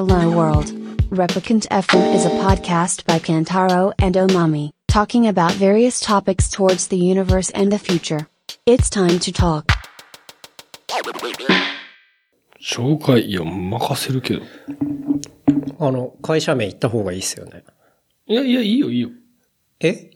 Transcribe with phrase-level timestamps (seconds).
[0.00, 0.72] Hello World.
[1.10, 6.96] Replicant FM is a podcast by Kantaro and Omami, talking about various topics towards the
[6.96, 8.26] universe and the future.
[8.64, 9.66] It's time to talk.
[12.58, 14.42] 紹介、いや、任せるけど。
[15.78, 17.62] あの、会社名言った方がいいっすよね。
[18.26, 19.10] いやいや、いいよ、いいよ。
[19.80, 20.12] え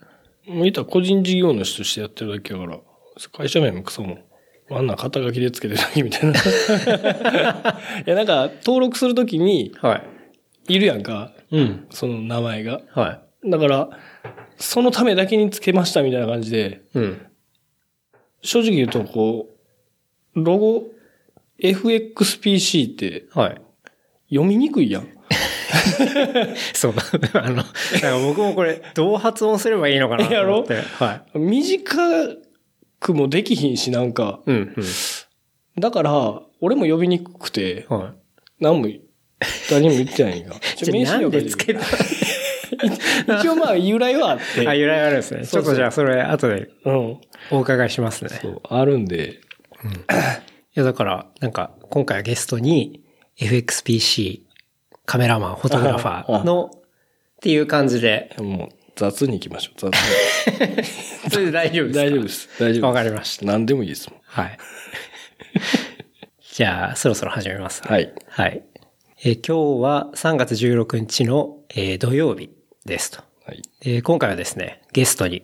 [0.46, 2.80] もう言ったら個人事業主としてやってるだけやから、
[3.32, 4.16] 会社名もクソも。
[4.70, 6.40] あんな肩書きでつけてるだけみたいな。
[8.06, 10.02] いや、なんか、登録するときに、は
[10.68, 10.74] い。
[10.74, 11.32] いるやんか。
[11.50, 11.86] うん。
[11.90, 12.80] その名前が。
[12.94, 13.90] はだから、
[14.56, 16.98] そのためだけにつけましたみたいな感じで、い。
[16.98, 17.26] うん。
[18.42, 19.48] 正直言うと、こ
[20.34, 20.84] う、ロゴ、
[21.58, 23.60] FXPC ってはい。
[24.30, 25.08] 読みにくいやん。
[26.72, 26.94] そう。
[27.34, 27.62] あの、
[28.26, 30.80] 僕もこれ、どう発音すればいいのかなと思って。
[30.98, 31.38] はい。
[31.38, 32.43] 短
[33.04, 34.40] くもできひんし、なんか。
[34.46, 34.74] うん、
[35.78, 37.98] だから、俺も呼びにくくて、うん。
[37.98, 38.12] はい。
[38.60, 38.88] 何も、
[39.70, 40.54] 誰にも言ってないんが。
[40.76, 41.80] じゃあなんでつけた
[43.40, 44.66] 一応まあ、由来はあって。
[44.66, 45.46] あ、由来あるんですね。
[45.46, 47.20] ちょっとじゃあそれ後でうん。
[47.50, 48.30] お伺いしますね。
[48.30, 49.32] そう、あるんで。
[49.32, 49.36] い
[50.72, 53.02] や、だから、なんか、今回はゲストに、
[53.38, 54.44] FXPC、
[55.04, 56.80] カメラマン、フォトグラファーの、っ
[57.42, 60.84] ていう感じで、もう、雑に行きましょう、雑に。
[61.30, 62.04] それで大丈夫ですか？
[62.04, 62.48] 大丈夫です。
[62.48, 62.80] 大丈夫です。
[62.84, 63.46] わかりました。
[63.46, 64.20] 何でもいいですもん。
[64.24, 64.58] はい。
[66.54, 67.88] じゃあ、そろそろ始めます、ね。
[67.90, 68.12] はい。
[68.28, 68.62] はい。
[69.24, 72.50] えー今日は3月16日の、えー土曜日
[72.84, 73.22] ですと。
[73.46, 73.62] はい。
[73.84, 75.42] えー今回はですね、ゲストに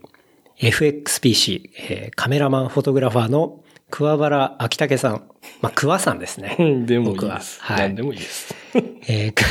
[0.59, 5.25] FXPC、えーカメラマンフォトグラファーの桑原秋武さん。
[5.63, 6.55] まあ、桑さんですね。
[6.87, 7.61] でもいい僕はです。
[7.61, 8.55] はい何でもいいです。
[9.09, 9.43] えー、く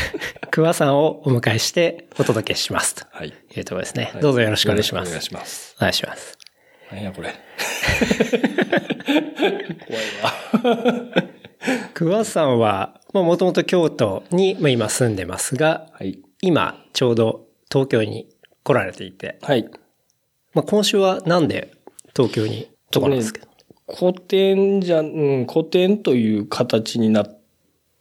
[0.52, 3.34] 桑さんをお迎えしてお届けしますとはい。
[3.56, 4.12] いうところですね。
[4.22, 5.08] どうぞよろしくお願いします。
[5.10, 5.76] お願いします。
[5.78, 6.38] お願いします。
[6.92, 7.34] 何やこれ。
[9.88, 10.34] 怖いわ。
[11.94, 16.20] 桑さんは、まあ、もともと京都に、まあ、今住んでますが、はい。
[16.42, 18.28] 今、ちょうど東京に
[18.64, 19.70] 来られていて、はい。
[20.54, 21.72] まあ、今週はなんで
[22.16, 23.48] 東京にところなんですけど？
[23.94, 27.40] 古典じゃ、うん、古典という形になっ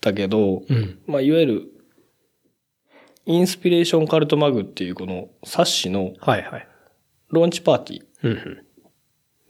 [0.00, 0.98] たけど、うん。
[1.06, 1.62] まあ、いわゆる、
[3.28, 6.68] インスピレーションカルトマグっていうこの冊子のはいはい。
[7.30, 8.64] ローンチパーティーうんうん。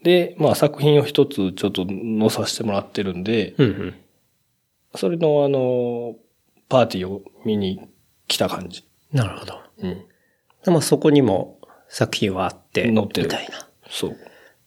[0.03, 3.95] で、まあ作品を一つちょっと載させてもらってるんで、うんうん。
[4.95, 6.15] それのあの、
[6.67, 7.79] パーティーを見に
[8.27, 8.83] 来た感じ。
[9.13, 9.61] なるほど。
[9.77, 10.05] うん。
[10.67, 13.67] まあ、そこにも作品はあって、載ってるみたいな。
[13.89, 14.17] そう。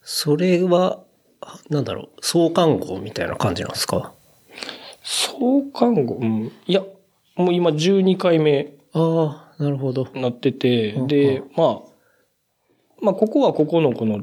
[0.00, 1.04] それは、
[1.42, 4.14] あなんだろう、創刊号みたいな感じなんですか？
[5.02, 6.52] 創刊号、うん。
[6.66, 6.82] いや、
[7.36, 10.08] もう今12回目ああ、なるほど。
[10.14, 11.92] なってて、うんで、まあ、
[13.00, 14.22] まあ、ここはここのこの、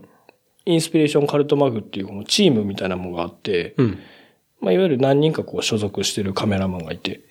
[0.66, 4.00] インスピレーションカルトマグっていうこのチームみたいなものがあって、うん。
[4.62, 7.22] まあ、いわゆる何人かこう所属してるカメラマンがいて。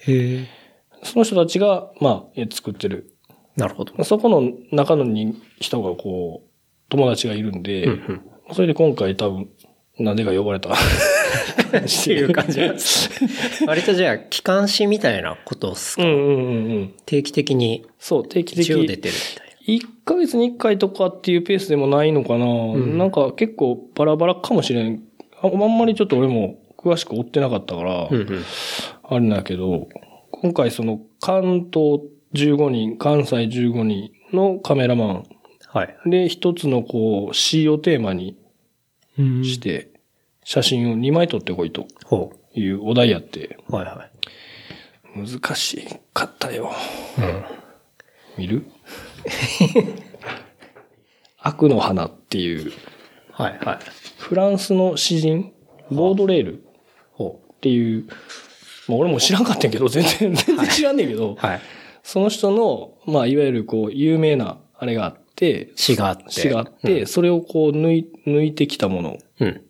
[1.03, 3.15] その人たちが、まあ、作ってる。
[3.56, 4.05] なるほど。
[4.05, 6.49] そこの中の人人がこう、
[6.88, 8.55] 友達がいるんで、うんうん。
[8.55, 9.49] それで今回多分、
[9.99, 10.70] なんでか呼ばれた。
[11.78, 13.10] っていう感じです。
[13.66, 16.94] 割とじゃあ、機関誌みたいなことっすか、うんうんうんうん。
[17.06, 25.02] 定期的にそう、定期的一応出てるみたい1ヶ月に1回とかっていうペースでもないのかな、んなんか結構バラバラかもしれん。
[25.42, 28.08] ああんまりちょっと俺も詳しく追ってなかったから、な。
[28.10, 28.44] うんうん。
[29.04, 29.88] あれなんだけど、
[30.30, 32.00] 今回その関東
[32.34, 35.22] 15人、関西15人のカメラマ
[35.70, 35.96] はい。
[36.06, 38.36] ンで一つのこう詩をテーマに
[39.18, 39.90] うんして
[40.48, 43.75] 写真を2枚撮ってこいとほいうお題やって、う。
[43.75, 44.09] はいは
[45.14, 46.72] 難しかったよ。
[47.19, 47.20] い。
[47.20, 47.44] うん。
[48.38, 48.64] 見る？
[51.37, 52.72] 悪の花っていう
[53.31, 53.78] はいはい。
[54.16, 55.53] フランスの詩人、
[55.91, 56.62] ボードレールっ
[57.12, 58.06] ほていう、
[58.88, 61.37] まあ俺も知らんかったんやけど、全然、全然知らんねんけど、う。
[61.37, 61.60] はい。
[62.03, 66.31] その人の、まあいわゆるこう、有名なあれがあって、詩があって。
[66.31, 69.67] 詩があって、それをこう抜い、抜いてきたもの、うん。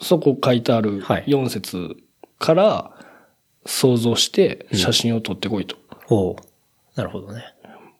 [0.00, 1.96] そこ書いてあるはい4節
[2.38, 2.90] から
[3.66, 5.76] 想像して写真を撮ってこいと。
[6.06, 6.42] ほう。
[6.96, 7.44] なるほどね。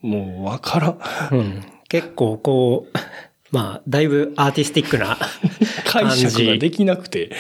[0.01, 0.99] もうわからん。
[1.33, 1.63] うん。
[1.89, 2.99] 結構こう、
[3.53, 5.19] まあ、だいぶアーティスティックな
[5.85, 6.31] 解感じ。
[6.31, 7.31] 釈ができなくて、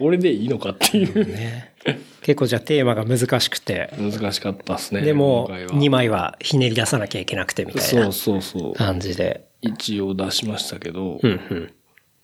[0.00, 1.26] 俺でいいのかっていう。
[1.26, 1.74] ね。
[2.22, 5.02] 結構じゃあテーマが難しくて、難しかったっすね。
[5.02, 8.72] でも今回は2枚はひねり出さなきゃいけなくてみたいなそうそうそう。
[8.74, 9.46] 感じで。
[9.60, 11.72] 一応出しましたけど、うんうん。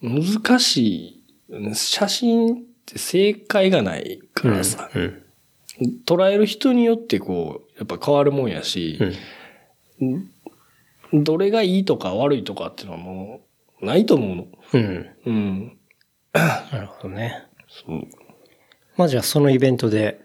[0.05, 1.75] 難しい。
[1.75, 5.23] 写真って正解がないからさ、うん。
[6.07, 8.99] 捉える人によってこう、やっぱ変わるもんやし、
[11.13, 13.41] どれがいいとか悪いとかっていうのはも
[13.81, 14.47] う、ないと思うの。
[14.75, 15.11] うん。
[15.25, 15.79] うん。
[16.33, 17.45] なるほどね。
[17.69, 18.03] そう。
[18.97, 20.21] まあじゃあそのイベントで、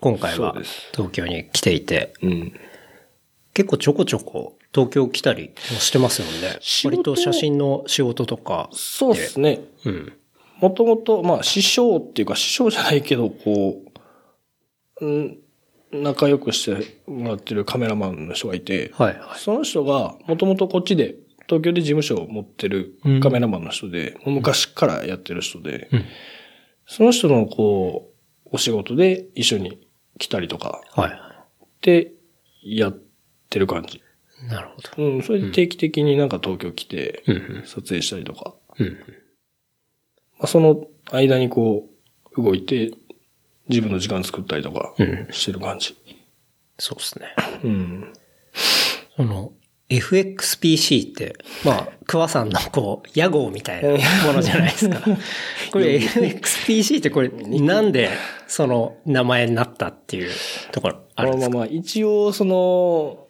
[0.00, 0.54] 今回は
[0.92, 2.52] 東京に来ていて、うん。
[3.52, 6.58] 結構ちょこちょこ東京来たりもしてますよね。
[6.60, 8.68] 仕事割と写真の仕事とか。
[8.72, 9.60] そうですね。
[9.84, 10.12] うん。
[10.60, 13.82] もともと、まあ、師匠っていうか、師匠じゃないけど、こ
[15.00, 15.38] う、うん、
[15.92, 19.38] 仲良くしてもらってるカメラマンの人がいて、はいはい。
[19.38, 21.16] その人が、もともとこっちで、
[21.46, 26.04] 東京で事務所を持ってるカメラマンの人で、もう昔からやってる人で、うん
[26.90, 28.14] その人の、こ
[28.46, 29.86] う、お仕事で一緒に
[30.18, 31.20] 来たりとか、はい。
[31.82, 32.12] で、
[32.62, 32.98] やっ
[33.50, 34.02] てる感じ。
[34.46, 35.02] なるほど。
[35.02, 37.66] うん、それで定期的になんか東京来て、うんうん。
[37.66, 38.86] 撮影したりとか、うん。
[38.88, 38.94] ま
[40.44, 41.88] あ、その間にこ
[42.36, 42.92] う、動いて、
[43.68, 45.96] 自分の時間作ったりとかうん、してる感じ。
[46.78, 47.34] そうですね。
[47.64, 48.12] うん。
[49.16, 49.52] その、
[49.90, 53.90] FXPC って、まあ、桑さんのこう、屋号みたいな
[54.26, 55.00] ものじゃないですか。
[55.72, 58.10] これ FXPC ってこれ、なんで
[58.46, 60.30] その名前になったっていう
[60.72, 61.56] ところあるんですか？
[61.56, 63.27] まあまあまあ、一応、その、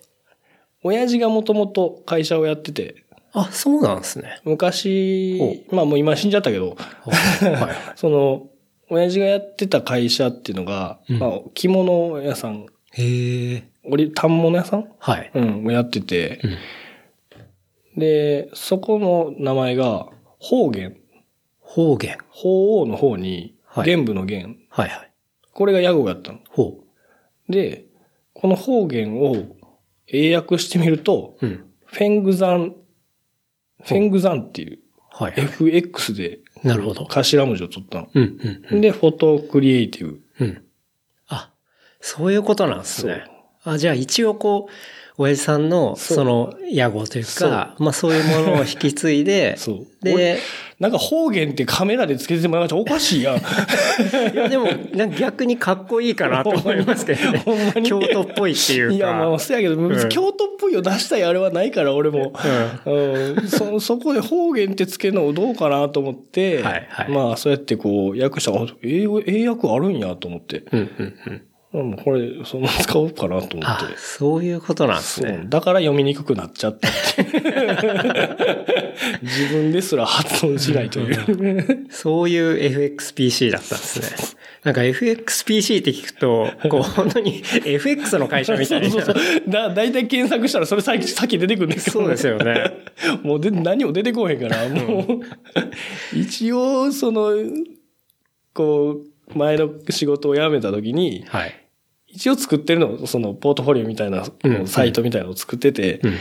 [0.82, 4.40] 親父がもともと会社をやってて、あ、そうなんですね。
[4.44, 7.96] 昔、まあもう今死んじゃったけど、はい。
[7.96, 8.48] その、
[8.90, 13.64] 親父がやってた会社っていうのが、うんまあ、着物屋さん、へえ。
[13.84, 14.88] 俺、反物屋さん？
[14.98, 15.30] はい。
[15.34, 16.50] うん、をやってて、うん
[17.98, 20.06] で、そこの名前が、
[20.38, 20.96] 方言。
[21.60, 22.16] 方言。
[22.30, 24.56] 法王の方に、はい玄武の玄。
[24.70, 25.12] はいはい。
[25.52, 26.38] これが屋号やったの。
[26.48, 26.78] ほ
[27.48, 27.86] で、
[28.34, 29.34] この方言を
[30.10, 31.46] 英訳してみると、う。
[31.46, 31.64] うん。
[31.86, 32.74] フェングザン、
[33.84, 34.78] フェングザンっていう、
[35.10, 35.34] はい。
[35.36, 37.06] FX でなるほど。
[37.06, 38.08] 頭文字を取ったの。
[38.14, 40.20] うんうんで、フォトクリエイティブ。
[40.40, 40.64] うん。
[41.28, 41.52] あ、
[42.00, 43.24] そういうことなんですね。
[43.64, 44.72] あ、じゃあ一応こう、
[45.20, 49.58] 親父さんのその野望というか、まあそういうものを引き継いで、
[50.00, 50.38] で、
[50.78, 53.36] なんか方言ってカメラでつけてもらうとおかしいやん。
[54.32, 57.80] いやでも、なんか逆にかっこいいかなと 思いますけどねほんま。
[57.80, 58.94] に京都っぽいっていうか。
[58.94, 62.32] いや、まあ、そうやけど、別に京都っぽいを出したいあれはないから、俺も。
[62.86, 63.48] うん。
[63.48, 70.62] そ、そこで方言ってつけるのどうかなと思って、はいはいまあ、そうやってこう、訳したら、あ英語、英訳あるんやと思って。
[70.70, 71.42] うんうんうん。
[71.70, 75.44] うん、これ、そのまま使おうかなと思あって。、そういうことなんですね。
[75.48, 77.22] だから読みにくくなっちゃったって。
[79.22, 81.86] 自分ですら発音しないという。
[81.90, 84.00] そういう FXPC だったんです
[84.32, 84.38] ね。
[84.64, 88.90] なんか FXPC って聞くと、こう 本当に FX の会社みたいな。
[88.90, 89.50] そうそうそう。
[89.50, 92.00] だ、だいたい検索したらそれさっき、さっき出てくるんですけど。
[92.00, 92.72] そうですよね。
[93.22, 97.34] もうで、何も出てこへんから、もう、一応、その、
[98.54, 101.64] こう、前の仕事を辞めた時に、はい。
[102.06, 106.16] 一応作ってるの、その、ポートフォリオみたいな、うんサイトみたいなのを作ってて、うん。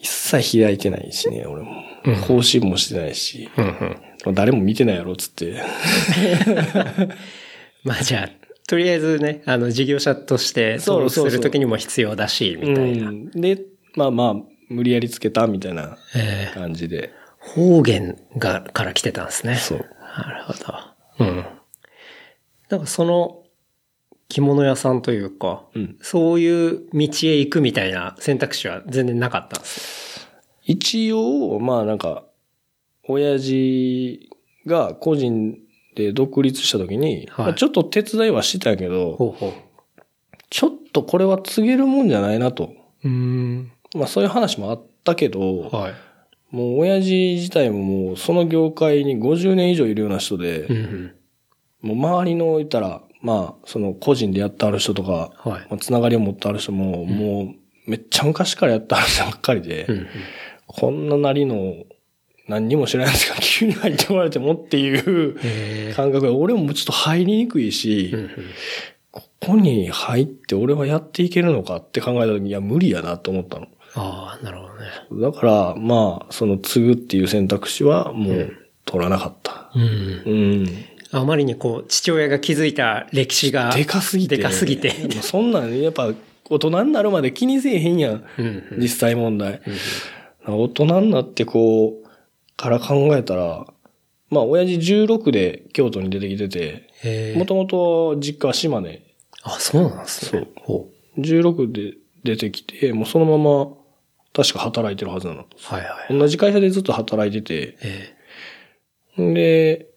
[0.00, 1.70] 一切開いてないしね、俺も。
[2.04, 3.96] うん更新もしてないし、うん
[4.26, 4.34] うん。
[4.34, 5.62] 誰も見てないやろ、つって。
[7.84, 8.30] まあじゃあ、
[8.68, 13.08] とりあえずね、あの、事業者として登録するときにも必要だし、みたいな。
[13.08, 13.30] うん。
[13.30, 13.60] で、
[13.94, 14.34] まあまあ、
[14.68, 17.12] 無理やりつけたみたいなえー感じで。
[17.38, 19.56] 方言が、から来てたんですね。
[19.56, 19.78] そう。
[19.78, 21.24] なるほど。
[21.24, 21.44] うん。
[22.72, 23.42] なんかその、
[24.28, 30.26] 着物屋さんというか、うんそういう道へ行くみたいな選択肢は全然なかったんです
[30.64, 32.24] 一応、まあなんか、
[33.06, 34.30] 親父
[34.66, 35.58] が個人
[35.96, 39.52] で独立した時に、はいまあちょっと手伝いはしてたけど、ほうほ
[40.48, 42.72] ちょっとこれは告げるもんじゃないなと。
[43.04, 43.08] う。
[43.08, 43.72] うん。
[43.94, 45.94] まあそういう話もあったけど、はい。
[46.50, 51.14] もう親父自体ももうその業界に50年以上いるような人でう、んうん。
[51.82, 55.66] もう周りのいたら、まあその個人でやってある人とか、はい。
[55.68, 60.06] まあ、つながりを持ってある人も、もうめっちゃ昔からやってある人ばっかりで、うんうん。
[60.66, 61.84] こんななりの
[62.48, 68.30] 何にも知らないやつが 急に入ってこられてもっていうへ感覚で、俺もちょっと入りにくいし、うんうん。
[69.10, 73.68] ここに入って俺はやっていけるのかって考えた時に、いや、無理やなと思ったの。
[73.94, 75.22] ああ、なるほどね。
[75.22, 78.52] だから、まあ、その継ぐっていう選択肢はもう
[78.86, 79.70] 取らなかった。
[79.74, 79.82] うん。
[79.82, 80.34] う
[80.64, 80.68] ん。
[81.12, 83.70] あまりにこう、父親が築いた歴史が。
[83.74, 84.38] でかすぎて。
[84.38, 84.90] でかすぎて。
[85.20, 86.12] そんなん、やっぱ、
[86.48, 88.24] 大人になるまで気にせえへんやん。
[88.38, 89.60] うんうん実際問題。
[90.46, 92.08] 大人になってこう、
[92.56, 93.66] から考えたら、
[94.30, 99.02] まあ、親父16で京都に出てきてて、もともと実家は島根。
[99.42, 100.48] あ、そうなんですね。
[100.56, 100.88] ほ
[101.18, 103.74] 16で出てきて、もうそのまま、
[104.32, 105.42] 確か働いてるはずなの。
[105.42, 105.46] う。
[105.58, 106.18] はいはい。
[106.18, 107.76] 同じ会社でずっと働いてて、
[109.18, 109.91] で、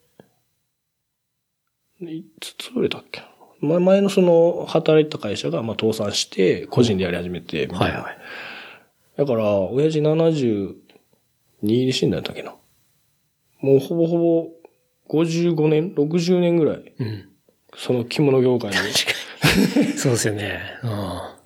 [2.01, 3.21] いつ潰れたっけ？
[3.61, 7.85] 前前のその働いてた会社がまあ倒産して、個人でやり始めて、えみたな。
[7.85, 8.17] はいいはい。
[9.17, 10.75] だから、親父72
[11.63, 12.53] で死んだんだっけな？
[13.61, 14.49] もうほぼほぼ
[15.09, 17.29] 55年、60年ぐらい、うん。
[17.77, 18.77] その着物業界に
[19.97, 20.59] そうですよね。
[20.83, 20.91] うん。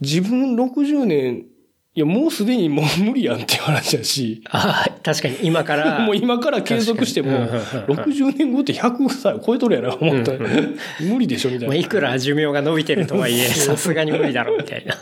[0.01, 1.45] 自分60年、
[1.95, 5.99] いや、もうすでにもう無理やんっていう話だし、ああ、確かに今から。
[6.05, 7.61] もう今から継続しても、確かに。
[7.61, 10.39] うんうんうん60年後って100歳を超えとるやな、思ったら、
[10.99, 11.67] 無理でしょ、みたいな。
[11.69, 14.95] まあ、いくら寿命が伸びてるとはいえ、さすがに無理だろう、みたいな。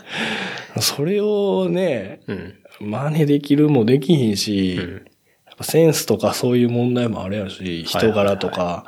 [0.80, 2.54] それをね、うん。
[2.80, 4.94] 真似できるもできひんし、うん。
[4.94, 8.86] やっぱセンスとかそういう問題もあるやろし、人柄とか、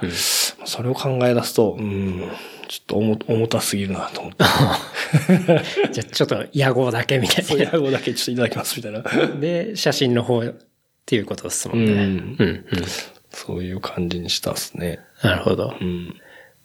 [0.65, 2.23] それを考え出すと、うん、
[2.71, 4.45] ちょっと重重たすぎるなと思って。
[5.91, 7.65] じゃあ、ちょっと野号だけみたいな。
[7.65, 9.03] いう語だけちょっといただきますみたいな。
[9.41, 10.55] で、写真の方っ
[11.05, 11.93] ていうことですもんね。
[11.93, 12.07] うんうん、
[12.39, 12.65] うん。
[13.31, 15.01] そういう感じにしたっすね。
[15.21, 15.85] なるほどう。
[15.85, 16.15] ん。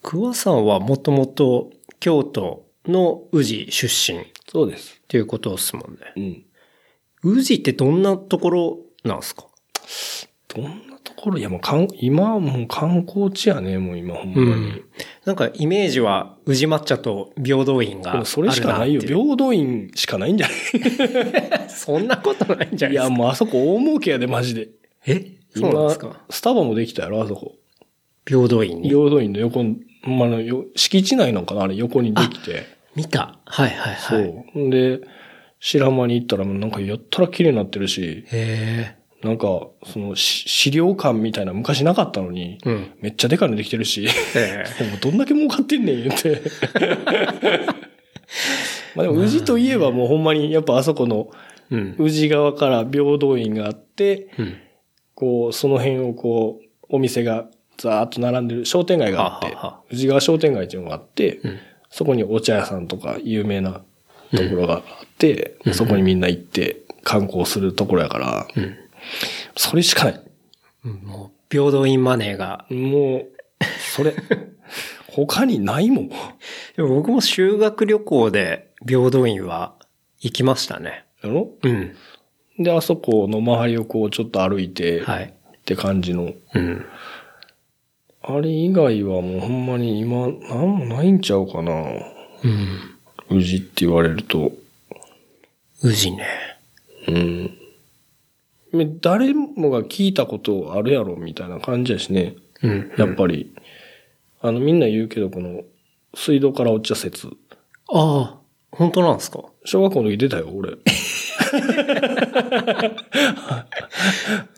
[0.03, 5.01] 桑さんはもともと京都の宇治出身っそうです。
[5.07, 6.45] ていうことですもんね。
[7.23, 7.33] うん。
[7.37, 9.47] 宇治ってどんなところなんですか？
[10.49, 10.84] どん
[11.15, 14.71] ころいやもうかん、今はもう観光地やね、もう今ほんまに。
[15.25, 19.01] なんかイメージは宇治抹茶と平等院がそれしかないよ。
[19.01, 21.69] 平等院しかないんじゃない？
[21.69, 23.23] そんなことないんじゃいや、ないですか？
[23.23, 24.69] もうあそこ大儲けやで、マジで。
[25.05, 25.31] え？
[25.55, 26.21] そうなんですか？
[26.29, 27.55] スタバもできたやろ、あそこ。
[28.27, 28.89] 平等院に？
[28.89, 32.63] 平等院の横に、まあの、よ敷地内なんかなあれ横にできて。
[32.95, 33.37] 見た。
[33.45, 34.25] はいはいそはい。
[34.55, 34.59] う。
[34.59, 35.01] んで、
[35.59, 38.95] 白浜に行ったらもうなんかやったら綺麗になってるし、へ
[39.25, 42.69] なんか、その、し資料館みたいな昔なかったのに、え。
[42.69, 42.91] うん。
[43.01, 46.41] めっちゃでかいのできてるし、えもう どんだけ儲かってんねん言って。
[48.95, 51.29] まあでも、宇治といえばもうほんまに、やっぱあそこの。
[51.97, 54.53] 宇治側から平等院があって、うん。
[55.15, 61.59] こう、その辺をこう、お店がざーっと並んでる商店街があってははは、宇治川商店街っていうのがあって、うん
[61.91, 63.81] そこにお茶屋さんとか有名な
[64.35, 64.81] ところがあっ
[65.17, 68.75] て、うんそこにみんな行って観光するところやから、うん。
[69.55, 70.21] それしかない。
[70.85, 72.65] うんもう、平等院マネーが。
[72.69, 73.31] もう、
[73.95, 74.13] それ、
[75.07, 76.09] 他にないもん。
[76.75, 79.73] でも僕も修学旅行で平等院は
[80.19, 81.05] 行きましたね。
[81.23, 81.51] やろ？
[81.63, 81.95] うん。
[82.59, 85.33] で、あそこの周りをこうちょっと歩いて、はい。
[85.57, 86.33] って感じの。
[86.53, 86.85] うん。
[88.21, 91.71] あれ以外はもうほんまに今、なんもないんちゃうかな。
[91.71, 93.37] うん。
[93.37, 94.51] 宇治って言われると。
[95.81, 96.27] 宇治ね。
[97.07, 97.57] うん。
[98.75, 102.35] め誰もが聞いたことあるやろみたいな感じやしね。
[102.61, 102.91] うん。
[102.97, 103.53] やっぱり。
[104.41, 105.61] あの、みんな言うけど、この、
[106.13, 107.27] 水道からお茶説。
[107.91, 108.39] ああ、
[108.71, 109.39] 本当なんですか？
[109.63, 110.73] 小学校の時出たよ、俺。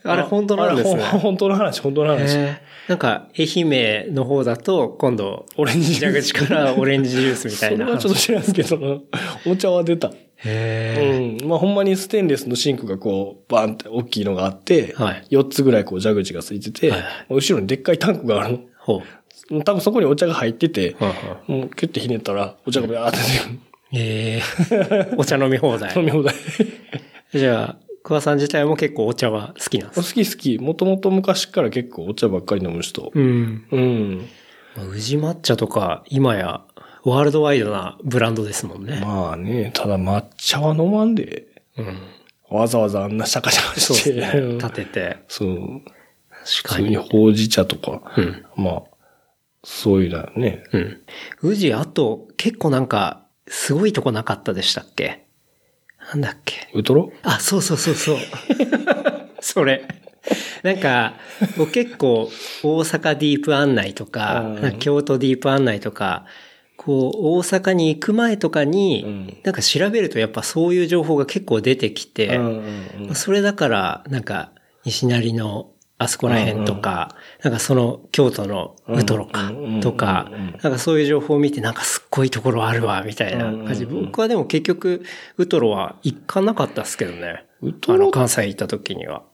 [0.04, 2.36] あれ本当なんですね本当の話、本当の話。
[2.88, 3.46] なんか、愛
[4.06, 7.84] 媛の方だと、今度、オレンジ蛇口からオレンジジュースみたいな。
[7.86, 8.98] それはちょっと知らんけどな。
[9.46, 10.10] お茶は出た。
[10.44, 11.48] へうん。
[11.48, 19.02] まあほんまにステンレスのシンクがこう、バンって大きいのがあって、はい4つぐらいこう蛇口がついてて、はい後ろにでっかいタンクがあるほ
[19.50, 19.54] う。
[19.54, 19.62] の。
[19.62, 21.14] 多分そこにお茶が入ってて、はんは
[21.48, 23.58] んもうキュッてひねったら、お茶がビャーって出てくる。
[23.94, 24.40] え
[25.10, 25.92] えお茶飲み放題。
[25.96, 26.34] 飲み放題。
[27.32, 30.22] じゃあ、桑さん自体も結構お茶は好きなんで好すか？
[30.22, 30.58] き好き。
[30.58, 33.10] もともと昔から結構お茶ばっかり飲む人。
[33.14, 33.64] うん。
[33.70, 34.28] うん。
[34.92, 36.60] 宇治抹茶とか、今や、
[37.08, 39.00] ワールドワイドなブランドですもんね。
[39.00, 41.46] まあね、ただ抹茶は飲まんで、
[41.76, 41.98] うん。
[42.50, 44.12] わざわざあんなシャカシャカして。
[44.14, 44.54] ね。
[44.54, 45.18] 立てて。
[45.28, 45.82] そう。
[46.30, 46.84] 確普かに。
[46.84, 48.12] 通にほうじ茶とか。
[48.16, 48.44] うん。
[48.56, 48.82] まあ、
[49.64, 50.64] そういうのよね。
[50.72, 51.02] うん。
[51.42, 55.26] 宇治、あと、結構なんか、すごいとこなかったでしたっけ？
[56.10, 56.70] なんだっけ？
[56.72, 57.12] ウトロ？
[57.22, 58.16] あ、そうそうそうそう。
[59.40, 59.86] それ。
[60.62, 61.14] なんか、
[61.56, 62.30] 僕結構、
[62.62, 66.24] 大阪ディープ案内とかうん、なんか京都ディープ案内とか、
[66.78, 74.52] こう、大阪に行く前とかに、うんなんか調べるとやっぱそういう情報が結構出てきて、うんうんうんそれだから、なんか、
[74.84, 83.84] 西成のあそこら辺とか、なんかその京都のウトロかうんとかうんうんうん、なんかそういう情報を見て、なんかすっごいところあるわ、みたいな感じ。
[83.84, 85.02] うんうんうん僕はでも結局、
[85.36, 87.44] ウトロは行かなかったですけどね。
[87.60, 89.24] ウトロあの、関西行った時には。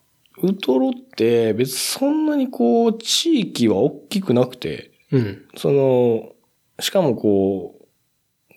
[0.43, 5.45] ウトロって別にそんなにこう、地域は大きくなくて、うん。
[5.57, 6.34] その、
[6.81, 7.85] しかもこう、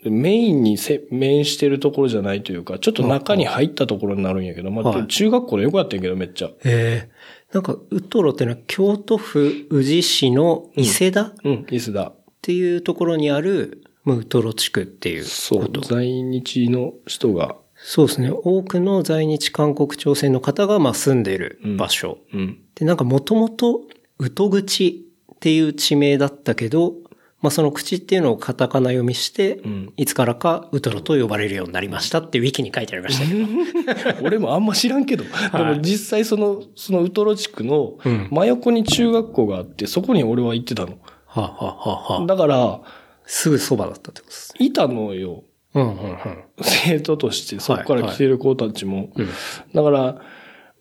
[0.09, 6.47] メインにせ面してるところじゃないというか、ちょっと中に入ったところになるんやけど、まあ、はい中学校の横やってんけど、めっちゃ。
[6.47, 7.09] へえ。
[7.51, 11.24] なんか、ウトロってのは京都府宇治市の伊勢田？
[11.24, 12.13] っうん、イスだ。
[12.41, 15.71] ていうところにある、まあウトロ地区っていうそう。
[15.81, 18.31] 在日の人が、そうですね。
[18.31, 22.19] 多くの在日韓国朝鮮の方がまあ住んでいる場所。
[22.33, 22.59] うん。
[22.75, 23.81] で、なんかもともと、
[24.19, 26.93] 宇都口っていう地名だったけど、
[27.41, 34.22] まあその口っていうのをカタカナ読みして、んいつからかウトロと呼ばれるようになりましたってウィキに書いてありましたけど。
[34.25, 35.29] 俺もあんま知らんけど、で
[35.63, 40.98] も実際その、そのウトロ地区のうん真横に中学校があって、そこに俺は行ってたの。
[41.25, 42.82] はあ、はあはあはあ、だから、
[43.25, 44.65] すぐそばだったってことですね。
[44.65, 45.44] いたのよ。
[45.75, 46.17] うんうんうん。
[46.62, 49.10] 生徒として、そこから来てる子たちも。
[49.15, 49.27] うん
[49.74, 50.22] だから、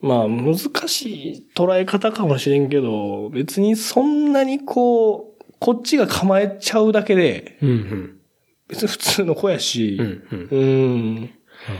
[0.00, 8.16] まあ、難しい捉え方かもしれんけど、別にそんなにこう、こっちが構えちゃうだけで、うんうん。
[8.68, 10.48] 別に普通の子やしう、んうん。
[10.50, 11.14] うん。
[11.20, 11.30] なる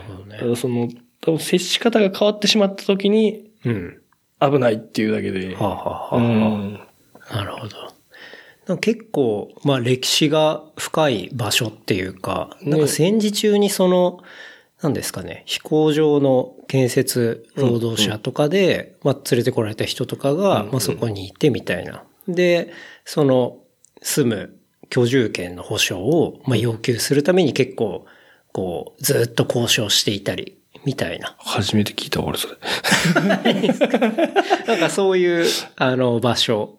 [0.08, 0.14] ほ
[0.48, 0.88] どねその、
[1.20, 4.00] 多分接し方が変わってしまった時にうん。
[4.40, 5.54] 危ないっていうだけで。
[5.54, 6.80] はあ、はあうはん。
[7.30, 8.76] あ、なるほど。
[8.78, 14.18] 結構、まあ歴史が深い場所っていうか、ねなんか戦時中にその、
[14.82, 22.02] なんですかね、飛行場の建設労働者とかで、まあ連れてこられた人とかが、うんまあそこにいてみたいな。
[22.26, 22.72] で、
[23.04, 23.58] その
[24.02, 28.06] 住む居住権の保障を、まあ要求するために結構、
[28.52, 31.34] こう、ずっと交渉していたり、みたいな。
[31.38, 32.56] 初めて聞いたわ俺それ。
[34.66, 35.44] なんかそういう、
[35.76, 36.78] あの、場所。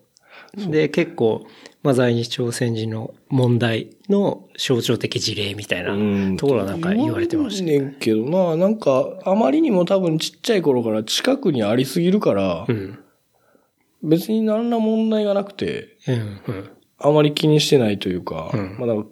[0.55, 1.45] で、結構、
[1.83, 7.79] まあ、在日朝鮮人の問題の象徴的事例みたいなうんところはなんか言われてましたね。
[7.79, 12.99] ねんけどな、なんか、あまりにも多分ちっちゃい頃から近くにありすぎるから、うん。
[14.03, 16.15] 別に何ら問題がなくて、うん。
[16.15, 16.69] うん。
[16.99, 19.09] あまり気にしてないというか、うんまあなんか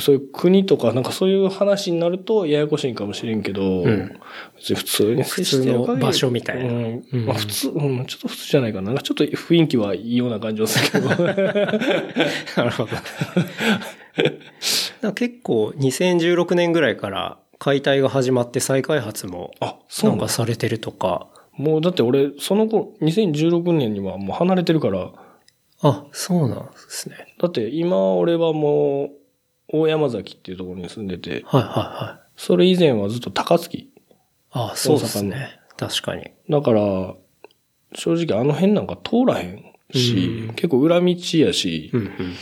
[0.00, 4.20] そういう国とか、なんかそういう話になるとややこしいんかもしれんけど、ん
[4.56, 8.88] 別に普通に接してる限り普通の場所みたいなうんうんまあ普通、うん、ちょっと普通じゃないかな。
[8.88, 11.08] なんかちょっと雰囲気はいいような感じはするけど。
[11.24, 12.84] なるほ
[15.02, 15.12] ど。
[15.14, 21.28] 結構2016年ぐらいから解体が始まって再開発もあ、そうなんかされてるとか。
[21.56, 25.10] もうだって俺、その頃、2016年にはもう離れてるから、
[25.82, 27.34] あ、そうなんですね。
[27.40, 29.10] だって今俺はもう、
[29.70, 31.72] 大山崎っていうところに住んでて、はいはい
[32.04, 32.30] はい。
[32.36, 33.90] それ以前はずっと高槻。
[34.50, 35.60] あ、そうですね。
[35.76, 36.30] 確かに。
[36.48, 37.14] だから、
[37.94, 42.34] 正直あの辺なんか通らへんし、うん結構裏道やし、うんうん。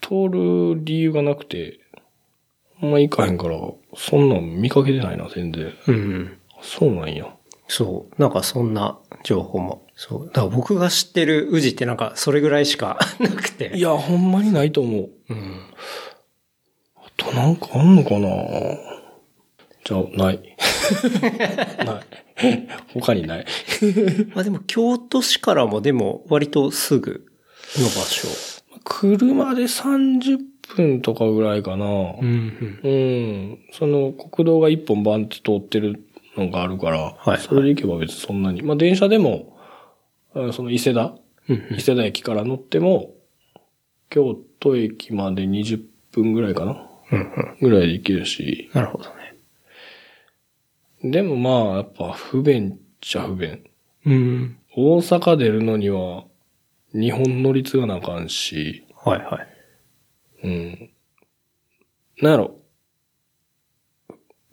[0.00, 0.28] 通
[0.76, 1.80] る理由がなくて、
[2.80, 3.58] あんま行かへんから、
[3.96, 5.72] そんなん見かけてないな、全然。
[5.88, 6.38] うんうん。
[6.60, 7.34] そうなんや。
[7.68, 8.20] そう。
[8.20, 9.86] なんかそんな情報も。
[9.94, 10.26] そう。
[10.26, 13.72] だから僕が知ってる宇治ってなんかそれぐらいしか なくて。
[13.74, 15.10] いや、ほんまにないと思う。
[15.28, 15.60] うん。
[16.96, 18.28] あとなんかあんのかな？
[19.84, 20.40] じゃあ、ない。
[21.84, 22.68] ない。
[22.94, 23.46] 他にない。
[24.34, 27.26] まあでも京都市からもでも割とすぐ
[27.76, 28.28] の場所。
[28.84, 30.38] 車で30
[30.76, 31.86] 分とかぐらいかな。
[31.86, 32.80] ん。
[32.82, 33.58] うん。
[33.72, 36.02] その国道が一本バンって通ってる
[36.38, 38.62] のがあるから、はいそれで行けば別にそんなに。
[38.62, 39.58] まあ電車でも、
[40.34, 41.14] あその伊勢田、
[41.48, 43.14] うん伊勢田駅から乗っても、
[44.10, 46.84] 京都駅まで20分ぐらいかな？
[47.10, 47.56] うんうん。
[47.60, 48.70] ぐらいで行けるし。
[48.74, 49.04] なるほど
[51.02, 51.10] ね。
[51.10, 53.64] でもまあ、やっぱ不便っちゃ不便。
[54.04, 54.58] うん。
[54.74, 56.24] 大阪出るのには、
[56.92, 59.40] 日本乗り継がなあかんし、はいは
[60.42, 60.46] い。
[60.46, 60.90] うん。
[62.20, 62.57] なんやろ？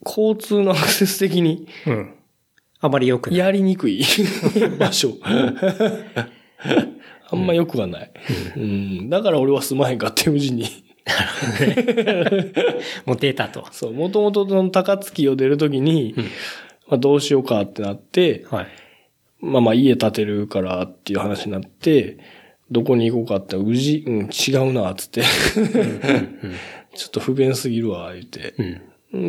[0.06, 2.14] 交通のアクセス的にうん。
[2.80, 3.40] あまり良くない。
[3.40, 4.04] やりにくい
[4.78, 5.14] 場所。
[7.28, 8.12] あんま良くはない。
[8.56, 9.10] うん。
[9.10, 10.66] だから俺は住まへんかって宇治に。
[13.06, 13.66] もう出たと。
[13.72, 16.26] そう、もともとの高槻を出るときに、うん
[16.88, 18.68] まあどうしようかってなって、はい。
[19.40, 22.18] まあまあ家建てるからっていう話になって、
[22.72, 25.22] どこに行こうかって、宇治、うん、違うな、つって。
[26.96, 28.54] ちょっと不便すぎるわ、言って。
[28.58, 28.82] うん。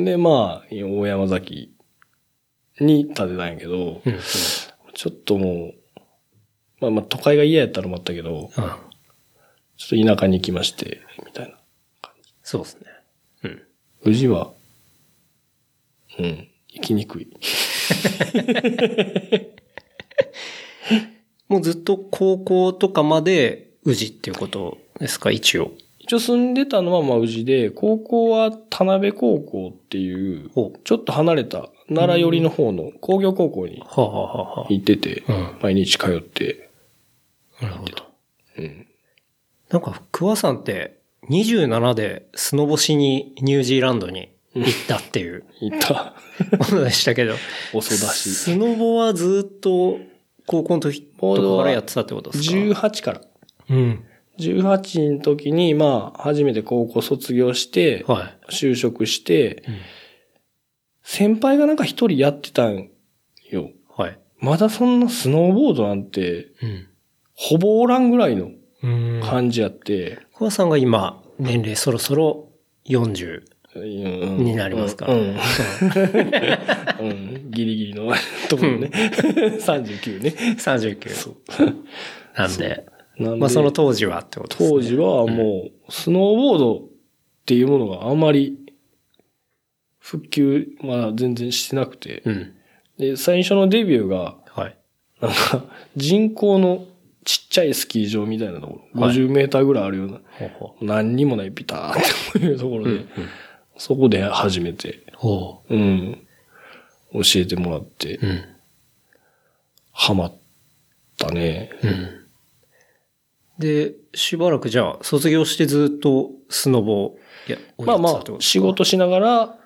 [0.05, 1.75] で、まあ、大山崎
[2.81, 4.19] に建てたんやけど、うん。
[4.95, 5.75] ちょっともう、
[6.81, 8.79] まあまあ都会が嫌やったらもあったけど、あ
[9.77, 11.59] ちょっと田舎に行きまして、みたいな。
[12.43, 12.87] そうですね。
[13.45, 13.63] うん。
[14.13, 14.53] 宇治は、
[16.19, 17.29] うん、行きにくい。
[21.49, 25.73] もうずっと高校とかまで宇治っていうことですか、一応。
[26.07, 30.51] 一応住んでたのはまあ宇治で、高校は田辺高校っていう
[30.85, 36.71] ちょっと離れた奈良寄りの方の工業高校に行ってて、うん毎日通って、
[37.61, 38.05] あ、なるほど。
[38.59, 38.87] うん。
[39.69, 46.15] なんか、桑さんって27でスノボしにニュージーランドに行ったっていう行った。
[46.71, 47.35] ものでしたけど、
[47.73, 48.31] 遅だし。
[48.31, 49.99] スノボはずっと
[50.47, 53.21] 高校の時とかからやってたってことですか？18から。
[53.71, 54.05] うん。
[54.39, 59.75] 18の時に、まあ、初めて高校卒業して、は就職して、うん
[61.09, 62.91] 先輩がなんか一人やってたん
[63.51, 63.71] よ。
[63.71, 63.75] い。
[63.97, 64.19] はい。
[64.41, 66.89] まだそんなスノーボードなんて、うん。
[67.35, 68.51] ほぼおらんぐらいの
[68.83, 69.21] うん。
[69.23, 72.49] 感じやって、桑さんが今、年齢そろそろ
[72.87, 73.43] 40。
[73.77, 75.15] うんになりますかうん。
[75.15, 75.37] うん
[77.01, 78.13] うんギリギリの
[78.49, 78.91] ところね。
[79.61, 80.35] 39ね。
[80.59, 81.09] 39。
[81.11, 81.37] そう。
[82.37, 82.87] なんで
[83.19, 84.71] まあその当時はってことですね。
[84.71, 86.81] 当時はもう、スノーボードっ
[87.47, 88.59] ていうものがあまり
[89.99, 92.23] 復旧、まあ全然してなくて。
[92.25, 92.55] うん。
[92.99, 94.77] で、最初のデビューが、はい。
[95.21, 95.65] なんか、
[95.97, 96.87] 人工の
[97.25, 102.89] ちっちゃいスキー場みたいなところ、はい50メーターぐらいあるような、ほうほ何にもないピターっていうところう。
[102.89, 102.95] うで、ん。
[102.95, 103.09] うん。
[103.79, 106.27] そこで初めて、ほうん、
[107.13, 108.45] 教えてもらってう。、うん。
[109.93, 110.35] ハマっ
[111.19, 111.71] たね。
[111.83, 112.26] うん。
[113.59, 117.17] で、しばらくじゃあ、卒業してずっとスノボ
[117.49, 119.59] や、まあまあ仕事しながら、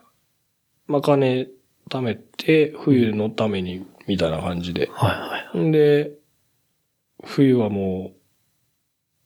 [0.87, 1.49] まあ金
[1.89, 4.89] 貯めて、冬のために、みたいな感じで。
[4.93, 5.09] は
[5.55, 5.67] いはい。
[5.67, 6.13] んで、
[7.25, 8.13] 冬はも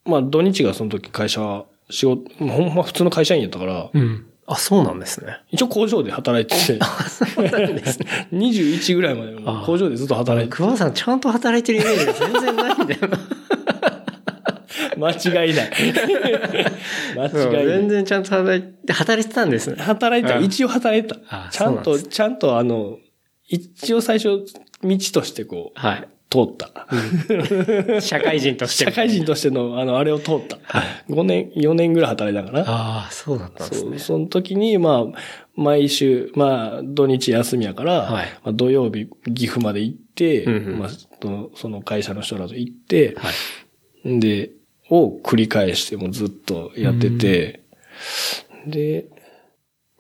[0.07, 4.27] う、まあ土日がその時会社、仕事、まあほんま普通の会社員やったから、うん。
[4.47, 5.39] あ、そうなんですね。
[5.51, 8.29] 一応工場で働いてて、 そうなんですね。
[8.33, 13.19] 21ぐらいまで工場でずっと働いて桑田さんちゃんと働いてるイメージが全然ないんだよな。
[14.99, 15.71] 間違いない。
[17.17, 17.89] 間違いない全。
[17.89, 19.77] 然ちゃんと働いて、働いてたんですね。
[19.83, 21.49] 働いた、うん一応働いたあ。
[21.51, 22.99] ちゃんと、ちゃんとあの、
[23.49, 24.45] 一応最初、
[24.83, 26.09] 道としてこう、はい。
[26.35, 26.71] 通った。
[28.01, 28.85] 社会人として。
[28.87, 30.59] 社会人としての、あの、あれを通った。
[31.09, 32.65] 5年、4年ぐらい働いたかな。
[32.67, 33.99] ああ、そうだったんですね。
[33.99, 35.19] その時に、まあ、
[35.55, 43.31] 毎週、まあ、土日休みやから、はいまあ、土曜日、岐阜まで行って、うんうんまあ、そその会社の人らと行って、は
[44.11, 44.19] い。
[44.19, 44.51] で、
[44.91, 47.63] を繰り返してもずっとやってて、
[48.67, 49.07] で、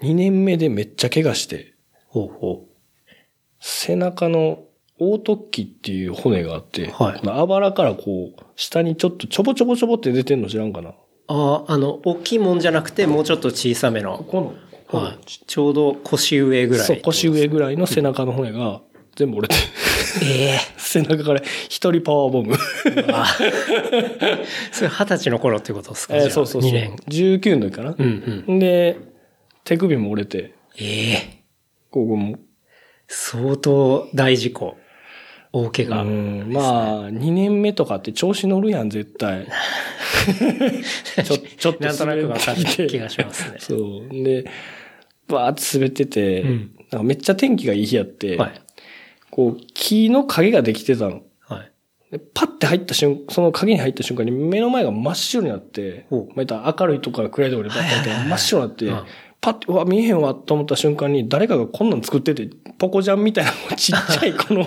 [0.02, 1.74] 2年目でめっちゃ怪我して、
[2.08, 2.68] ほうほ
[3.60, 4.64] 背中の
[4.98, 10.90] 大突起っていう骨があって、はいこのあばらからこう、下にちょっとちょぼちょぼちょぼって出てんの知らんかな？
[10.90, 10.94] う。
[11.28, 14.18] ああ、あの、大きいもんじゃなくて、もうちょっと小さめの。
[14.18, 14.54] こ
[14.92, 15.18] の、はい。
[15.24, 16.86] ちょうど腰上ぐらい。
[16.86, 18.82] そう、腰上ぐらいの背中の骨が
[19.16, 19.60] 全部折れて、
[20.24, 22.56] え 背中から一人パワーボム。
[24.72, 26.16] それ二十歳の頃ってことですか？
[26.16, 26.70] えーそうそうそう。
[26.70, 26.96] 2年。
[27.08, 27.94] 19の時かな。
[27.96, 28.58] うんうん。
[28.58, 28.96] で、
[29.64, 31.42] 手首も折れて、ええ
[31.90, 32.36] ここも。
[33.06, 34.76] 相当大事故。
[35.52, 36.02] 大怪う我。
[36.04, 36.60] ん、ま
[37.06, 39.46] あ、2年目とかって調子乗るやん、絶対。
[41.24, 43.56] ちょ、ちょっとなんとなくわかる気がしますね。
[43.60, 44.08] そう。
[44.24, 44.44] で、
[45.28, 48.52] バーって滑ってて、うんなんかめっちゃ天気がいい日やって、はい。
[49.34, 51.22] こう、木の影ができてたの。
[51.40, 51.72] はい。
[52.12, 59.04] でパッて入った瞬その影に入った瞬間に目の前が真っ白になって、またら明るいとこから暗いところでバッて入って真っ白になってうん、
[59.40, 64.64] パッて、うわ、見えへんわと思った瞬間に誰かがこんなん作ってて、ポコジャンみたいなちっちゃい この、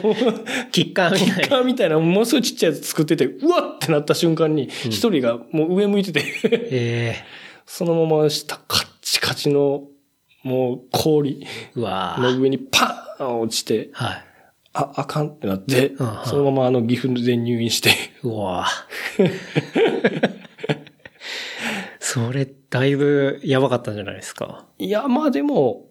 [0.74, 1.36] キッカーみたいな。
[1.36, 7.16] キッカーみたいなものすごいちっちゃいやつ作ってて、うわってなった瞬間に一人がもう上向いてて、え
[7.66, 9.84] そのまま下カッチカチの
[10.44, 14.27] もう氷の上にパーン落ちて、はい。
[14.80, 15.94] あ、あかんってなって
[16.26, 17.90] そのままあの岐阜で入院して、
[18.22, 20.38] うわー
[22.00, 24.68] それ、だいぶやばかったんじゃないですか？
[24.78, 25.88] いや、まあでも、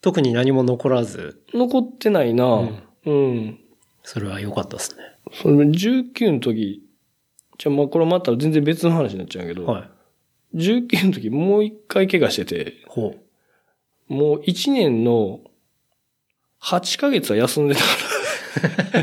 [0.00, 2.44] 特に何も残らず、残ってないな。
[2.44, 3.60] うんうん。
[4.02, 5.02] それは良かったですね。
[5.32, 6.82] その19の時、
[7.58, 9.84] じゃあまあこれまた全然別の話になっちゃうけど、は
[10.54, 10.58] い。
[10.58, 13.14] 19の時もう一回怪我してて、ほ
[14.10, 14.12] う。
[14.12, 15.40] もう1年の
[16.62, 17.86] 8ヶ月は休んでたか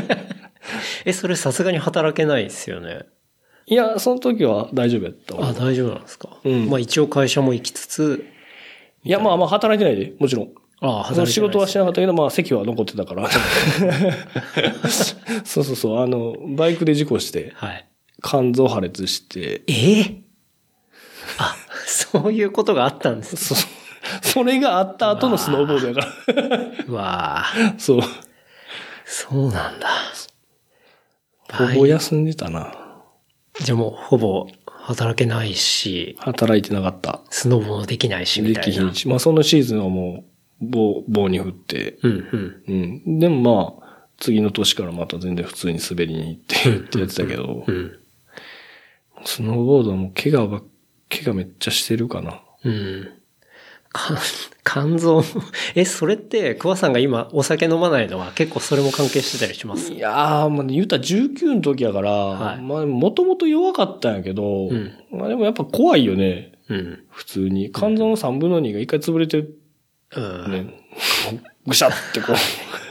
[0.06, 0.18] ら。
[1.04, 3.06] え、それさすがに働けないですよね。
[3.66, 6.28] いや、その時は大丈夫やったわあ、大丈夫なんですか。
[6.44, 8.24] うんまあ一応会社も行きつつ、
[9.04, 10.52] いや、まあまあ働いてないで、もちろん。
[10.80, 13.28] あその仕事はしななかったけど、まあ席は残ってたから。
[15.44, 17.88] そうそうそう、あの、バイクで事故して、はい。
[18.22, 20.22] 肝臓破裂して、ええ
[21.38, 23.36] あ、そういうことがあったんです。
[23.36, 23.54] そ、
[24.22, 26.00] それがあった後のスノーボードやか
[26.32, 26.60] ら。
[26.86, 28.00] う わあそう。
[29.04, 29.88] そうなんだ。
[31.50, 32.74] ほぼ休んでたな。
[33.60, 37.20] じゃあもうほぼ働けないし、働いてなかった。
[37.30, 38.72] スノボもできないし、みでたいな。
[38.72, 39.08] きひんし。
[39.08, 40.24] まあそのシーズンはも
[40.60, 41.98] う、棒、棒に振って。
[42.02, 43.02] うんうん。
[43.06, 43.18] うん。
[43.18, 47.98] でもまあ、次の年からまた全然普通に滑りに行って、ってやってたけどう、ん。
[49.24, 50.62] スノーボードはもう怪我ば、
[51.08, 52.40] 怪我めっちゃしてるかな。
[52.64, 53.12] うん。
[53.90, 54.14] か
[54.64, 55.22] 肝臓、
[55.74, 59.92] え、それって、桑さんが今お酒飲まないのは結構それも関係してたりします？
[59.92, 66.52] いやー、まあ、言うたら19の時やから、はいまあ、もともと弱かったんやけど、うんまあでもやっぱ怖いよね。
[66.68, 66.98] うん。
[67.10, 67.70] 普通に。
[67.74, 69.58] 肝臓の3分の2が一回潰れてる
[70.16, 70.52] うん。
[70.52, 70.66] ね。
[71.66, 72.36] ぐしゃってこう。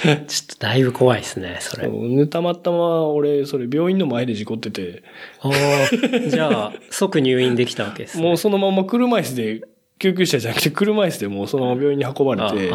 [0.26, 1.88] ちょっとだいぶ怖いですね、それ。
[1.88, 5.02] ね、たまたま俺、それ病院の前で事故ってて、
[5.40, 8.24] ああ、じゃあ、即入院できたわけですね。
[8.24, 9.60] もうそのまま車椅子で、
[9.98, 12.72] 救急車じゃなくて車椅子でもうそのまま病院に運ばれて、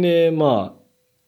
[0.00, 0.80] で、まあ、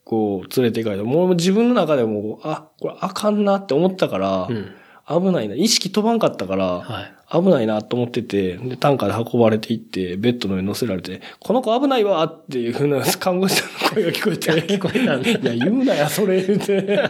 [0.04, 4.72] こう、連れて行かれて、もう自分の中でも、あ、これあかんなって思ったから、うん。
[5.08, 5.54] 危ないな。
[5.54, 7.14] 意識飛ばんかったから、はい。
[7.30, 14.52] 危ないなと思ってて、で、担架で運ばれていって、ベッドの上に乗せられて、この子危ないわっていうふうな 看護師さんの声が聞こえて。
[14.62, 17.00] 聞こえたんだ いや、言うなや、それ言うて。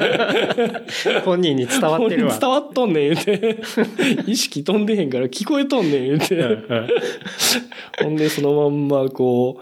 [1.25, 2.39] 本人に伝わってるわ。
[2.39, 3.59] 伝わっとんねん言うて。
[4.27, 6.59] 意識飛んでへんから聞こえとんねん言うて。
[8.03, 9.61] ほんで、そのまんま、こ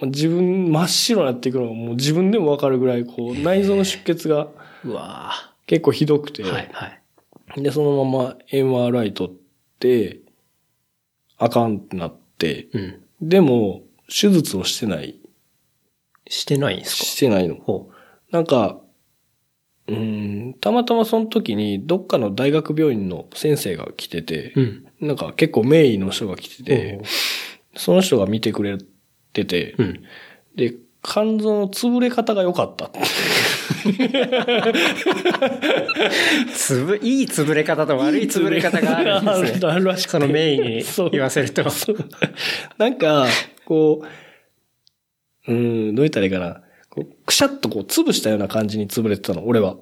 [0.00, 4.48] う、自分、真っ白になっていくのがもう自分でもわかるぐらい、こう、内臓の出血が
[4.84, 5.32] うわ
[5.66, 6.44] 結構ひどくて。
[6.44, 7.00] ーはい、はい。
[7.56, 9.34] で、そのまま MRI 取っ
[9.78, 10.20] て、
[11.38, 13.02] あかんってなって、うん。
[13.28, 15.18] でも、手術をしてない。
[16.28, 17.04] してないんですか？
[17.04, 17.54] してないの。
[17.56, 17.90] ほ
[18.30, 18.80] なんか、
[19.88, 24.60] うーん、たまたまその時に、どっかの大学病院の先生が来てて、う。
[24.60, 24.86] うん。
[25.08, 27.02] なんか結構名医の人が来てて、
[27.76, 28.78] その人が見てくれ
[29.32, 30.02] てて、うん。
[30.56, 30.74] で、
[31.08, 32.90] 肝臓の潰れ方が良かった。
[36.52, 39.68] つぶ、いい潰れ方と悪い潰れ方があるんですね。
[39.68, 41.64] あるらしくてそのメインに言わせると。
[42.76, 43.26] なんか、
[43.64, 44.02] こ
[45.46, 46.62] う、うーん、どう言ったらいいかな。
[46.90, 49.76] こうくしゃっとこう潰したような感じに潰れてたの、俺は。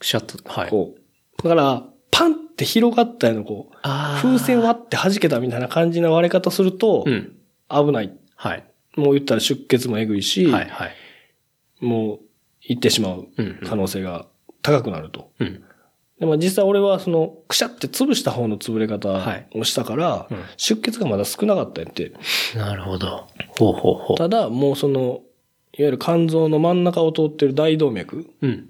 [0.00, 0.70] シャッと、はい。
[0.70, 1.42] こう。
[1.42, 7.36] だから、パンって広がったような、こう、風船割って弾けたみたいな感じの割れ方すると、うん。
[7.68, 8.16] 危ない。
[8.36, 8.64] はい。
[8.96, 10.94] もう言ったら出血もえぐいし、はい、はい。
[11.80, 12.20] もう
[12.60, 14.26] 行ってしまううん可能性が
[14.62, 15.30] 高くなると。
[15.40, 15.62] うん。
[16.20, 22.12] でも実際俺はその、くしゃって潰した方の潰れ方はいをしたから、うん出血がまだ少なかったんやって。
[22.54, 23.26] なるほど。
[23.58, 24.16] ほうほうほう。
[24.16, 25.22] ただ、もうその、
[25.74, 28.68] いわゆる肝臓の真ん中を通ってる大動脈うん。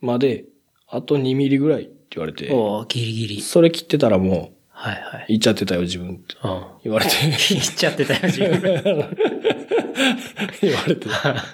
[0.00, 0.44] まで、
[0.88, 3.40] あと2ミリぐらいって言われて、おーギリギリ。
[3.40, 5.34] それ切ってたらもはいはう、い。
[5.34, 6.64] 行っちゃってたよ、自分ってうん。
[6.82, 7.12] 言われて、
[7.50, 8.60] 言っちゃってたよ、自分。
[10.60, 11.06] 言われて。
[11.08, 11.44] は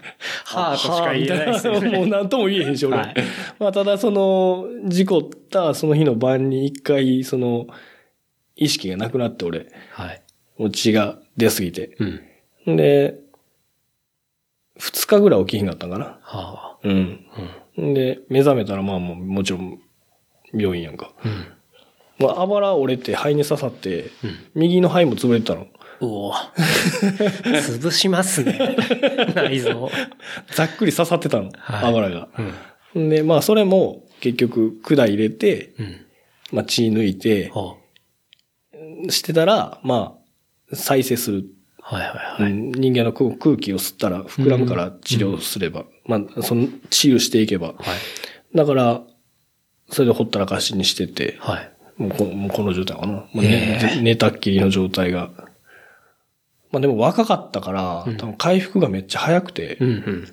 [0.47, 2.11] ーとしか言えないですよはあみたいなもうね。
[2.11, 2.97] 何とも言えへんし、俺。
[2.97, 3.14] はい
[3.59, 7.67] まあ、ただその、事故ったその日の晩に一回、その、
[8.57, 10.23] 意識がなくなって、俺、はい。
[10.57, 11.97] もう血が出すぎて。
[12.67, 12.77] うん。
[12.77, 13.19] で、
[14.79, 16.19] 二日ぐらい起きひんかったんかな。
[16.23, 17.27] はうん。
[17.37, 17.41] あ。
[17.77, 17.95] うん。
[17.95, 19.79] で、目覚めたらまあもう、もちろん、
[20.55, 21.12] 病院やんか。
[21.25, 21.47] うん。
[22.18, 25.66] まあ、あばら折れて肺に刺さって、うん右の肺も潰れてたの。
[26.00, 26.33] おお。
[26.33, 28.76] 潰しますね。
[29.35, 29.90] 内臓。
[30.54, 31.50] ざっくり刺さってたの。
[31.57, 32.28] はいあばらが。
[32.94, 33.09] うん。
[33.09, 35.96] で、まあ、それも、結局、管入れて、うん。
[36.52, 37.76] まあ、血抜いて、は
[39.11, 40.18] してたら、ま
[40.72, 41.44] あ、再生する。
[41.83, 41.96] あ。
[41.96, 42.52] はいはいはい。
[42.52, 47.68] うん人間の空空気を吸ったら膨らむから治療すれば、まあ、その治癒していけば。
[47.68, 48.57] はい。
[48.57, 49.02] だから、
[49.90, 51.72] それでほったらかしにしてて、はい。
[51.99, 53.13] もうこもうこの状態かな。
[53.13, 55.31] もうへね、寝たっきりの状態が。
[56.71, 60.29] まあでも若かったから、うん多分回復がめっちゃ早くて、うんうん。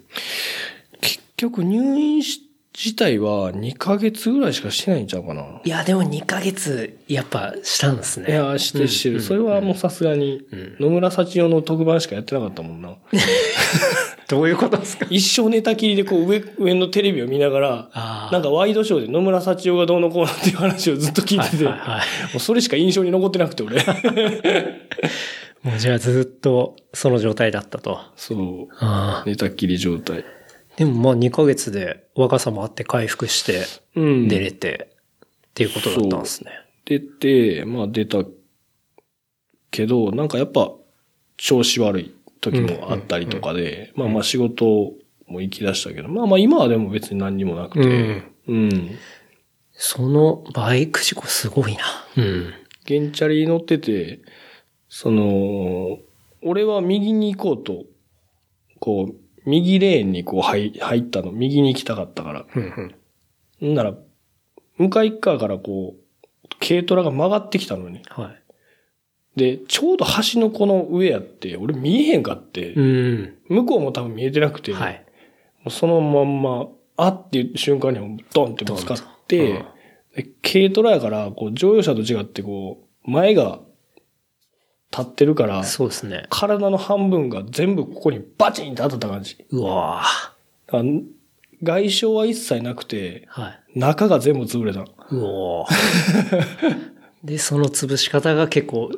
[1.01, 2.41] 結局入院し
[2.77, 5.61] 自体は2ヶ月ぐらいしかしてないんちゃうかな。
[5.63, 8.29] いや、でも2ヶ月、やっぱしたんですね。
[8.29, 9.15] いや、してしてる。
[9.15, 12.89] うんそれはもうさすがにうん、野村幸代の特番しかやってなかったもんな。
[14.27, 15.05] どういうことですか？
[15.09, 23.77] 一生寝たきりでこう上、上のテレビを見ながら、なんかワイドショーで野村幸代がどうのこうのっていう話をずっと聞いてて、はいはいはいもうそれしか印象に残ってなくて俺。
[25.61, 27.99] もうじゃあずっとその状態だったと。
[28.15, 28.75] そう。
[28.79, 29.29] ああ。
[29.29, 30.23] 寝たきり状態。
[30.77, 33.63] でもまあ2ヶ月で若さもあって回復して
[33.95, 34.27] うん。
[34.27, 34.89] 出れて
[35.25, 36.51] っていうことだったんですね。
[36.85, 38.23] 出て、まあ出た
[39.71, 40.71] けど、なんかやっぱ
[41.37, 42.14] 調子悪い
[42.51, 44.65] 時もあったりとかで、まあまあ仕事
[45.27, 48.97] も行き出したけど、まあまあ今はでも別に何にもなくて、うん。
[49.73, 51.83] そのバイク事故すごいな。
[52.17, 52.53] うん。
[52.85, 54.19] ゲンチャリ乗ってて、
[54.87, 55.97] その、
[56.41, 57.83] 俺は右に行こうと、
[58.79, 61.31] こう、右レーンにこう入入ったの。
[61.31, 62.45] 右に行きたかったから。
[62.55, 62.95] うん
[63.61, 63.71] うん。
[63.71, 63.95] んなら、
[64.77, 68.01] 向かい側からこう、軽トラが曲がってきたのに。
[68.09, 68.44] はい。
[69.35, 73.37] で、ちょうど橋のこの上やって、俺見えへんかって、うん。
[73.49, 75.05] 向こうも多分見えてなくて、はい。
[75.63, 76.67] もうそのまんま、
[76.97, 79.65] あって言った瞬間にもドンってぶつかって、ドンと
[80.15, 83.59] で軽トラやから、こう乗用車と違ってこう、前が
[84.91, 86.25] 立ってるから、そうですね。
[86.29, 89.45] 体の半分が全部ここにバチンって当たった感じ。
[89.49, 90.83] うわあ
[91.63, 93.79] 外傷は一切なくて、ーはい。
[93.79, 94.81] 中が全部潰れた。
[94.81, 98.91] うおー で、その潰し方が結構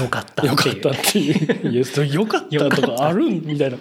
[0.00, 0.50] 良かったっていう。
[0.50, 1.72] よかったっていう。
[1.72, 3.78] いや、それよかったとかあるんみたいな。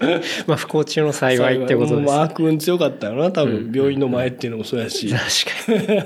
[0.48, 2.14] まあ不幸中の幸いってことです。
[2.14, 3.56] マーク運強かったよな、多分。
[3.56, 5.10] うん病院の前っていうのもそうやし。
[5.10, 6.04] 確かに。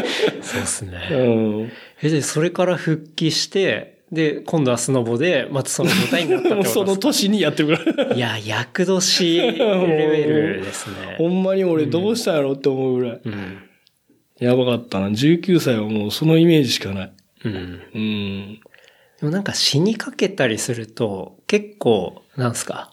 [0.42, 1.64] そうですうね。
[1.64, 1.72] ん。
[2.02, 8.14] え、で、それから復帰して、で、今度はスノボで、またその舞台になったってことです そかの年にやってるから。
[8.14, 10.24] いや、役年レベ
[10.56, 11.14] ルですね。
[11.18, 13.20] ほんまに俺どうしたんやろって思うぐらい。
[13.24, 13.58] うん。
[14.40, 15.08] やばかったな。
[15.08, 17.12] 19歳はもうそのイメージしかない。
[17.44, 17.80] うん。
[17.94, 18.60] うん。
[19.20, 22.92] でもなんか死にかけたりすると、結構、なんすか、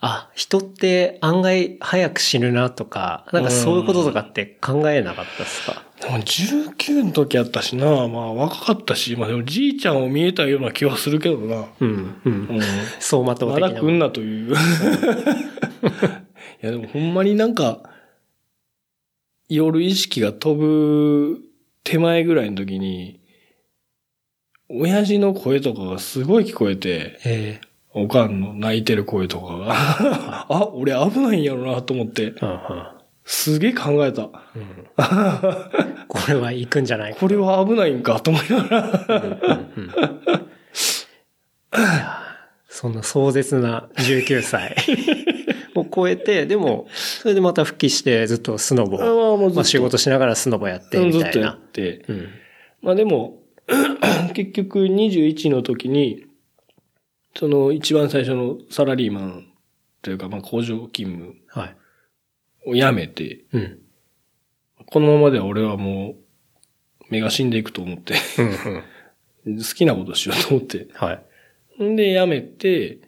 [0.00, 5.82] あ、人って案外早く死ぬなとか、なんかそういうこととかって考えなかったですか？
[6.00, 7.84] でも19の時やったしな。
[8.06, 11.64] まあ若かったし、まあでもじいちゃんを見えたような気はするけどな。
[11.80, 12.32] うん、うん。
[12.32, 12.60] うん。
[13.00, 13.68] 走馬灯ま的な。
[13.70, 14.54] だ来んなという。
[14.54, 14.56] い
[16.60, 17.82] やでもほんまになんか、
[19.48, 21.40] 夜意識が飛ぶ
[21.82, 23.17] 手前ぐらいの時に、
[24.68, 27.60] 親父の声とかがすごい聞こえて、え
[27.94, 29.66] おかんの泣いてる声とかが、
[30.48, 32.58] あ、俺危ないんやろなと思って、えうんうん
[33.30, 34.22] すげえ考えた。
[34.22, 34.30] うん
[36.08, 37.20] これは行くんじゃないか。
[37.20, 39.16] これは危ないんかと思いながら。
[39.16, 39.90] うんうん
[42.70, 44.76] そんな壮絶な19歳
[45.74, 51.58] を超えて、でも、それでまた復帰してずっとスノボあもうずっとまあ仕事しながらスノボやってみたいなずっとやっ。
[51.58, 52.04] て。
[52.08, 52.28] うん。
[52.80, 53.37] まあでも、
[54.34, 56.24] 結局21の時に、
[57.36, 59.52] その一番最初のサラリーマン
[60.02, 61.76] というか、まあ工場勤務はい。
[62.66, 63.78] を辞めて、うん。
[64.86, 66.16] このままでは俺はもう、
[67.10, 68.14] 目が死んでいくと思って。
[69.44, 70.88] 好きなことしようと思って。
[70.94, 71.20] は
[71.78, 71.84] い。
[71.84, 72.98] んで辞めて、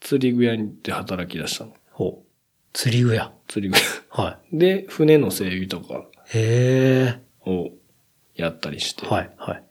[0.00, 1.74] 釣り具屋に行って働き出したの。
[1.90, 2.26] ほう。
[2.72, 3.32] 釣り具屋。
[3.48, 4.22] 釣り具屋。
[4.22, 6.38] はで、船の整備とかい。
[6.38, 7.20] へえ。
[7.46, 7.70] を
[8.40, 9.06] やったりして。
[9.06, 9.30] はい。
[9.38, 9.64] はい。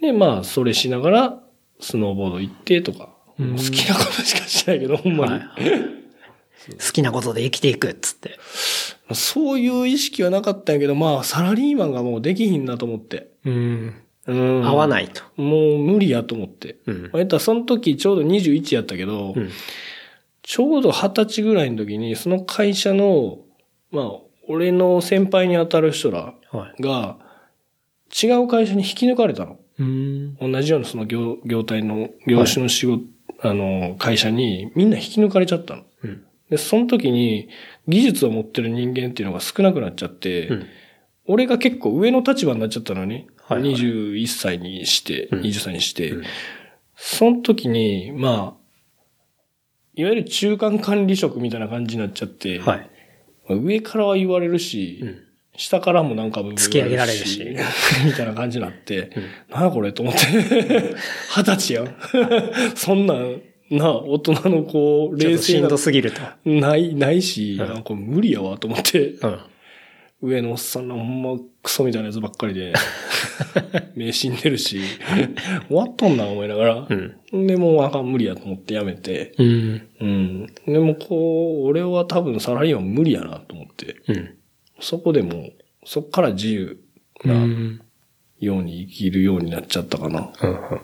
[0.00, 1.40] で、まあ、それしながら、
[1.80, 5.32] スノーボード行ってとか、うん好きなことしかしないけど、ほんまに。
[5.32, 6.04] はい
[6.78, 8.38] 好きなことで生きていくっつって。
[9.12, 13.32] そういう意識はなかったんやけど、まあ、サラリーマンがもうできひんなと思って。
[13.44, 13.94] うん。
[14.26, 14.66] うん。
[14.66, 15.22] 合わないと。
[15.36, 16.78] もう無理やと思って。
[16.86, 19.50] うんまあ、言ったらその時ちょうど21やったけど、うん。
[20.42, 23.38] ちょうど20歳ぐらいの時に、その会社の、
[23.90, 24.12] まあ、
[24.48, 26.82] 俺の先輩に当たる人らはい。
[26.82, 27.18] が、
[28.22, 29.58] 違う会社に引き抜かれたの。
[29.78, 30.36] うん。
[30.36, 33.04] 同じようなその業、業態の、業種の仕事、
[33.40, 35.82] あの、会社にみんな引き抜かれちゃったの。
[36.04, 36.24] うん。
[36.50, 37.48] で、その時に
[37.88, 40.66] 技術を持ってる人間っていうのが少なくなっちゃって、うん。
[41.26, 43.14] 俺が結構上の立場になっちゃったのに、
[43.46, 46.24] はいはい21歳にして、うん20歳にして、うん
[46.96, 48.64] その時に、まあ、
[49.94, 52.90] いわゆる中間管理職みたいな感じになっちゃって、はい。
[53.48, 55.18] まあ上からは言われるし、うん。
[55.56, 60.20] 下からもなんか突き上げられるし言われるしみたいな感じになって、うんなんやこれと思って。
[61.36, 61.94] 二十歳やん。
[62.74, 63.40] そんなん、
[63.70, 66.20] な、大人のこう、ちょっとしん冷静などすぎると。
[66.44, 69.38] ない、ないし、うんなんか無理やわと思って、うん。
[70.22, 72.72] 上のおっさんのほんまクソみたいなやつばっかりで、
[73.94, 74.80] 目死んでるし、
[75.68, 77.46] 終わっとんな思いながら、うん。
[77.46, 79.88] で、もうあかん無理やと思ってやめて、うん。
[80.00, 80.46] うん。
[80.66, 84.34] でもこう、俺は多分サラリーマン無理やなと思って、うん。
[84.84, 85.52] そこでもう、
[85.84, 86.80] そっから自由
[87.24, 87.28] う。
[87.28, 87.80] なん
[88.38, 90.32] ように生きるようになっちゃったかな。
[90.42, 90.80] うん。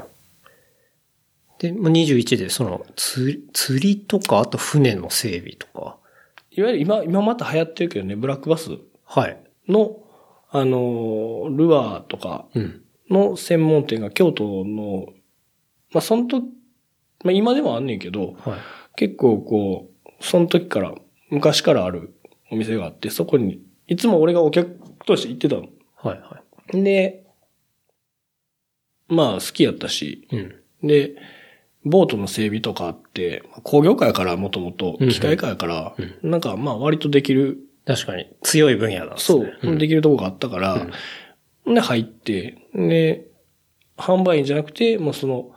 [1.58, 5.98] で、まあ21で、その、釣り、釣りとか、あと船の整備とか。
[6.50, 8.70] いわゆる今、今また流行ってるけどね、ブラックバス
[9.04, 9.38] はい。
[9.68, 9.96] の、
[10.50, 12.82] あの、ルアーとかうん。
[13.10, 15.08] の専門店が京都の、
[15.92, 16.46] まあ、その時、
[17.24, 18.58] まあ、今でもあんねんけど、はい。
[18.96, 20.94] 結構こう、その時から、
[21.28, 22.14] 昔からある
[22.50, 23.60] お店があって、そこに、
[23.90, 25.66] いつも俺がお客として行ってたの。
[25.96, 26.20] はい。
[26.20, 27.26] はで、
[29.09, 30.37] まあ好きやったし、い。
[30.37, 30.87] うん。
[30.87, 31.16] で、
[31.85, 40.87] ボートの整備とかあって、工業界やからもともとうんうん機械界やから、なんかまあ割とできる、確かに、強い分野なんですそうね。、できるとこがあったから、
[41.66, 43.26] で入って、で、
[43.96, 45.50] 販売員じゃなくて、もうその、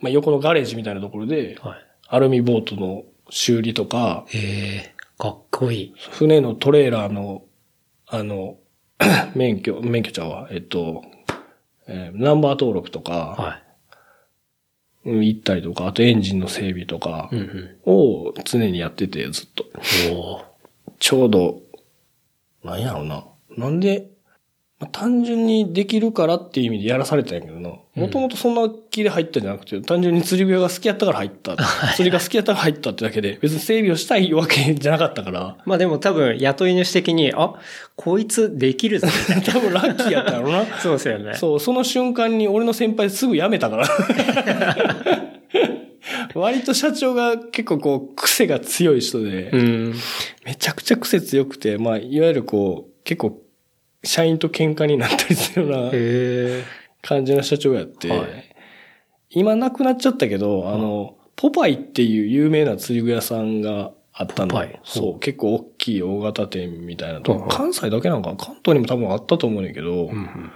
[0.00, 1.78] まあ横のガレージみたいなところで、はい。
[2.06, 5.94] アルミボートの修理とか、へえ、かっこいい。
[6.10, 7.44] 船のトレーラーの、
[8.06, 8.58] あの、
[9.34, 11.02] 免許、免許ちゃうわ、えっと、
[11.86, 13.62] えーナンバー登録とか、は
[15.04, 17.30] うん行ったりとか、あとエンジンの整備とか。
[17.84, 19.64] を常にやってて、ずっと。
[20.10, 20.44] おー
[20.98, 21.60] ちょうど、
[22.62, 23.24] なんやろうな。
[23.56, 24.10] なんで、
[24.80, 27.70] まあ単純にできるからっていう意味でやらされたんやけどな。
[27.94, 31.56] もともとそんな気で入ったんじゃなくて、単純に釣り具屋が好きやったから入った。
[31.94, 37.54] 釣りが好きやったから入ったってだけで、別に整備をしたいわけじゃなかったから、 まあでも多分、雇い主的に、あ、
[37.94, 39.06] こいつできるぞ。
[39.46, 40.64] 多分ラッキーやったやろな。
[40.80, 41.34] そうですよね。
[41.34, 43.88] そう、その瞬間に俺の先輩すぐ辞めたから。
[46.34, 49.94] 割と社長が結構こう、癖が強い人で、うん。
[50.44, 53.40] めちゃくちゃ癖強くて、まあ、いわゆるこう、結構、
[54.04, 55.90] 社員と喧嘩になったりするような。
[57.02, 58.54] 感じの社長やって、はい
[59.36, 64.80] 今亡くなっちゃったけど、あの、ポパイっていう有名な釣り具屋さんがあったのポパイ。
[64.84, 70.52] そう、結構大ききい大型店みたいなと関西だけなんかな関東にも多分あったと思うんだけど、うんうん。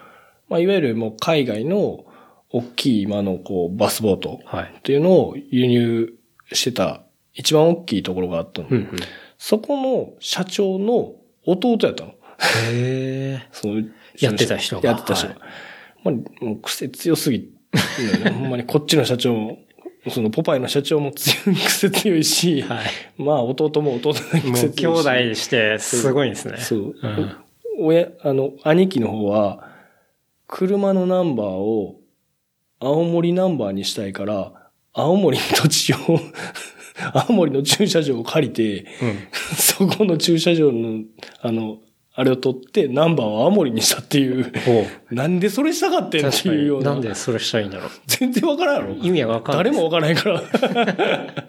[0.48, 2.04] まあ、いわゆるもう海外の
[2.50, 4.74] 大きい今のこうバスボートはい。
[4.78, 6.14] っていうのを輸入
[6.52, 7.02] してた
[7.34, 8.68] 一番大きいところがあったの。
[8.70, 8.90] うんうん。
[9.38, 12.14] そこの社長の弟やったの。
[12.38, 13.48] へえ。
[13.52, 13.82] その
[14.18, 15.34] やってた人がやってた人が。
[16.04, 19.58] まあ、もう癖強すぎ、ね、 ほんまにこっちの社長も、
[20.08, 22.80] そのポパイの社長も強い、癖強いし、は
[23.16, 24.46] まあ弟も弟のい。
[24.46, 25.08] も癖う兄強いし。
[25.08, 26.56] 弟してすごいんですね。
[26.58, 26.94] そう。
[27.02, 27.36] うん
[27.80, 29.70] 親、あの、兄貴の方は、
[30.48, 32.00] 車のナンバーを
[32.80, 34.52] 青森ナンバーにしたいから、
[34.92, 35.96] 青森の土地を、
[37.28, 39.18] 青森の駐車場を借りて、うん。
[39.56, 41.04] そこの駐車場の、
[41.40, 41.78] あの、
[42.18, 44.52] あれを取って、ナンバーを青森にしたっていう。
[45.12, 46.32] なんでそれしたかってんっ。
[46.32, 46.90] ていうような。
[46.90, 47.90] なんでそれしたらいいんだろう。
[48.08, 49.64] 全然わからんやろ意味はわかんない。
[49.66, 50.42] 誰もわからないから。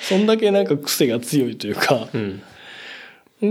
[0.00, 2.08] そんだけなんか癖が強いというか。
[2.12, 2.42] うん。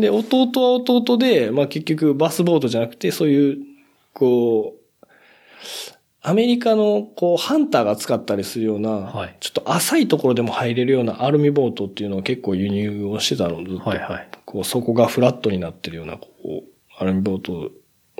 [0.01, 3.57] で、弟は弟で、まあ結局バスボートじゃなくて、そういう、
[4.11, 5.05] こう、
[6.21, 13.89] アメリカの、こう、ハンターが使ったりするような、はいちょっと浅いところでも入れるようなアルミボートっていうのを結構輸入をしてたの、ずっと。
[13.89, 14.27] はいはい。
[14.53, 16.63] こう、底がフラットになってるような、こう、
[16.99, 17.71] アルミボート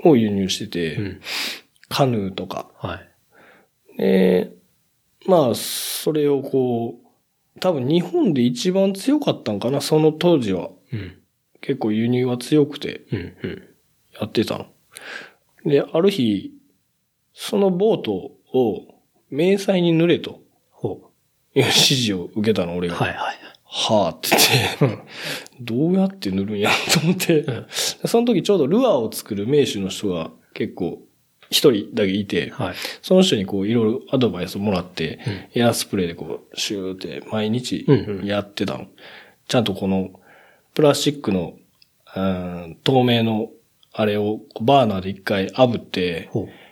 [0.02, 1.20] を輸入してて、うん。
[1.88, 2.72] カヌーとか。
[2.76, 3.00] は
[3.96, 3.98] い。
[3.98, 4.52] で、
[5.28, 6.96] まあ、それをこ
[7.56, 10.70] う、多分日本で一番強かったんかな、その当時は。
[10.92, 11.18] うん。
[11.60, 13.02] 結構輸入は強くて。
[14.18, 14.66] やってたの。
[15.64, 16.50] で、ある日、
[17.32, 18.32] そのボートを
[19.30, 20.40] 迷彩に塗れと
[20.72, 21.12] ほ
[21.54, 22.90] いう指示を受けたの、俺う。
[22.90, 22.96] が。
[22.96, 23.36] はいはい。
[23.76, 24.28] はあって
[24.78, 25.02] 言って、
[25.60, 27.66] どうやって塗るんやと思って、ん
[28.06, 31.02] その時ちょうどルアーを作る名手の人が結構
[31.50, 32.74] 一人だけいて、はい。
[33.02, 35.18] その人にこういろいろアドバイスをもらって、
[35.54, 38.86] エアスプレーでこうシューって毎日うんうんやってたの。
[39.48, 40.20] ちゃんとこの
[40.74, 41.54] プラスチックの、
[42.14, 43.50] うん透明の
[43.92, 46.30] あれをバーナーで一回炙って。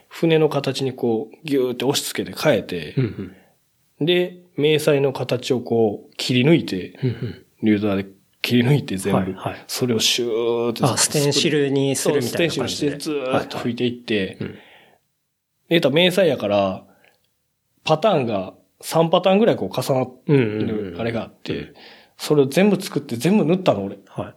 [0.09, 3.35] 船の形にこうギューって押し付けて変えてう、ん
[4.01, 4.07] うん。
[4.07, 6.99] で、迷彩の形をこう切り抜いて。
[7.63, 8.07] リューダーで
[8.43, 12.91] 切り抜いて全部、はいはいそれをシューってあ、ステンシルにするみステンシルたいな感じで。
[12.91, 14.59] してずーっと拭いていって、うんで、
[15.71, 16.85] 言ったら迷彩やから、
[17.85, 20.67] パターンが3パターンぐらいこう重なっうんうんうん。
[20.93, 21.73] るあれがあって、
[22.17, 23.99] それを全部作って全部塗ったの俺。
[24.07, 24.35] はい。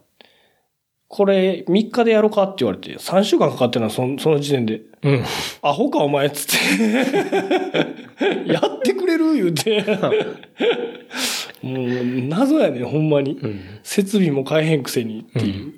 [1.08, 4.82] これ3日でやろうかって言われて、3週間かかってるのそのその時点で。
[5.02, 5.24] うん。
[5.62, 8.50] アホかお前っつって。
[8.52, 9.84] やってくれる言うて。
[11.62, 11.88] もう
[12.28, 13.38] 謎やねほんまに。
[13.40, 13.60] うん。
[13.84, 15.74] 設備も変えへんくせにっていう。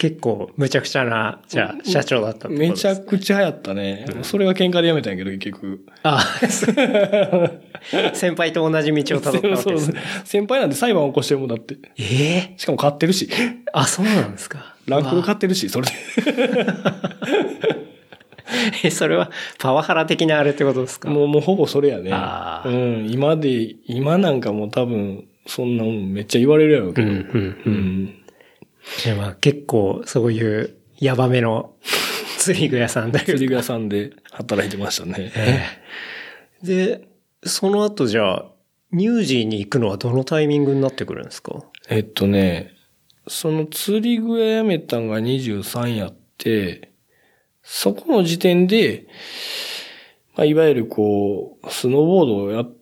[0.00, 4.06] 結構、むちゃくちゃな、じゃあ、社長だっためちゃくちゃやったね。
[4.22, 5.84] それは喧嘩でやめたんやけど、結局。
[6.02, 10.00] あ、そ う先輩と同じ道をたどったわけですね。
[10.24, 11.76] 先輩なんで裁判起こしてるもんだって。
[11.98, 13.28] ええしかも買ってるし。
[13.72, 14.74] あ、そうなんですか。
[14.86, 15.92] ランクルわ買ってるし、それで。
[18.84, 21.08] え、それはパワハラ的なあれってことですか？
[21.10, 22.10] もう、もうほぼそれやね。
[22.12, 23.10] あーうん。
[23.10, 27.08] 今で、今なんかもう多分、そんなもんめっちゃ言われるやろうけど。
[27.08, 28.14] うん、うん、ううん。
[29.02, 29.04] ん。
[29.04, 31.74] でまあ結構、そういう、ヤバめの
[32.38, 33.38] 釣り具屋さんだけど。
[33.38, 35.32] 釣り具屋さんで働いてましたね。
[36.62, 37.02] で、
[37.42, 38.46] その後じゃあ、
[38.92, 41.64] ニュージーに行くのはどのタイミングになってくるんですか？
[41.88, 42.72] えっとね、
[43.26, 46.90] その釣り具屋辞めたんが23やって、
[47.62, 49.06] そこの時点で、
[50.36, 52.72] まあ、いわゆるこう、スノーボードをやっ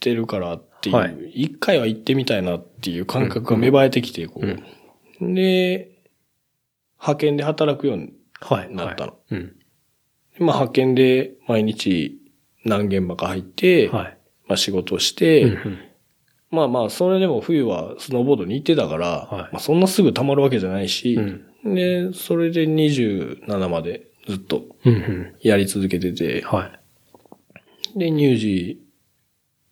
[0.00, 4.58] てるからっていう、はい一回は行ってみたいなっていう感覚が芽生えてきて、こう、
[5.20, 6.02] で、
[6.98, 8.74] 派遣で働くようにはい。
[8.74, 9.12] なったの。
[9.12, 9.56] はいうん。
[10.38, 12.18] まあ、派遣で毎日
[12.64, 14.18] 何現場か入って、はい。
[14.46, 15.78] まあ、仕事をして、うんうん
[16.50, 25.34] まあまあ、それでも冬はスノーボードに行ってたから、はいまあそんなすぐ溜まるわけじゃないし、うんで、それで27までずっとうんうん。
[25.40, 26.70] やり続けてて、は
[27.94, 27.98] い。
[27.98, 28.80] で、乳児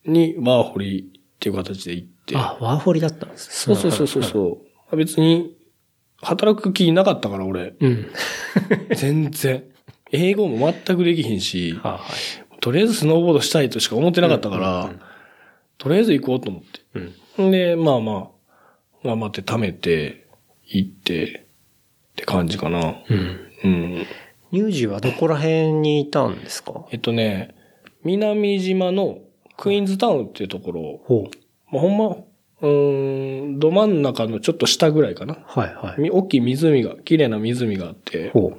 [0.06, 4.58] にワーホリっていう形で行って、あ、ワーホリだったんですそうそうそうそうそう、
[4.96, 5.56] 別に
[6.20, 8.06] 働く気なかったから俺、うん。
[8.96, 9.64] 全然。
[10.12, 12.60] 英語も全くできひんし、ははい。
[12.60, 15.00] とりあえずスノーボードしたいとしか思ってなかったから、うんうん
[15.78, 16.80] とりあえず行こうと思って。
[17.40, 17.50] うん。
[17.50, 18.30] で、まあま
[19.02, 20.26] あ、頑張って貯めて、
[20.64, 21.24] 行って、
[22.12, 23.02] って感じかな。
[23.08, 23.40] うん。
[23.64, 24.06] うん。
[24.52, 26.86] ニュージーはどこら辺にいたんですか？
[26.92, 27.56] えっとね、
[28.04, 29.18] 南島の
[29.56, 31.30] クイーンズタウンっていうところを、ほう。
[31.72, 32.16] まあ、ほんま、
[32.62, 35.38] うーん、ど真ん中のちょっと下ぐらいかな。
[35.44, 36.00] はいはい。
[36.00, 38.52] み大きい湖が、綺麗な湖があって、ほ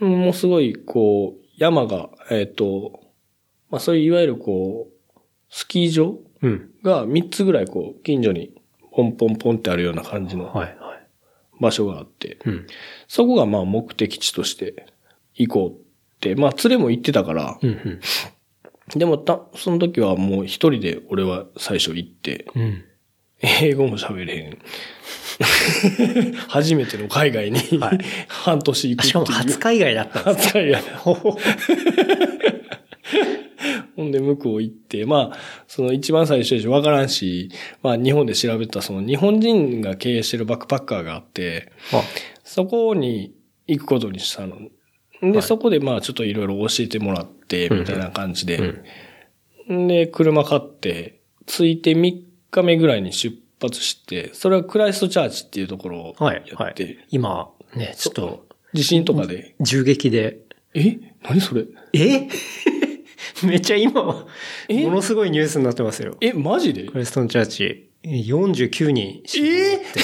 [0.00, 0.04] う。
[0.04, 3.00] もうすごい、こう、山が、えっ、と、
[3.70, 6.70] まあそういういわゆるこう、スキー場うん。
[6.84, 8.52] が3つぐらいこう、近所に
[8.92, 11.08] ポンポンポンってあるような感じのはいはい。
[11.60, 12.66] 場所があって、うん。
[13.08, 14.86] そこがまあ目的地として
[15.34, 15.74] 行こうっ
[16.20, 17.70] て、まあ連れも行ってたから、うん。
[17.70, 18.00] うん。
[18.96, 22.84] でもた、その時はもう一人で俺は最初行って、うん。
[23.40, 24.58] 英語も喋れへん。
[26.48, 29.06] 初めての海外に、はい半年行く。
[29.06, 30.82] しかも初海外だったんです初海外。
[30.96, 31.38] ほほ
[33.96, 37.50] ほんで向こう行って、まあ、その一番最初でしょわからんし、
[37.82, 42.02] まあ日本で調べたその日本人が経営してるバックパッカーがあって、あ、
[42.44, 43.34] そこに
[43.66, 44.56] 行くことにしたの。
[45.22, 45.42] で、はい。
[45.42, 48.74] そこでまあちょっといろいろ教えてもらって、みたいな感じで、
[49.68, 49.86] うん。
[49.88, 56.36] で、車買って、着いて3日目ぐらいに出発して、それはクライストチャーチっていうところをはい。
[56.36, 56.98] やって、はい。
[57.10, 60.40] 今、ね、ちょっと、地震とかで、銃撃で、
[60.74, 60.98] え？
[61.22, 61.64] 何それ？
[61.94, 62.28] え？
[63.42, 64.28] めっちゃ今、も
[64.68, 66.16] えのすごいニュースになってますよ。
[66.20, 66.84] え、マジで？
[66.84, 69.50] クレストンチャーチ、49人死亡っ
[69.80, 70.00] て。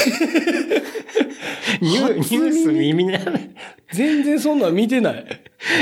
[1.80, 3.50] ニューニュース耳な、ニュ
[3.92, 5.26] 全然そんなん見てない。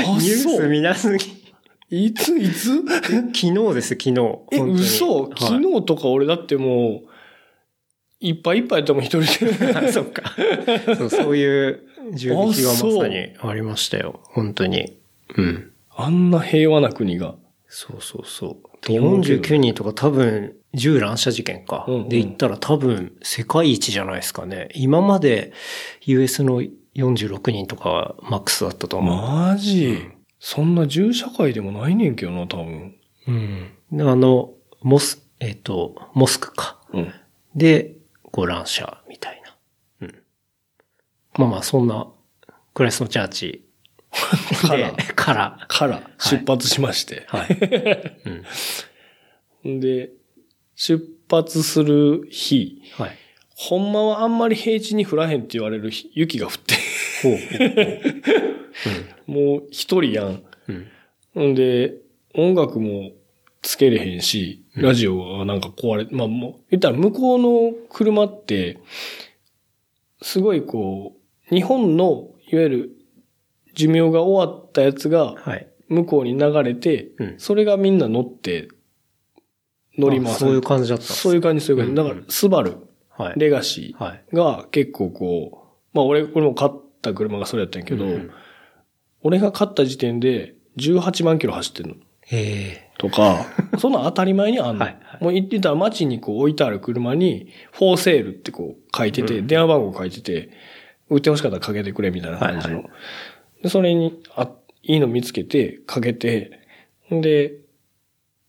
[0.05, 0.67] あ、ース。
[0.67, 1.43] 見なすぎ。
[1.89, 2.83] いつ、いつ？
[2.85, 4.39] 昨日です、昨日。
[4.51, 7.09] え、嘘はい昨日とか俺だってもう、
[8.19, 9.75] いっぱいいっぱいやったもん一人で。
[9.75, 10.35] あ そっか。
[10.97, 11.81] そう、そういう
[12.13, 14.21] 銃撃がまさにありましたよ。
[14.23, 14.97] 本当に。
[15.35, 15.71] うん。
[15.95, 17.35] あんな平和な国が。
[17.67, 18.55] そうそうそう。
[18.81, 21.85] と思うけど49人とか多分、銃乱射事件か。
[21.87, 24.69] うんうんで言ったら多分、世界一じゃないですかね。
[24.73, 25.53] 今まで
[26.01, 26.61] US の
[26.95, 29.15] 46人とかはマックスだったと思う。
[29.15, 29.99] マジ、
[30.39, 32.95] そんな銃社会でもないねんけどな、多分。
[33.27, 33.71] うん。
[33.91, 34.51] であの、
[34.81, 36.79] モス、えっ、と、モスクか。
[36.93, 37.13] うん。
[37.55, 37.95] で、
[38.31, 39.41] こう乱射みたい
[40.01, 40.07] な。
[40.07, 40.15] うん。
[41.37, 42.07] まあまあ、そんな、
[42.73, 43.65] クライストチャーチ
[44.67, 47.23] からで、から、から出発しまして。
[47.27, 48.43] はい。
[49.63, 49.79] うん。
[49.79, 50.11] で、
[50.75, 53.17] 出発する日、はい。
[53.55, 56.75] ほんまはあんまり平地に降らへんって言われる日雪が降って、
[57.21, 57.37] ほう。
[59.31, 60.43] もう一人やん。
[60.67, 60.87] うん。
[61.35, 61.51] うん。
[61.51, 61.95] んで、
[62.33, 63.11] 音楽も
[63.61, 68.79] つけれへんし、ラジオがなんか壊れ、まあもう、言ったら向こうの車って、
[70.21, 71.15] すごいこ
[71.51, 72.91] う、日本の、いわゆる
[73.73, 75.67] 寿命が終わったやつがはい。
[75.89, 78.67] 向こうに流れて、うんそれがみんな乗って、
[79.97, 80.35] 乗ります。
[80.37, 81.95] あそういう感じだったそういう感じ、そういう感じ。
[81.95, 82.77] だから、スバル、
[83.09, 83.39] はい。
[83.39, 84.23] レガシはい。
[84.31, 86.71] ーが結構こう、まあ俺、これも買っ
[87.01, 88.31] た車がそれやったんやけど、うん
[89.25, 91.95] 俺が買った時点で18万キロ走ってるの。
[92.29, 93.45] えとか、
[93.79, 94.83] そんなん当たり前にあんの。
[94.83, 100.49] はいはいもう言ってたら街にこう置いてある車に、フォーセールってこう書いてて、電話番号書いてて、
[101.09, 102.79] 売ってほしかったらかけてくれみたいな感じの。
[102.79, 102.85] はい
[103.61, 104.49] で、それに、あ、
[104.81, 106.59] いいの見つけて、かけて、
[107.09, 107.53] で、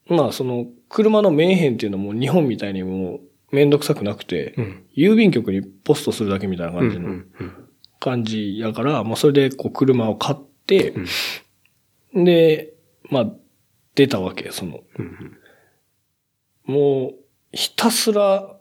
[0.09, 3.21] まあその、車の名片っていうのも日本みたいにもう
[3.51, 4.85] めんどくさくなくて、えうん。
[4.97, 7.53] 郵便局にポストするだけみたいな感じのうんうん
[7.99, 10.95] 感じやから、もうそれでこう車を買って、
[12.15, 12.75] で、
[13.11, 13.33] まあ、
[13.95, 14.81] 出たわけ、その。
[14.99, 15.39] うん
[16.67, 17.15] もう、
[17.53, 18.57] ひたすら、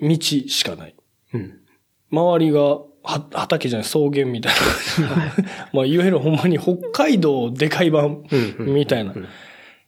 [0.00, 0.94] 道しかない。
[1.34, 1.58] うん。
[2.10, 2.86] 周りが、は、
[3.32, 4.52] 畑じゃない、草原みたい
[5.00, 5.32] な。
[5.72, 9.14] まあ、いわゆるほんまに北海道でかい版うんうんみたいな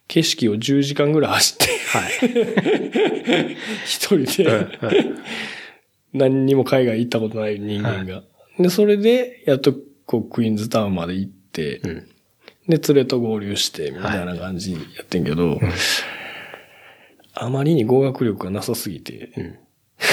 [0.09, 3.57] 景色を10時間ぐらい走って、はい。
[3.85, 4.69] 一人で、
[6.13, 8.23] 何にも海外行ったことない人間が。
[8.59, 9.75] で、それで、やっと、
[10.07, 12.09] こう、クイーンズタウンまで行って、うん。
[12.69, 15.61] で、連れと合流して、みたいな感じやってんけど、
[17.35, 19.59] あまりに語学力がなさすぎて、うん。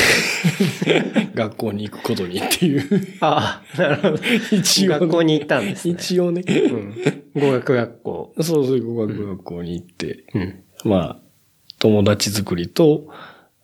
[1.35, 4.17] 学校に行くことにっていう、ああ、なるほど。
[4.51, 5.93] 一応ね学校に行ったんですね。
[5.95, 6.51] 一応ね、う
[7.39, 7.41] ん。
[7.41, 8.33] 語学学校。
[8.41, 10.63] そうそう、語学学校に行って、うん。
[10.85, 11.17] まあ、
[11.79, 13.07] 友達作りと、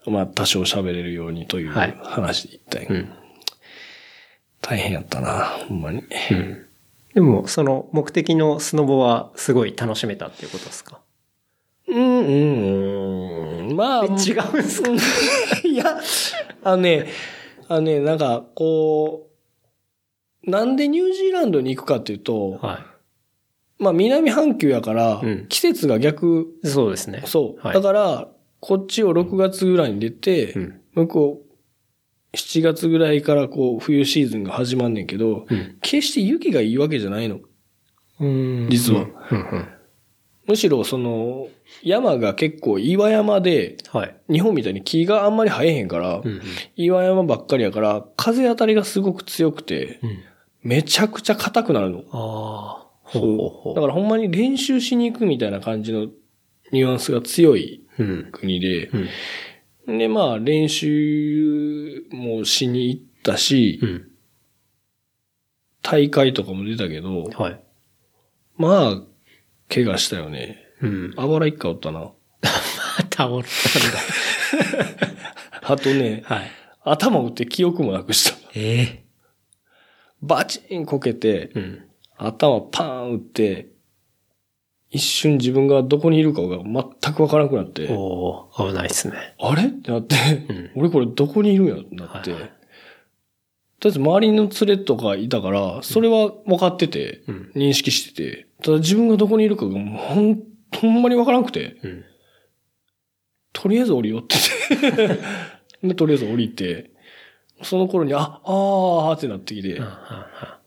[0.08, 3.10] まあ、多少喋れるようにというはい話で行ったんやけどうん。
[4.62, 6.04] 大変やったな、ほんまに。
[6.32, 6.66] うん。
[7.14, 11.00] でも、その目的のスノボはすごい楽しめたっていうことですか？
[11.88, 13.76] うん、うん、うん。
[13.76, 14.90] まあ、違うんですか？
[15.72, 16.00] いや、
[16.64, 17.08] あのね、
[17.68, 19.30] あのね、なんか、こ
[20.46, 22.86] う、なんでニュージーランドに行くかっていうと、は
[23.78, 26.68] まあ南半球やからうん、季節が逆、い。
[26.68, 27.24] そうですね。
[27.26, 27.62] そう。
[27.62, 28.28] はいだから、
[28.60, 30.82] こっちを6月ぐらいに出て、うん。
[30.94, 31.42] 向こ
[32.34, 35.78] う、7月ぐらいからこう、冬シーズンが始まんねんけど、うん。
[35.82, 37.40] 決して雪がいいわけじゃないの。
[38.20, 39.08] うん実は。
[40.50, 41.48] むしろその、
[41.84, 44.16] 山が結構岩山で、はい。
[44.32, 46.42] 日本みたいに木があんまり生えへんから、うん。
[46.76, 50.24] 岩山ばっかりやから、風当たりがすごく強くて、うん。
[50.64, 52.00] めちゃくちゃ硬くなるの。
[52.12, 53.12] ああ。
[53.12, 56.08] そうほうほうほうだからほんまに練習しに行くみたいな感じの
[56.72, 58.30] ニュアンスが強いうん。
[58.32, 58.90] 国で、
[59.88, 59.98] うん。
[60.00, 64.08] で、まあ練習もしに行ったし、うん。
[65.84, 67.62] 大会とかも出たけど、はい。
[68.58, 69.02] まあ、
[69.74, 70.58] 怪我したよね。
[70.82, 71.14] うん。
[71.18, 72.12] あばら一回おったな。
[73.12, 73.40] 倒れたんだ。
[75.74, 76.52] あとね、はい。
[76.84, 78.38] 頭打って記憶もなくした。
[78.56, 79.04] ええ
[80.22, 81.84] バチンこけて、うん。
[82.18, 83.68] 頭パーン打って、
[84.90, 89.36] 一瞬自分がどこにいるかが全くわからなくなって、おー危ないっすね。
[89.40, 89.66] あれ？
[89.66, 90.16] ってなって、
[90.50, 91.76] うん俺これどこにいるんや？
[91.76, 92.52] ってなって、はいはい
[93.80, 97.52] とりあえず周りの連れとかいたから、それは分かってて、うん。
[97.56, 100.44] 認識してて、ただ自分がどこにいるかがほん、
[100.76, 102.06] ほんまに分からなくて、うん。
[103.54, 105.18] とりあえず降りようって。
[105.88, 106.92] で、とりあえず降りて、
[107.62, 109.82] その頃に、あ、あーってなってきて。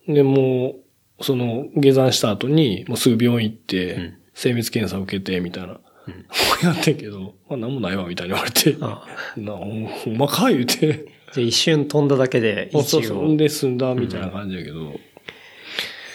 [0.08, 0.76] で、も
[1.18, 4.14] う、その、下山した後に、もうすぐ病院行って、うん。
[4.34, 5.80] 精密検査受けて、みたいな。
[6.06, 6.26] うん。
[6.66, 13.36] やってんけど、まあ何もないわ、みたいに言われて、あな、ほんほんまか言うて、じゃあ一瞬飛んだだけで一そうそう、応。
[13.36, 14.94] で済んだ、みたいな感じやけど、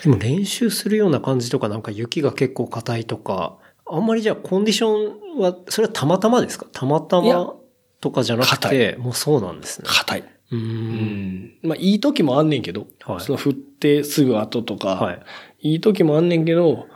[0.03, 3.57] でも練習するような感じとか、なんか雪が結構硬いとか、
[3.89, 6.65] あんまりじゃあコンディションは、それはたまたまですか？
[6.71, 7.55] たまたいやま
[8.01, 9.87] とかじゃなく硬て、もうそうなんですね。
[9.89, 10.19] 硬い。
[10.19, 10.55] う。
[10.55, 11.51] うんん。
[11.63, 15.21] まあ、いい時もあんねんけど、はいその振ってすぐ後とか、はい。
[15.61, 16.87] いい時もあんねんけど、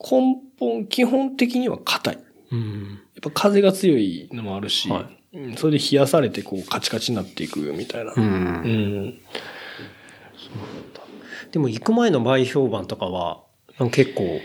[0.00, 2.14] 根本、基本的には硬い。
[2.14, 2.20] や
[2.52, 2.98] うん。
[3.18, 8.12] っぱ風が強いのもあるし、はうんそれで冷やされてこうカチカチになっていくみたいな。
[8.12, 8.14] う。
[8.16, 9.18] うんん。
[11.52, 13.42] でも行く前の前評判とかは、
[13.92, 14.40] 結構、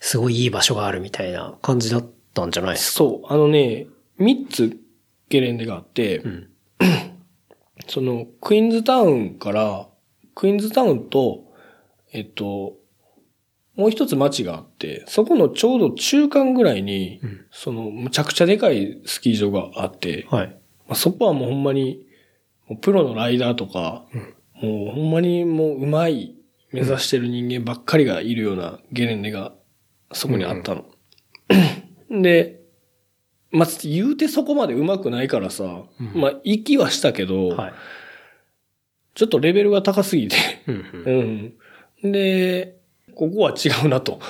[0.00, 2.96] すごいいい場所があるみたいな感じだったんじゃないですか？
[2.98, 3.86] そう、あのね、
[4.18, 4.78] 三つ
[5.28, 6.50] ゲレンデがあって、うん。
[7.88, 9.88] そのクイーンズタウンから、
[10.34, 11.44] クイーンズタウンと、
[12.12, 12.74] えっと、
[13.76, 20.48] もう一つ街があって、そこのちょうど中間ぐらいに、うんそのむちゃくちゃでかいスキー場があって、はい。
[20.88, 22.04] まあ、そこはもうほんまに、
[22.80, 24.04] プロのライダーとか、
[24.62, 26.36] もうほんまにもう上手い
[26.72, 29.54] 目指してる人間ばっかりがいるようなゲレンデが
[30.12, 30.84] そこにあったの。
[32.10, 32.60] で、
[33.50, 37.72] まあ、言うてそこまで上手くないからさ、うんまあ、行きはしたけど、はい。
[39.14, 40.36] ちょっとレベルが高すぎて、
[40.66, 41.54] うんうん
[42.02, 42.12] うん。
[42.12, 42.76] で、
[43.14, 44.20] ここは違うなと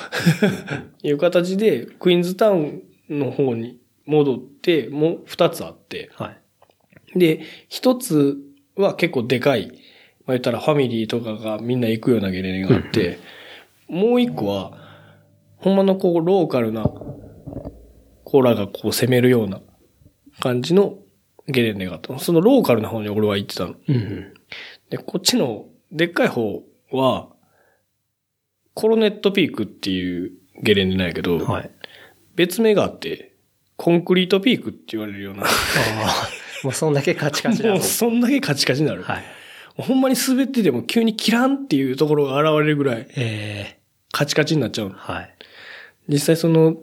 [1.03, 6.37] いう形で、クイーンズタウンの方に戻って、もう二つあって、は
[7.15, 7.19] い。
[7.19, 8.37] で、一つ
[8.77, 9.73] は結構でかい、
[10.27, 13.19] まあ言ったらファミリーとかがみんな行くようなゲレンデがあって、
[13.89, 14.77] もう一個は、
[15.57, 16.83] ほんまのこう、ローカルな、
[18.25, 19.61] コーラがこう攻めるような
[20.41, 20.99] 感じの
[21.47, 22.19] ゲレンデがあった。
[22.19, 23.75] そのローカルな方に俺は行ってたの。
[23.89, 24.35] うんうん。
[24.91, 27.29] で、こっちのでっかい方は、
[28.75, 31.71] コロネットピークっていうゲレンデなんやけど、はい。
[32.35, 33.35] 別名があって、
[33.77, 36.29] コンクリートピークって言われるような、ああ。
[36.65, 37.83] もうそんだけカチカチなの もう。
[37.83, 39.03] そんだけカチカチになる。
[39.03, 39.36] はい。
[39.77, 43.81] ほんまに滑ってても急にキランっていうところが現れるぐらいええ
[44.13, 44.95] カチカチになっちゃうの。
[44.95, 45.37] はい。
[46.09, 46.77] 実際その、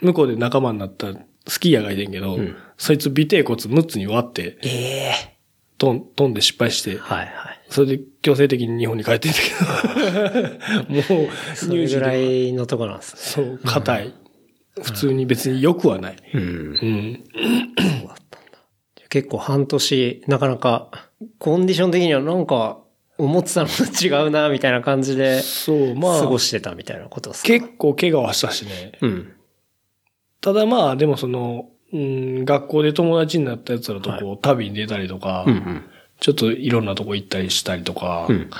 [0.00, 1.08] 向こうで仲間になった
[1.48, 5.36] スキーヤーがいてんけど、うんそいつ尾てい骨6つに割って、ええ
[5.76, 7.30] 飛ん飛んで失敗して、はいはい。
[7.68, 13.46] それで強制的に日本に帰ってんだけど、 もう、それぐらではいのとこなんですね。
[13.46, 14.14] そう、硬い。
[14.82, 16.16] 普通に別に良くはない。
[16.32, 16.40] うん。
[16.40, 17.24] うん。
[17.34, 18.58] そうだったんだ。
[19.10, 22.78] 結構半年、なかなか、コンディション的にはなんか、
[23.18, 27.48] 思ってたのと違うな、みたいな感じで、そう、まあ過ご、してたみたいなことですか？
[27.48, 28.92] 結構怪我はしたしね。
[29.02, 29.32] うん。
[30.40, 35.84] ただまあ、でもその、うん、学校で友達になった奴らとこう、旅に出たりとか、うんうん。
[36.20, 38.50] ちょっといろんなとこ行ったりしたりとか、うん。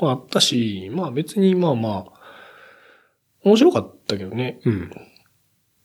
[0.00, 2.12] まああったし、まあ別にまあまあ、
[3.44, 4.60] 面白かったけどね。
[4.64, 4.90] うん。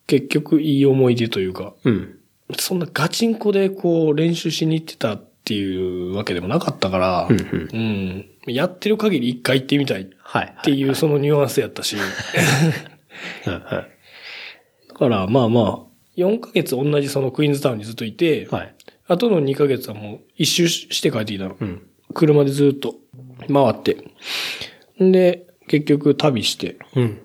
[0.07, 2.19] 結局いい思い出というか、うん。
[2.57, 5.76] そんなガチンコでこう練習しに行ってたってい
[6.12, 10.56] うわけでもなかったから、うんうんうんやってる限り一回行ってみたいっはい。
[10.64, 11.96] ていうそのニュアンスやったし、
[13.46, 13.60] だ
[14.98, 15.80] からまあまあ、
[16.18, 18.76] 4ヶ月同じそのクイーンズタウンにずっといて、はい。
[19.08, 21.58] あとの2ヶ月はもう一周して帰ってきたの。
[21.60, 21.88] うん。
[22.14, 22.96] 車でずっと
[23.48, 23.98] 回って。
[25.04, 27.22] んで、結局旅して、うん。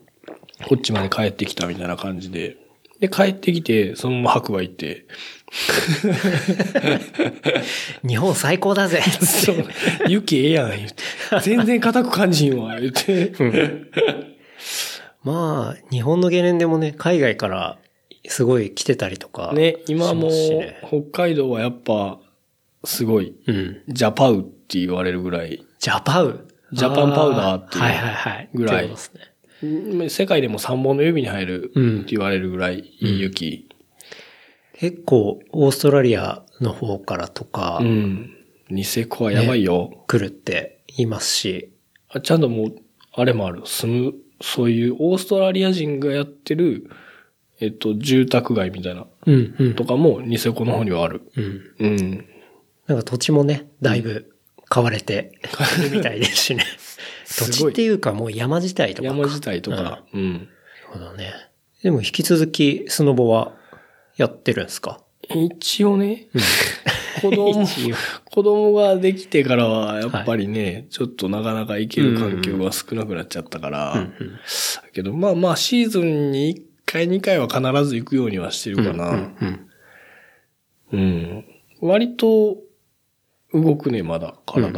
[0.66, 2.56] こっちまで帰ってきたみたいな感じで。
[3.00, 5.06] で、帰ってきて、そのまま白馬行って、
[8.06, 9.56] 日本最高だぜそう、
[10.08, 10.94] 雪ええやん、言って。
[11.42, 13.32] 全然硬く感じんわ、言って。
[15.24, 17.78] まあ、日本のゲレンデもね、海外から
[18.26, 19.52] すごい来てたりとか。
[19.54, 20.30] ね、今も
[20.86, 22.18] 北海道はやっぱ、
[22.84, 23.80] すごい、うん。
[23.88, 26.46] ジャパウって言われるぐらい、ジャパウ？
[26.72, 28.48] ジャパンパウダーっていうあはいはいはい。
[28.52, 28.90] ぐらい
[30.10, 33.68] 世界でも3本の指に入るうんって言われるぐらいいい雪。
[34.78, 38.32] 結構、オーストラリアの方からとか、うん。
[38.68, 40.04] ニセコはやばいよ。
[40.06, 41.72] 来るって言いますし。
[42.08, 42.76] あちゃんともう、
[43.12, 43.62] あれもある。
[43.64, 46.90] 住む、そういうオーストラリア人がやってる、
[47.60, 49.74] えっと、住宅街みたいな、うん、うん。
[49.74, 51.22] とかもニセコの方にはある。
[51.36, 51.60] うん。
[51.78, 52.26] うん。
[52.86, 54.36] なんか土地もね、だいぶ
[54.68, 55.32] 買われて
[55.82, 56.64] るみたいですしね。
[57.26, 59.14] 土地っていうかもう山自体とかか。
[59.14, 60.32] 山自体とか、うん。
[60.34, 60.46] なる
[60.88, 61.32] ほどね。
[61.82, 63.54] でも引き続きスノボは
[64.16, 65.00] やってるんですか？
[65.28, 66.28] 一応ね、
[67.20, 67.66] 子供、
[68.30, 74.08] 子供ができてからは、やっぱりね、ちょっとなかなか行ける環境が少なくなっちゃったから、うんうん。
[74.34, 74.40] だ
[74.92, 79.10] けど、まあまあ、シーズンに1回2回は必ず行くようにはしてるかな。
[79.10, 79.60] うんうん
[80.92, 81.44] うん。
[81.80, 82.58] 割と、
[83.52, 84.68] 動くね、まだ、体。
[84.68, 84.74] うん。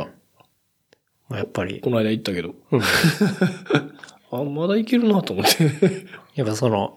[1.29, 1.81] まあやっぱり。
[1.81, 2.55] こ、の間行ったけど。
[2.71, 2.81] うん。
[4.33, 6.07] あ、まだいけるなと思って。
[6.35, 6.97] やっぱその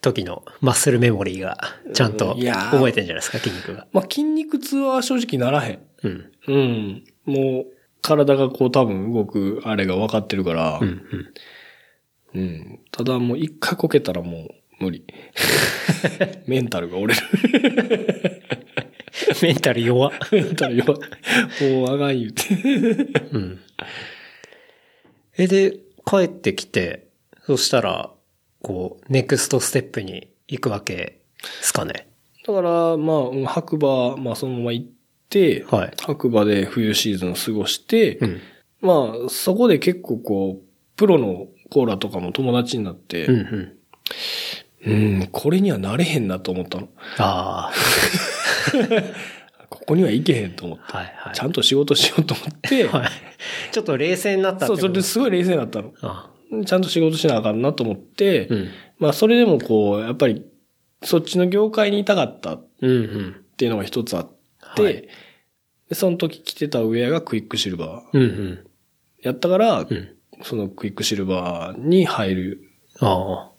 [0.00, 1.58] 時のマッスルメモリーが
[1.92, 3.86] ちゃんと覚えてるんじゃないですか、筋肉が。
[3.92, 5.80] まあ、筋肉痛は正直ならへん。
[6.02, 6.32] うん。
[6.46, 7.04] うん。
[7.24, 7.66] もう、
[8.00, 11.02] 体がこう多分動くあれが分かってるから、うん
[12.34, 12.40] うん。
[12.40, 12.80] うん。
[12.92, 14.48] ただもう一回こけたらも
[14.80, 15.04] う無理。
[16.46, 18.42] メンタルが折れる。
[19.42, 20.12] メンタル弱。
[20.30, 21.64] メンタル弱い。
[21.72, 22.44] もうあがん言うて。
[23.32, 23.60] うん。
[25.36, 25.72] え、で、
[26.06, 27.08] 帰ってきて、
[27.46, 28.10] そしたら、
[28.62, 31.20] こう、ネクストステップに行くわけで
[31.62, 32.08] すかね？
[32.46, 34.86] だから、まあうん、白馬、まあそのまま行っ
[35.28, 35.92] て、はい。
[36.00, 38.40] 白馬で冬シーズン過ごして、うん。
[38.80, 43.40] まあ、そこで結構こう、プロのコーラとかも友達になって、うんう
[44.86, 44.90] ん。
[45.20, 46.88] うん、これにはなれへんなと思ったの。
[47.18, 47.72] あ
[49.68, 50.84] ここには行けへんと思って。
[50.88, 50.98] あ。
[50.98, 51.34] はいはい。
[51.34, 53.10] ちゃんと仕事しようと思って、はい。
[53.72, 55.92] ちょっと冷静になったそう、それですごい冷静になったの。
[56.02, 56.30] あ
[56.64, 58.68] ちゃんと仕事しなあかんなと思って、うん。
[58.98, 60.44] まあそれでもこう、やっぱり、
[61.02, 63.44] そっちの業界にいたかったっうんうん。
[63.56, 64.30] ていうのが一つあっ
[64.76, 65.08] て、はい
[65.88, 68.66] でその時着てたウェアがクイックシルバーうんうん。
[69.22, 70.14] やったから、うん。
[70.42, 72.70] そのクイックシルバーに入る、
[73.00, 73.50] あ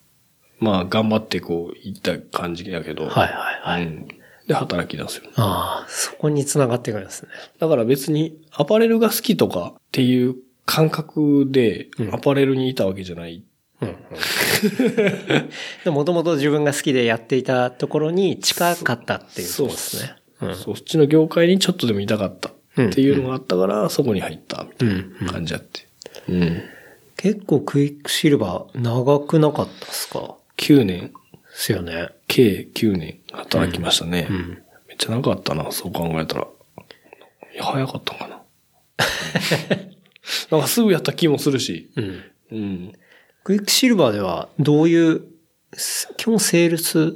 [0.60, 3.10] まあ頑張ってこう行った感じだけど、あ。
[3.10, 3.86] はいはいはい。
[3.86, 4.08] うん
[4.48, 5.30] で、働き出すよ。
[5.36, 7.30] ああ、そこに繋がってくるんですね。
[7.60, 10.38] だだから別にアパレルが好きとかっていう
[10.70, 13.43] 感覚でうんアパレルにいたわけじゃない。
[13.82, 13.89] うん
[15.88, 15.93] うん。
[15.93, 20.15] もともと自分が好きでやっていたところに近かったっていうことですね。
[20.41, 22.53] うんそっちの業界にちょっとでもいたかったっ
[22.91, 25.88] ていうのがあったから、そこに入ったみたいうんうんな感じあって。
[26.30, 26.61] うん。
[27.17, 31.11] 結構クイックシルバー長くなかったっすか？9年、で
[31.55, 32.09] すよね。
[32.28, 34.28] 計9年働きましたね。
[34.30, 34.49] うん。
[34.88, 36.47] めっちゃ長かったな、そう考えたら。
[37.59, 38.41] 早かったんかな。
[40.52, 41.92] なんかすぐやった気もするし。
[41.96, 42.24] うん。
[42.52, 42.94] うん。
[43.44, 45.24] クイックシルバーではどういう、
[45.74, 47.16] す基本セールス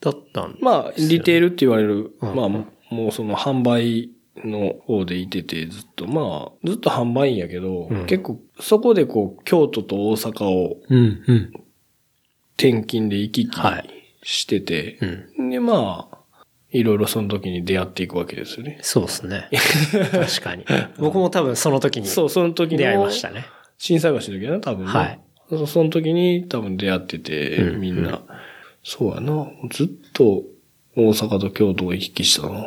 [0.00, 4.10] だったんまあ、リテールって言われる、うんまあ、もうその販売
[4.44, 10.78] の方でいてて、ずっと、まあ、ずっと販売員やけど、うん結構、そこでこう、京都と大阪を。
[12.56, 13.88] 転勤で行き来はい
[14.22, 14.98] してて、
[15.38, 15.50] うん。
[15.50, 16.11] で、まあ、
[16.72, 18.78] いろいろその時に出会っていくわけですよね。
[18.82, 19.48] そうですね。
[20.10, 20.64] 確かに。
[20.98, 23.44] 僕も多分その時にそう、その時に出会いましたね。
[23.78, 24.92] 震災橋の時やな、多分ね。
[24.92, 25.20] はい
[25.66, 28.22] その時に多分出会ってて、うんみんな。
[28.82, 29.50] そうやな。
[29.70, 30.44] ずっと
[30.96, 32.58] 大阪と京都を行き来したな。
[32.58, 32.64] うん。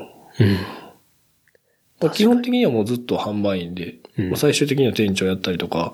[1.99, 5.93] まあ基本的にはもうずっと販売員で、うんまあ最終的には店長やったりとか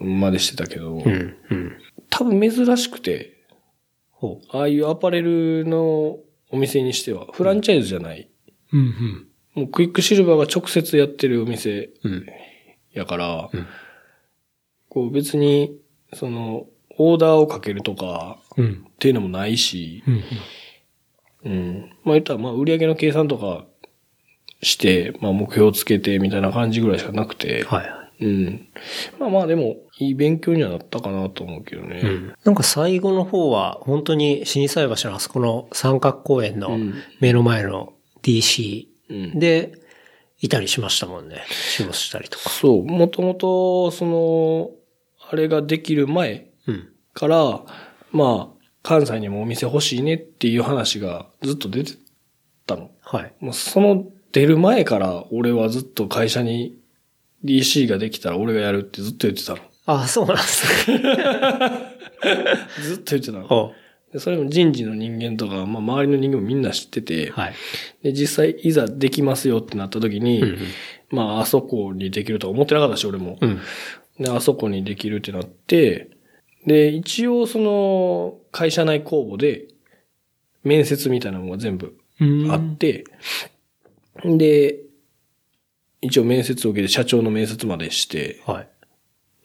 [0.00, 1.06] うん、までしてたけど、うん。
[1.06, 1.72] うん、うん。
[2.08, 3.34] 多分珍しくて、
[4.12, 6.18] ほああいうアパレルの
[6.50, 8.28] お店にしては、フランチャイズじゃない。
[8.72, 8.76] う。
[8.76, 11.90] うん、もうクイックシルバーが直接やってるお店。
[12.92, 13.66] やから、うん
[14.88, 15.76] こう別に、
[16.14, 18.86] その、オーダーをかけるとかうん。
[18.88, 20.24] っていうのもないし、うん。
[21.44, 21.92] うん。
[22.04, 23.66] まあ言ったら、まあ売上の計算とか
[24.62, 28.24] して、まあ目標をつけてみたいな感じぐらいしかなくて、はいはい。
[28.24, 28.68] うん。
[29.20, 32.00] まあまあでも、いい勉強にはなったかなと思うけどね。
[32.02, 32.34] うん。
[32.44, 37.92] なんか最後の方は、本当に震災橋のあそこの三角公園のうん目の前の
[38.22, 39.72] DC うんで
[40.40, 41.42] いたりしましたもんね。
[41.48, 42.48] 仕事したりとか。
[42.48, 44.70] そう、もともと、その、
[45.30, 46.88] あれができる前うん。
[47.12, 47.64] から、
[48.12, 51.92] まあ、関西にもお店欲しいねっていう話がずっと出て
[52.66, 52.90] たの。
[53.02, 53.32] はい。
[53.40, 56.78] もうその出る前から俺はずっと会社に
[57.44, 59.58] DC ができたら俺がやるってずっと言ってたの。
[59.90, 60.98] あ、そうなんですね。
[62.82, 63.72] ずっと言ってたの。
[64.18, 67.32] それも人事の人間とか、まあ周りの人間もみんな知ってて、う。
[67.32, 67.54] はい。
[68.02, 70.58] で、実際いざできますよってなった時に、うんうん
[71.10, 73.38] まああそこにできるとは思ってなかったし俺も。
[73.40, 73.60] うん。
[74.20, 76.10] で、あそこにできるってなって、
[76.66, 79.68] で、一応その会社内公募で
[80.64, 83.04] 面接みたいなのが全部うんあって、
[84.22, 84.80] で、
[86.02, 88.68] 一応面接を受けて社長の面接までして、はい。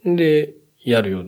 [0.05, 1.23] で、やるよ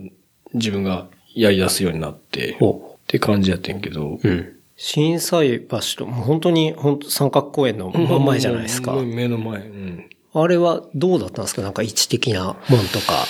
[0.53, 4.27] 自分がやり出すようになって、っほて感じやってんけど、う。
[4.27, 4.51] うん。
[4.77, 9.61] 震災橋と、もう本当に、本当三角公園の真ん前じゃないですか目の前。
[9.61, 10.09] うん。
[10.33, 11.61] あれはどうだったんですか？
[11.61, 13.25] なんか位置的なもんとか。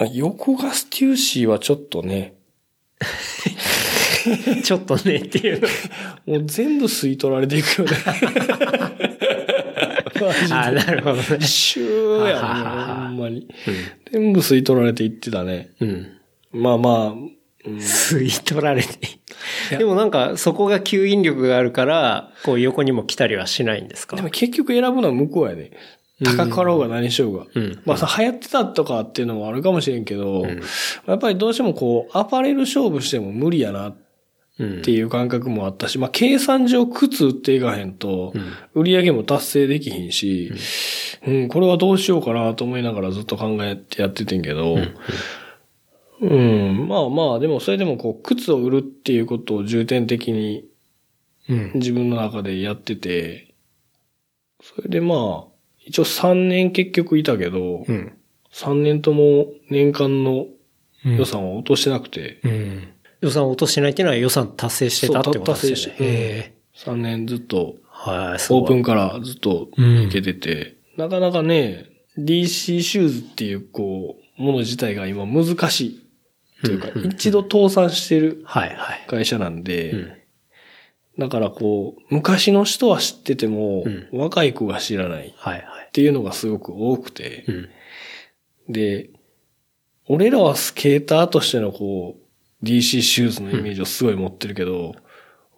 [0.00, 2.34] まあ、横がステューシーはちょっとね、
[4.64, 5.68] ちょっとねっていうの。
[6.26, 7.92] もう全部吸い取られていくよね。
[10.50, 11.40] あなるほどね。
[11.40, 13.48] シューやはははね、はほんまに。
[14.10, 15.70] 全部吸い取られていってたね。
[15.80, 16.06] うん。
[16.52, 17.32] まあまあ、うん
[17.78, 18.88] 吸い取られて。
[19.76, 24.14] でもなんか、そこが吸引力があるから、こう横にも来たりはしないんですか？
[24.14, 25.72] でも結局選ぶのは向こうやね。
[26.24, 27.46] 高かろうが何しようが。
[27.54, 30.46] うんまあさ、流行ってたとかっていうのもあるかもしれんけど、
[31.06, 34.05] やっぱりどうしてもこう、アパレル勝負しても無理やなっう
[34.64, 38.32] んていう感覚もあったし、まあ計算上靴売っていかへんと、
[38.74, 40.52] 売り上げも達成できひんし、
[41.26, 44.76] うん、これはどうしようかなと思いながらずっと考えてやっててんけど、
[46.20, 50.64] うん、まあまあ、でもそれでもこう、靴を売るっていうことを重点的に
[51.48, 51.72] うん。
[51.74, 53.54] 自分の中でやってて、
[54.62, 55.52] それでまあ、
[55.84, 58.12] 一応3年結局いたけど、うん。
[58.52, 60.46] 3年とも年間の
[61.04, 62.88] 予算は落としてなくて、うん。
[63.20, 65.74] 予算を落としてないっていうのは予算達成してたってことですよね。
[65.74, 66.06] 達成してへ
[66.38, 66.54] え。
[66.76, 68.52] 3年ずっとはい。
[68.52, 71.86] オープンからずっといけてて、なかなかね、
[72.18, 76.02] DC シューズっていうこう、もの自体が今難しい。
[76.64, 79.04] というか、一度倒産してるはいはい。
[79.06, 80.12] 会社なんで、うん
[81.18, 85.64] だからこう、昔の人は知ってても、うん若い子が知らないっはいはい。
[85.92, 87.68] ていうのがすごく多くて、うん。
[88.68, 89.08] で、
[90.08, 92.25] 俺らはスケーターとしてのこう、
[92.62, 94.94] DC シューズのイメージをすごい持ってるけど、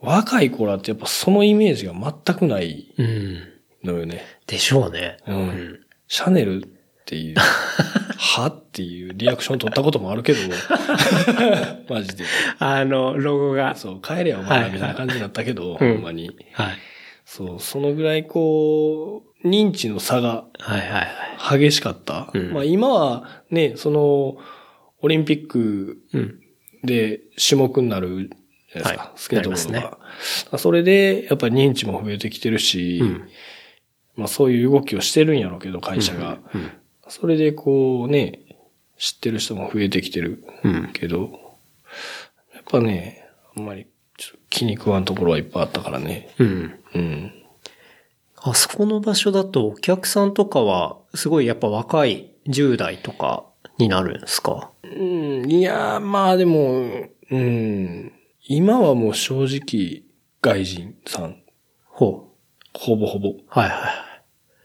[0.00, 3.38] 若い子らってやっぱそのイメージが全くないうん。
[3.84, 4.22] のよね。
[4.46, 5.18] でしょうね。
[5.26, 6.68] うんシャネルっ
[7.04, 7.36] ていう、
[8.18, 10.38] はっていうリアクション取ったこともあるけど、
[11.88, 12.24] マジで。
[12.58, 13.76] あの、ロゴが。
[13.76, 16.30] そう、帰れよ、お前らみたいな感じになったけど、うんほんまに。
[16.52, 16.76] はい。
[17.24, 21.58] そう、そのぐらいこう、認知の差がはいはいはい。
[21.60, 22.30] 激しかった。
[22.32, 24.38] うんまあ今はね、その、
[25.00, 26.40] オリンピックうん。
[26.84, 28.30] で種目になる
[28.72, 29.98] じゃないですか、はいスケートボード
[30.52, 30.58] が。
[30.58, 33.28] それで、やっぱり認知も増えてきてるし、うん
[34.16, 36.38] まあそういう動きをしてるんやろうけど、会社が。
[37.08, 38.40] それでこうね、
[38.98, 40.90] 知ってる人も増えてきてるうん。
[40.92, 41.30] けど、
[42.52, 43.24] やっぱね、
[43.56, 46.34] あんまりちょっと気に食わんところはいっぱいあったからね。
[46.38, 46.80] うん。
[46.94, 47.32] うん。
[48.36, 53.44] あそこの場所だとお客さんとかは、すごいやっぱ若い10代とか
[53.78, 54.70] になるんですか？
[54.82, 56.82] うん、いやー、まあでも、
[57.30, 58.12] うん、
[58.46, 60.02] 今はもう正直、
[60.40, 61.42] 外人さん、
[61.84, 62.34] ほ
[62.74, 63.34] ほぼほぼ、う。
[63.48, 63.88] はいは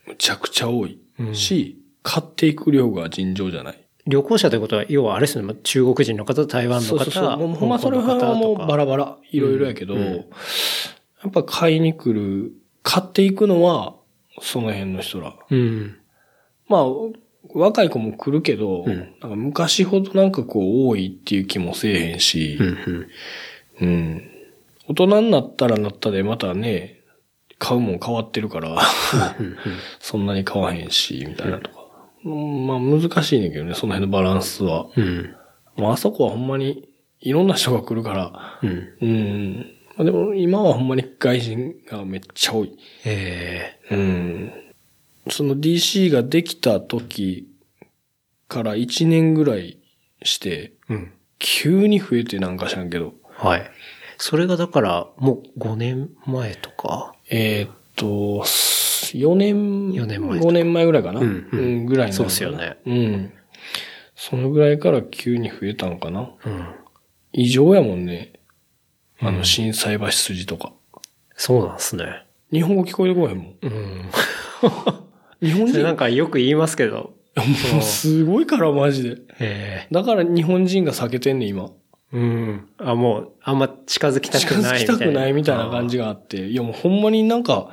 [0.05, 0.09] い。
[0.09, 0.99] むちゃくちゃ多い
[1.33, 3.79] し、買っていく量が尋常じじゃない。
[4.05, 7.37] 旅行者ということは、要はあれですね、まあ中国人の方、台湾の方、そうそうそう。
[7.37, 10.25] もうほんまそれはもうバラバラ、いろいろやけど、うん
[11.23, 13.95] やっぱ買いに来る、買っていくのは、
[14.41, 15.33] その辺の人ら。
[15.49, 15.97] うん。
[16.67, 16.83] まあ、
[17.53, 22.67] 若い子も来るけど、うんなんか昔ほどなんかこう多いっていう気もせえへんし、うん
[23.81, 23.87] うん。
[23.87, 24.29] うん。
[24.89, 27.01] 大人になったらなったでまたね、
[27.59, 28.81] 買うもん変わってるから、
[29.99, 31.83] そんなに買わへんし、みたいなとか。
[32.25, 34.87] うんまあ難しいねんけどね、その辺のバランスは。
[34.95, 35.35] うん。
[35.77, 36.89] まああそこはほんまに
[37.19, 38.93] いろんな人が来るから、うん。
[39.01, 39.65] うん。
[39.95, 42.77] まあでも今はほんまに外人がめっちゃ多い。
[43.05, 44.51] えうん。
[45.30, 47.47] その DC ができた時
[48.47, 49.80] から1年ぐらい
[50.24, 51.13] して、えうん。
[51.39, 53.71] 急に増えてなんか知らんけど、はい。
[54.17, 57.13] それがだから、もう5年前とか？
[57.30, 58.05] えーっと、
[58.45, 61.19] 4年、四年前と5年前ぐらいかな？
[61.19, 62.78] うんうんぐらいになるかなそうっすよね。
[62.86, 63.34] うん。
[64.15, 66.32] そのぐらいから急に増えたんかな？
[66.45, 66.65] うん。
[67.34, 68.34] 異常やもんね。
[69.19, 70.71] あの、震災橋筋とか。
[71.36, 72.26] そうなんですね。
[72.51, 73.57] 日本語聞こえてこへんもん。
[73.61, 74.05] うん。
[75.43, 75.83] 日本人？
[75.83, 77.13] なんかよく言いますけど。
[77.35, 77.43] も
[77.79, 79.17] うすごいから、マジで。
[79.39, 81.69] えだから日本人が避けてんねん、今。
[82.13, 82.67] えうん。
[82.77, 86.05] あ、もう、あんま近づきたく近ないづきたくないみたいな感じが。
[86.05, 86.47] があって。
[86.47, 87.69] いや、もうほんまになんか、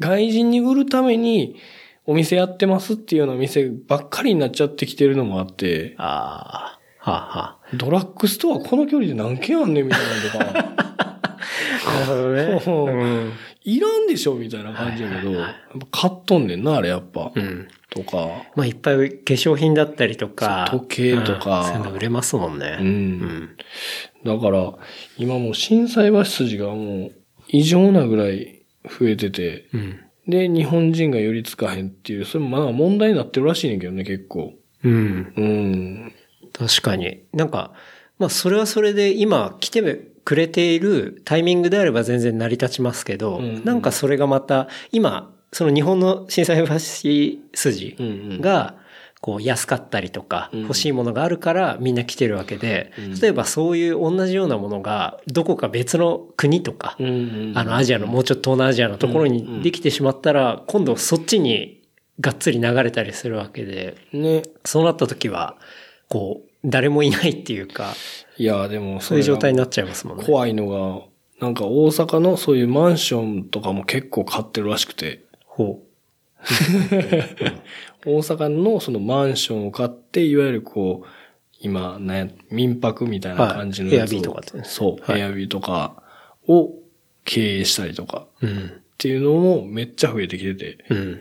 [0.00, 1.56] 外人に売るために、
[2.06, 6.82] お店やってますっていうような店ばっかりになっちゃってきてるのもあって、ああ。
[6.98, 11.28] はあ、はドラッグストアこの距離で何軒あんねんみたいなのとか、あ。
[12.06, 12.92] なるほどね。
[13.02, 13.32] うん。
[13.64, 15.54] いらんでしょみたいな感じやけど、やっ
[15.90, 17.32] ぱ買っとんねんな、あれやっぱ。
[17.34, 17.68] うん。
[17.90, 18.44] とか。
[18.56, 19.04] まあ、いっぱい化
[19.34, 20.68] 粧品だったりとか。
[20.70, 22.78] 時計とかうんそういうの売れますもんね。
[22.80, 22.86] うん。
[22.86, 23.56] うん。
[24.24, 24.74] だから、
[25.18, 27.12] 今もう震災橋筋がもう
[27.48, 30.00] 異常なぐらい増えてて、うん。
[30.26, 34.54] で、日本人が寄りつかへんっていう、それもまだ問題になってるらしいねんけどね、結構。
[34.84, 35.32] うん。
[35.36, 36.12] うん。
[36.52, 37.24] 確かに。
[37.32, 37.72] なんか、
[38.18, 47.96] まあそれはそれで今来てくれているタイミングであれば全然成り立ちますけど、うんうんなんかそれがまた、今、その日本の震災橋筋。
[48.40, 48.76] が、
[49.22, 56.96] こう安かったりとかうん欲しいものがあるからみんな来てるわけでうん、例えばそういう同じようなものがどこか別の国とか。
[56.98, 57.02] あ
[57.64, 61.82] のアジアのもうちょっと東南アジアのところにできてしまったら、今度そっちに
[62.20, 64.42] がっつり流れたりするわけで、ね。
[64.64, 65.56] そうなった時は、
[66.08, 67.94] こう、誰もいないっていうか、
[68.38, 70.24] いや、でもそういう状態にななっちゃいますもんね。
[70.24, 71.02] 怖いのが、
[71.40, 75.82] なんか大阪のそういうマンションとかも結構買ってるらしくて、ほ
[78.04, 81.08] 大阪のそのマンションを買って、いわゆるこう、
[81.60, 86.02] 今、ね、民泊みたいな感じのやつを、はい Airb とかってねそう、はいエアビーとか
[86.48, 86.72] を
[87.24, 88.46] 経営したりとかう。
[88.46, 88.66] うん。
[88.66, 90.84] っていうのもめっちゃ増えてきてて。
[90.90, 91.20] うん。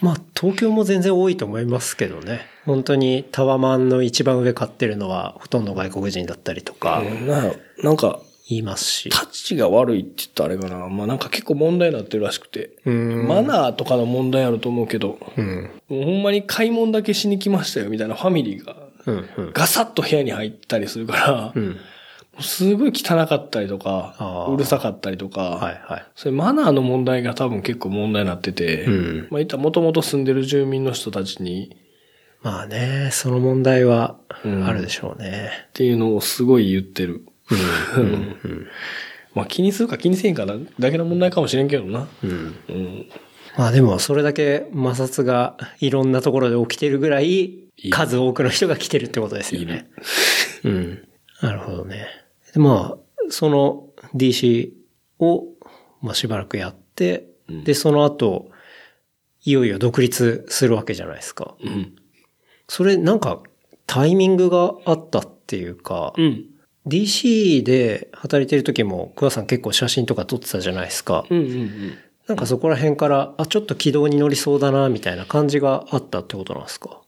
[0.00, 2.46] まあ、東京も全然多いと思いますけどね。
[2.64, 9.10] 本当にタワマンの一番上買ってるのはほとんど外国人だったりとかななんか、言いますし。
[9.10, 10.88] タッチが悪いって言ったらあれかな。
[10.88, 12.76] まあなんか結構問題になってるらしくて。
[12.84, 13.26] うん。
[13.26, 15.70] マナーとかの問題あると思うけど、うん。
[15.88, 18.76] もうほんまに買い物だけしに来ましたよみたいなファミリーが
[19.06, 19.28] うん。
[19.36, 19.50] うん。
[19.52, 21.76] ガサッと部屋に入ったりするから、うん。
[22.40, 26.06] すごい汚かったりとかうるさかったりとか、はいはい。
[26.14, 29.18] それマナーの問題が多分結構問題になってて、うん。
[29.30, 31.76] まあ言ったらもともと住んでる住民の人たちに
[32.46, 35.50] まあね、その問題はうんあるでしょうね。
[35.68, 37.26] っていうのをすごい言ってる。
[37.96, 38.02] うん。
[38.02, 38.04] う
[38.48, 38.66] ん。
[39.34, 42.06] まあ気にするか気にせんかだけの問題かもしれんけどな。
[42.22, 42.54] うん。
[42.68, 43.06] うん。
[43.56, 49.88] まあでも、それだけ摩擦がいろんなところで起きてるぐらい、い数多くの人が来てるってことですよいね。
[50.62, 51.08] うん。
[51.42, 52.06] なるほどね。
[52.56, 52.98] でまあ、
[53.28, 54.72] その DC
[55.18, 55.44] を、
[56.00, 58.48] まあしばらくやって、うんで、その後、
[59.44, 61.54] いよいよ独立するわけじゃないですか。
[61.62, 61.94] うん。
[62.66, 63.42] それなんか、
[63.86, 66.46] タイミングがあったっていうか、うん。
[66.86, 71.26] DC で働いてる時も、桑さん結構写真とか撮ってたじゃないですか。
[71.28, 71.38] うん。
[71.38, 71.98] うん。
[72.26, 77.02] なんかそこら辺から、あ、ちょっと軌道に乗りそうだな、みたいな感じがあったってことなんですか？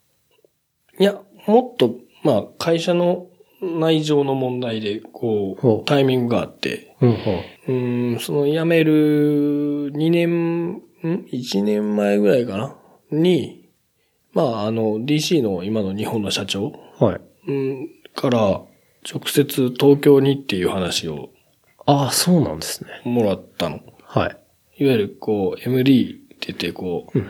[1.00, 3.28] いや、もっと、まあ会社の
[3.60, 12.76] 内情の問題で、こほうう、タイミングがあって、うん、うん、その辞める2年、ん ?1 年前ぐらいかな？
[13.10, 13.68] に、
[14.32, 17.20] まあ、あの、DC の今の日本の社長、はい。
[17.48, 21.30] うん、から、直接東京にっていう話を
[21.86, 22.90] ああ、そうなんですね。
[23.04, 23.80] もらったの。
[24.02, 24.84] はい。
[24.84, 27.28] いわゆる、こう、MD って言って、こう、うん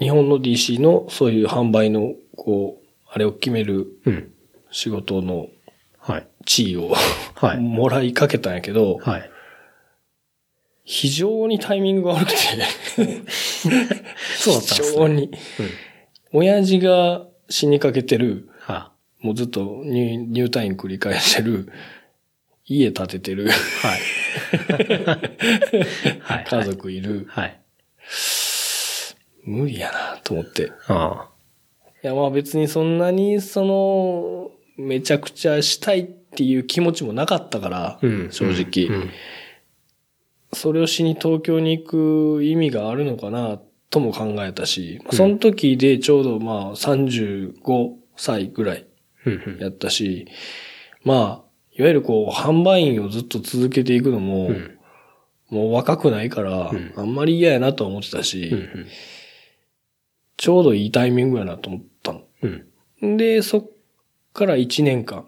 [0.00, 4.33] 日本の DC のそういう販売の、こう、あれを決めるうん。
[4.74, 5.46] 仕事の
[5.98, 6.26] はい。
[6.44, 6.92] 地位を、
[7.34, 9.30] はい もらいかけたんやけど、はい。
[10.84, 12.36] 非常にタイミングが悪くて、
[14.36, 14.88] そうだったんですね。
[14.88, 15.30] 非常に。
[16.32, 21.72] 親父が死にかけてる、はもうずっと入入退院繰り返してる、
[22.66, 24.00] 家建ててる、はい。
[26.20, 26.44] はい。
[26.44, 27.60] 家族いる、はい。
[29.44, 30.72] 無理やなと思って。
[30.88, 31.30] あ
[32.02, 37.98] いやまあ別にそんなにその、めちゃくちゃしたいっていう気持ちもなかったから、あ。
[38.02, 38.32] うん。
[38.32, 39.10] 正直、うん。
[40.52, 41.86] それをしに東京に行
[42.38, 43.60] く意味があるのかな
[43.90, 48.86] とも考えたし、その時でちょうどまあ35歳ぐらい
[49.26, 49.58] うん。
[49.60, 50.26] やったし、
[51.02, 54.78] まあ、いわゆるこう、販売員をずっと続けていくのも、うん。
[55.50, 58.86] もう若くないから、うんあんまり嫌やなとは思ってたし、うん。
[60.36, 62.22] ちょうどいいタイミングやなと思ったの。
[63.00, 63.16] うん。
[63.16, 63.70] で、そっ
[64.34, 65.26] から1年間、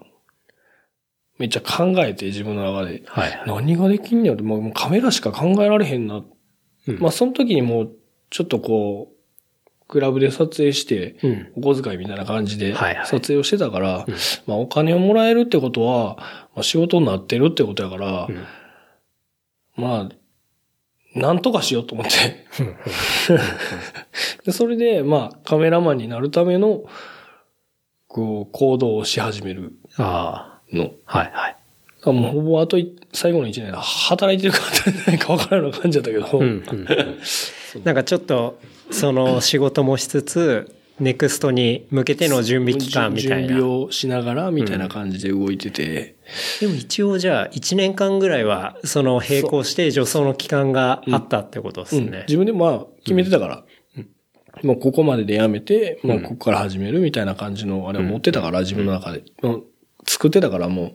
[1.39, 3.43] めっちゃ考えて自分の中で、はい。
[3.47, 6.23] 何ができんねやろもうカメラしか考えられへんな。
[6.87, 6.99] うん。
[6.99, 7.91] まあその時にもう、
[8.29, 9.17] ちょっとこう、
[9.87, 11.51] クラブで撮影して、うん。
[11.55, 14.15] お小遣いみたいな感じで撮影をしてたから、うん。
[14.45, 16.17] まあお金をもらえるってことは、
[16.55, 18.45] まあ、仕事になってるってことやから、うん。
[19.77, 20.09] まあ、
[21.17, 22.45] なんとかしようと思って。
[24.43, 26.83] でそれで、まあ、カメラマンになるための、
[28.17, 30.91] こう、行動をし始めるあの。
[31.05, 31.19] あ。
[31.19, 31.31] はい。
[31.31, 31.55] はい。
[32.03, 36.63] もうほぼあとい最後の一年、働いてるか働いてないか分からないような感じだったけど、うん。
[37.75, 37.83] うん。
[37.83, 38.59] なんかちょっと、
[38.89, 43.47] その仕事もしつつ、ネクストに向けての準備期間みたいな。
[43.49, 46.15] 準備をしながら、みたいな感じで動いてて、
[46.59, 52.25] でも一応じゃあ、1年間ぐらいは、その並行して助走の期間があったってことですうんね。
[52.27, 53.63] 自分でまあ決めてたから、
[54.63, 59.23] もうここまででやめて、もうここから始めるみたいな感じのあれを持ってたから、自分の中で。
[60.07, 60.93] 作ってたからも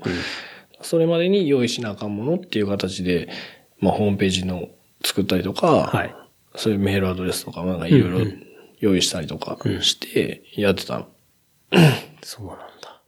[0.81, 3.29] う、それまでに用意しなあかんものっていう形で、
[3.79, 4.69] まあホームページの
[5.05, 6.15] 作ったりとか、はい。
[6.57, 8.31] そういうメールアドレスとか、なんかいろいろ
[8.79, 11.09] 用意したりとかして、やってたの。
[12.23, 13.03] そうなんだ。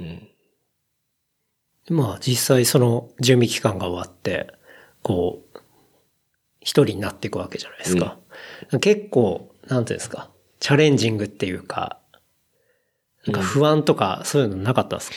[0.00, 0.28] うん。
[1.96, 4.52] まあ実際その準備期間が終わって、
[5.02, 5.58] こう、
[6.60, 8.18] 一人になっていくわけじゃないですか。
[8.80, 10.30] 結構、なんていうんですか、
[10.60, 12.00] チャレンジングっていうか、
[13.26, 15.16] なんか不安とかそういうのなかったですか？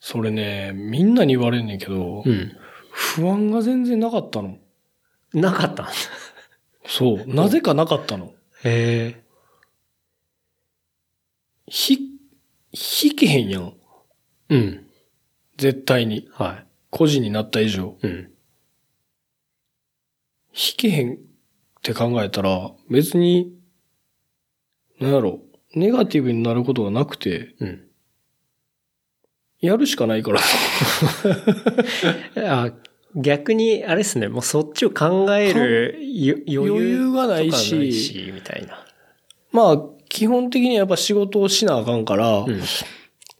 [0.00, 2.56] それね、みんなに言われんねんけど、うん。
[2.90, 4.58] 不安が全然なかったの。
[5.32, 5.88] なかった
[6.86, 7.24] そう。
[7.26, 8.34] なぜかなかったの。
[8.64, 9.22] へえ。
[11.68, 11.98] ひ、
[12.72, 13.74] 弾けへんやん。
[14.48, 14.86] うん。
[15.56, 16.28] 絶対に。
[16.32, 17.96] は個人になった以上。
[18.02, 18.06] い。
[18.06, 18.31] うん。
[20.54, 21.16] 弾けへんっ
[21.82, 23.52] て考えたら、別に、
[25.00, 25.40] なんやろ、
[25.74, 27.82] ネガティブになることがなくて、うん。
[29.60, 30.40] やるしかないから。
[32.64, 32.72] あ
[33.14, 38.84] 逆に、あれですね、もうそっちを考えるよ余裕余裕がないしないし、みたいな。
[39.52, 42.60] まあ、基本的にやっぱ仕事をしなあかんから、うん。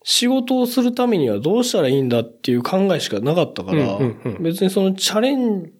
[0.05, 3.99] 仕事をするためにはどうしたらいいんだっていう考えしかなかったから、
[4.41, 5.71] 別にそのチャレン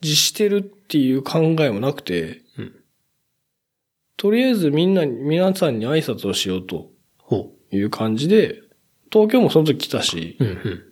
[0.00, 2.72] ジしてるっていう考えもなくて、うん
[4.16, 8.62] とりあえずみんなに、皆さんに挨拶をしようとほいう感じで、
[9.12, 10.44] 東京もその時来たし、う。
[10.44, 10.82] うんうん。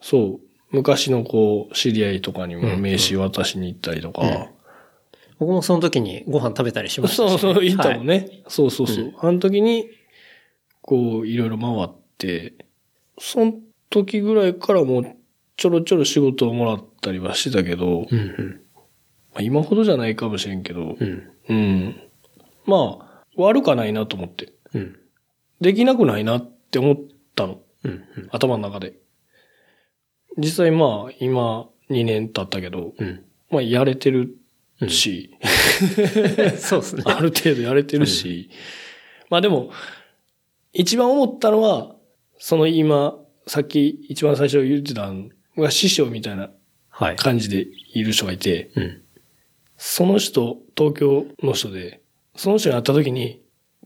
[0.00, 0.40] そう、
[0.70, 4.46] 昔のこう、知り合いとかにもうんうん名刺渡しに行ったりとか、うん
[5.40, 8.18] 僕もその時にご飯食べたりしましたしそうそう、行ったもんね。
[8.20, 8.42] ね。
[8.46, 9.04] そうそうそう。
[9.06, 9.88] うんあの時に、
[10.82, 11.88] こう、いろいろ回っ
[12.18, 12.54] て、
[13.18, 13.54] その
[13.88, 15.16] 時ぐらいからもう、
[15.60, 18.60] ちょろちょろ仕事をもらったりはしてたけど、うんうん。
[19.34, 21.30] まあ今ほどじゃないかもしれんけど、うん。
[21.50, 22.00] うん。
[22.64, 24.54] まあ、悪かないなと思って。
[24.72, 24.96] うん。
[25.60, 26.96] できなくないなって思っ
[27.36, 27.60] たの。
[27.84, 27.90] うん。
[27.90, 28.28] うん。
[28.32, 28.94] 頭の中で。
[30.38, 33.22] 実際まあ、今、2年経ったけど、うん。
[33.50, 34.38] まあ、やれてる
[34.88, 35.36] し、
[36.56, 37.02] そうですね。
[37.04, 38.48] ある程度やれてるし、
[39.28, 39.70] まあでも、
[40.72, 41.96] 一番思ったのは、
[42.38, 45.28] その今、さっき一番最初言ってたの
[45.60, 46.50] が師匠みたいな
[46.90, 47.16] はい。
[47.16, 49.02] 感じでいる人がいて、うん。
[49.78, 52.02] その人、東京の人で、
[52.36, 53.42] その人に会った時に、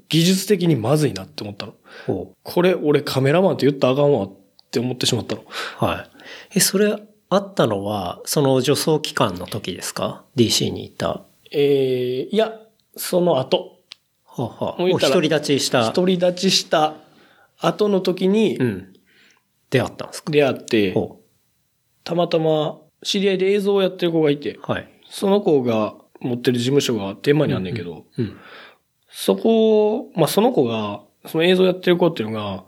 [0.09, 1.75] 技術的にまずいなって思ったの。
[2.07, 4.33] ほこれ俺カメラマンって言ったらあかんわっ
[4.71, 5.43] て思ってしまったの。
[5.43, 5.85] う。
[5.85, 6.57] はい。
[6.57, 6.97] え、それ
[7.31, 11.25] あったのは、その助走期間の時ですか ?DC に行った。
[11.53, 12.53] えー、いや、
[12.97, 13.79] その後、
[14.25, 15.93] はあ、はあ、もう言ったらもう独り立ちした。
[15.93, 16.95] 独り立ちした
[17.59, 18.95] 後の時にうん。
[19.71, 20.33] 出会ったんですか？
[20.33, 21.21] 出会って、ほ
[22.05, 24.61] たまたま知り合いで映像をやってる子がいて、う。
[24.63, 24.89] はい。
[25.11, 28.37] その子が持ってる事務所が天満にあんねんけど、うん。
[29.11, 32.65] そこ、まあその子が、その映像やってる子っていうのが、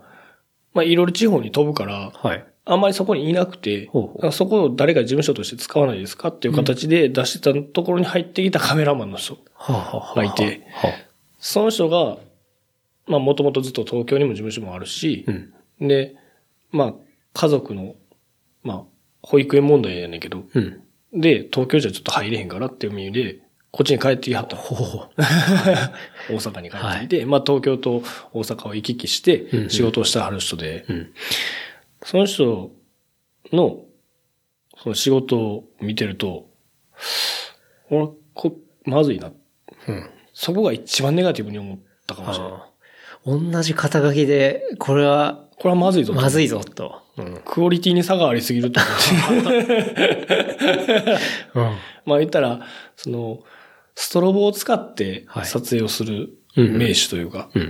[0.73, 2.45] まあいろいろ地方に飛ぶから、はい。
[2.69, 9.37] あんまりそこにいなくて、ほうほうそこを誰か事務所として使わないですかっていう形で出してたところに入ってきたカメラマンの人。
[9.57, 10.91] がいてはあ。
[11.39, 12.17] その人が、
[13.07, 15.25] まあもともとずっと東京にも事務所もあるし
[15.79, 15.87] う、ん。
[15.87, 16.15] で、
[16.71, 16.93] まあ
[17.33, 17.95] 家族の、
[18.63, 20.81] まあ保育園問題やねんけど、うん。
[21.13, 23.39] で、東京じゃちょっと入れへんからっていう意味で、
[23.71, 24.61] こっちに帰ってきはったの。
[24.61, 25.09] ほう。
[26.29, 28.01] 大阪に帰ってきて、まあ東京と
[28.33, 31.13] 大阪を行き来しうんうんて仕事をしてはる人で、うん。
[32.03, 32.71] その人
[33.51, 33.81] の、
[34.81, 36.49] その仕事を見てると、
[37.89, 39.31] 俺、こ、まずいな。
[39.87, 40.09] うん。
[40.33, 43.51] そこが一番ネガティブに思ったかもしれない。
[43.51, 46.21] 同じ肩書きで、これは、これはまずいぞと。
[46.21, 47.01] まずいぞと。
[47.17, 47.41] うん。
[47.43, 48.79] クオリティに差がありすぎると
[49.31, 49.59] 思って。
[51.55, 51.63] うん。
[52.05, 52.61] まあ言ったら、
[52.95, 53.39] その、
[53.95, 57.63] ストロボを使ってはい撮影をする名手というか、うん。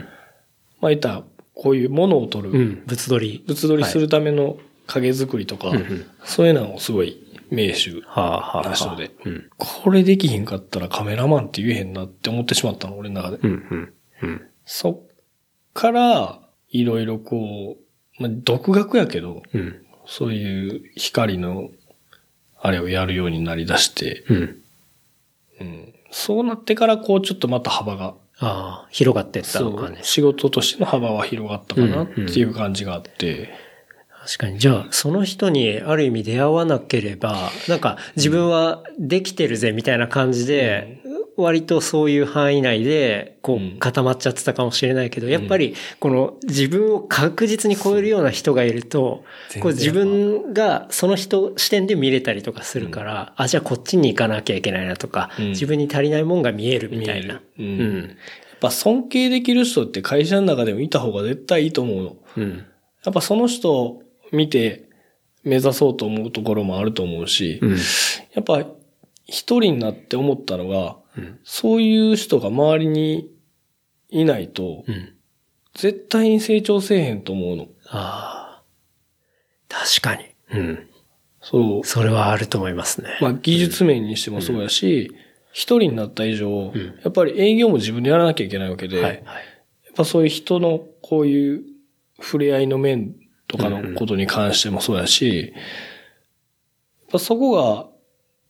[0.82, 1.24] まあ言ったら、
[1.54, 2.84] こういうものを撮る、うん。
[2.86, 3.44] 物撮り。
[3.48, 7.92] 物撮りするための影作りとか、うんうんそういうのをすごい名手。
[8.16, 9.50] な人で、うん。
[9.58, 13.38] これできひんかったらカメラマンって言えへんなって思ってしまったの、俺の中で。
[13.44, 13.50] うん。
[13.50, 13.94] うん。
[14.24, 14.42] うん。
[14.66, 15.16] そっ
[15.74, 17.78] から、いろいろこ
[18.20, 19.84] う、まあ、独学やけど、うん。
[20.06, 21.70] そういう光の、
[22.60, 24.62] あれをやるようになりだして、うん。
[25.60, 30.00] うん、そうなってから、こう、ちょっとまた幅が、ああ、広がってったのかね、。
[30.04, 33.50] 仕事としての幅は広がったかなっていう感じがあって、
[34.28, 34.60] 確かに。
[34.60, 41.02] じゃあ、その人にある意味出会わなければ、なんか自分はできてるぜみたいな感じで、
[41.38, 49.24] 割とそういう範囲内で、こう固まっちゃってたかもしれないけど、やっぱりこの自分を確実に超えるような人がいると、
[49.62, 57.42] こう自分がその人視点で見れたりとかするから、あ、じゃあこっちに行かなきゃいけないなとか、うん自分に足りないもんが見えるみたいな。
[57.58, 57.98] うんうん。
[58.00, 62.16] やっぱ尊敬できる人って会社の中でもいた方が絶対いいと思うの。
[62.36, 62.66] うん。
[63.06, 64.88] やっぱその人を見て、
[65.44, 67.78] 目指そうと思うところもあると思うし、うん。
[68.34, 68.66] やっぱ
[69.26, 71.40] 一人になって思ったのが、うん。
[71.44, 73.32] そういう人が周りに
[74.10, 75.14] いないと、うん。
[75.74, 77.68] 絶対に成長せえへんと思うの。
[77.90, 78.64] ああ。
[79.70, 80.26] 確かに。
[80.52, 80.90] うん。
[81.42, 81.84] そう。
[81.86, 83.18] それはあると思いますね。
[83.22, 85.12] まあ技術面にしてもそうやし、
[85.52, 86.74] 一人になった以上、ん
[87.04, 89.14] やっぱり営業も自分でやらなきゃいけないわけで、はい。
[89.14, 91.64] やっぱそういう人のこういう
[92.22, 93.16] 触れ合いの面
[93.48, 95.60] とかのことに関してもそうやし、や
[97.08, 97.88] っぱそこが、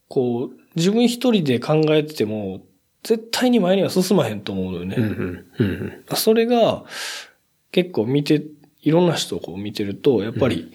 [0.07, 2.61] こう、自分一人で考えてても、
[3.03, 4.95] 絶対に前には進まへんと思うのよね。
[4.97, 5.03] うん
[5.59, 5.67] うん。
[5.67, 6.85] うんそれが、
[7.71, 8.43] 結構見て、
[8.81, 10.71] いろんな人をこう見てると、やっぱり、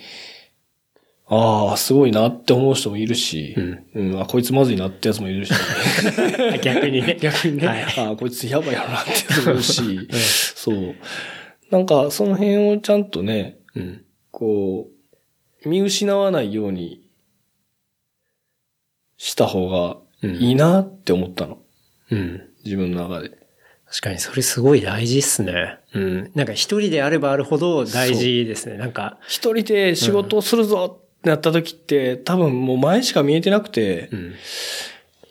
[1.26, 3.56] ああ、すごいなって思う人もいるし、
[3.94, 6.60] うん、あ、こいつまずいなってやつもいるし、うん。
[6.60, 7.16] 逆にね。
[7.18, 10.08] 逆にね、はいああ、こいつやばいやろなってやつもいるし、
[10.54, 10.94] そう。
[11.70, 14.04] なんか、その辺をちゃんとね、うん。
[14.42, 14.88] こ
[15.64, 17.08] う、見失わないように
[19.16, 21.58] した方がいいなって思ったの。
[22.10, 22.42] うん。
[22.64, 23.30] 自分の中で。
[23.86, 25.78] 確かにそれすごい大事っすね。
[25.94, 26.32] うん。
[26.34, 28.76] なんか一人であればあるほど大事ですね。
[28.78, 34.08] なんか、一人で仕事をするぞってなった時って、多分もう前しか見えてなくて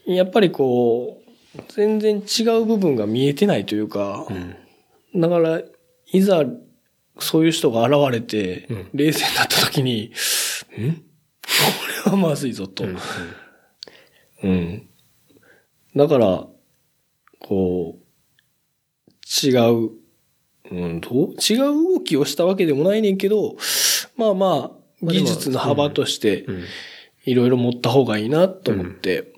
[0.07, 0.15] う、ん。
[0.15, 1.21] やっぱりこ
[1.57, 4.25] う、全然違う部分が見えてないというか、
[5.13, 5.19] うん。
[5.19, 5.61] だから、
[6.13, 6.45] いざ、
[7.21, 8.89] そういう人が現れて、うん。
[8.93, 10.11] 冷静になった時に、
[10.77, 10.95] ん？
[10.95, 11.01] こ
[12.05, 12.83] れはまずいぞと。
[12.83, 12.97] うん。
[14.43, 14.89] うん。
[15.95, 16.47] だから、
[17.39, 19.91] こう、違う、
[20.71, 21.33] うん、どう？
[21.39, 21.57] 違う
[21.95, 23.57] 動きをしたわけでもないねんけど、
[24.15, 26.63] まあまあ、技術の幅としてう、ん。
[27.25, 29.33] いろいろ持った方がいいなと思って、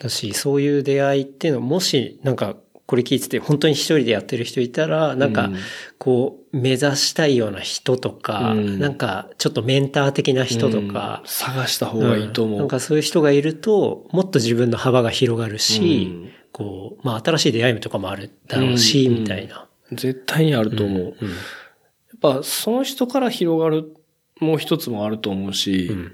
[0.00, 2.56] だし、そういう出会いっていうのは、もし、なんか、
[2.86, 5.56] これ聞いてて、本当に一人でやってる人いたら、なんかうん、
[5.98, 12.56] こう、目指したいような人とか、うんなんか、ちょっとメンター的な人とかうん、探した方がいいと思う。
[12.56, 19.66] んなんかそういう人がいると、もっと自分の幅が広がるし、うんこう、まあ新しい出会いとかもあるだろうし、うんみたいな。
[19.90, 21.02] 絶対にあると思う。
[21.02, 22.18] やっうん。
[22.20, 23.92] ぱ、その人から広がる、
[24.40, 26.12] もう一つもあると思うし、うん。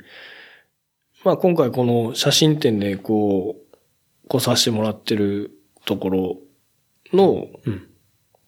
[1.24, 5.50] まあ今回この写真展でこう、来させてもらってる
[5.84, 6.38] ところ
[7.12, 7.86] の、うん。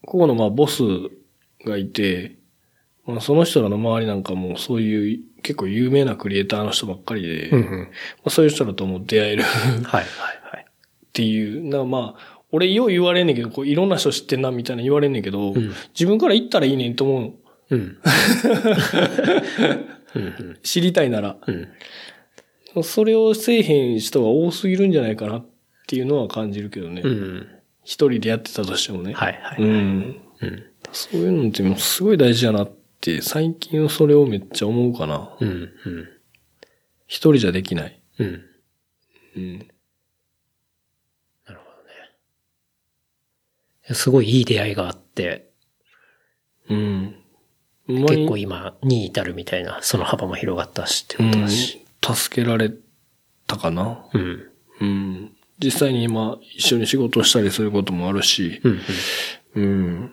[0.05, 0.83] ここのまあボス
[1.65, 2.39] がいて、
[3.07, 7.89] まあその人らの周りなんかもそういう結構有名なクリエイターの人ばっかりで、まうんうん。
[8.25, 10.05] あ、そういう人らとも出会えるっはいはい
[10.51, 10.67] はい。
[11.13, 15.55] ていう、なまあ、俺よう言われんねんけど、こういろんな人知ってんなみたいな言われんねんけど、ん
[15.95, 17.33] 自分から言ったらいいねんと思う。
[17.71, 17.99] うん。
[20.15, 21.39] うん知りたいなら。
[21.47, 22.83] うん。
[22.83, 25.47] それをせえへん人が多すぎるんじゃないかなっ
[25.87, 27.03] ていうのは感じるけどね。
[27.03, 27.47] うん。
[27.85, 29.13] 一人でやってたとしてもね。
[29.13, 29.63] はいはい。
[29.63, 30.21] うん。
[30.41, 30.65] うん。
[30.93, 35.37] そういうのってもうすごい大事だなって、最近それをめっちゃ思うかな。
[35.41, 35.49] うん。
[35.49, 35.73] うん。
[37.07, 38.01] 一人じゃできない。
[38.19, 38.45] うん。
[39.37, 39.59] うん。
[39.59, 39.69] なる
[41.47, 41.59] ほど
[43.89, 43.95] ね。
[43.95, 45.51] すごいいい出会いがあって、
[46.69, 47.17] うん。
[47.89, 51.85] 結構今に至るみたいな、その幅も広がったしってことだし。
[52.09, 52.73] うん、助けられ
[53.47, 54.07] たかな。
[54.15, 54.51] うん。
[54.81, 55.32] うん。
[55.63, 58.61] 実際に今一緒に仕事したりすることもあるし。
[58.65, 58.81] うん。
[59.55, 59.65] うん。
[59.65, 59.67] う
[60.05, 60.13] ん。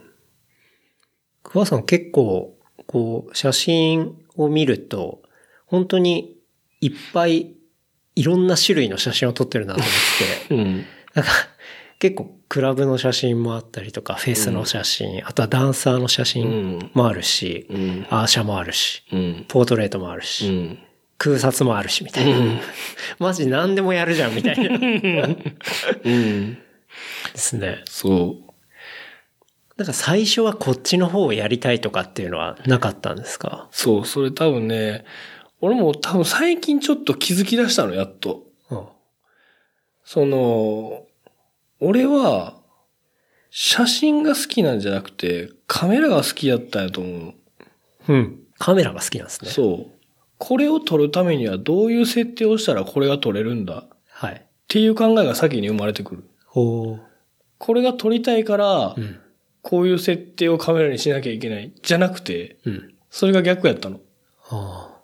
[1.43, 5.21] 桑さん結構、こう、写真を見ると、
[5.65, 6.38] 本当に
[6.81, 7.53] いっぱい
[8.15, 10.85] いろんな種類の写真を撮ってるなと思って、うん。
[11.13, 11.31] なんか
[11.99, 16.91] 結構クラブの写真もあったりとか、フェスの写真、あとはダンサーの写う真ん。
[16.93, 18.07] もあるし、うん。
[18.09, 19.45] アーシャもあるし、うん。
[19.47, 20.80] ポートレートもあるうし、ん。
[21.19, 22.39] 空撮もあるし、みたいな。
[22.39, 22.59] うん
[23.19, 24.75] マジ何でもやるじゃん、みたいな。
[24.75, 26.53] うん。
[26.53, 26.59] で
[27.35, 27.83] すね。
[27.85, 28.49] そう。
[29.77, 33.67] なんか最初はこっちの方をやりたいとかっていうのはなかったんですか？
[33.71, 35.05] そう、それ多分ね、
[35.61, 38.45] 俺も多分最近ちょっと気づき出したの、やっと。
[38.69, 38.85] うん。
[40.03, 41.05] その、
[41.79, 42.55] 俺は、
[43.51, 47.33] 写真が好きなんじゃなくて、カメラが好きだったんやと思うの。
[48.07, 48.39] うん。
[48.57, 49.51] カメラが好きなんですね。
[49.51, 49.98] そう。
[50.40, 53.80] これを撮るためにはどういう設定をしたらこれが撮れるんだ？
[53.80, 54.45] っはい。
[54.68, 56.24] ていう考えが先に生まれてくる。
[56.45, 57.02] ほう。
[57.60, 59.20] これが撮りたいからう、ん。
[59.61, 61.74] こういう設定をカメラにしなきゃいけない。
[61.84, 62.94] じゃなくて、うん。
[63.10, 63.99] それが逆やったの。
[64.49, 64.95] あ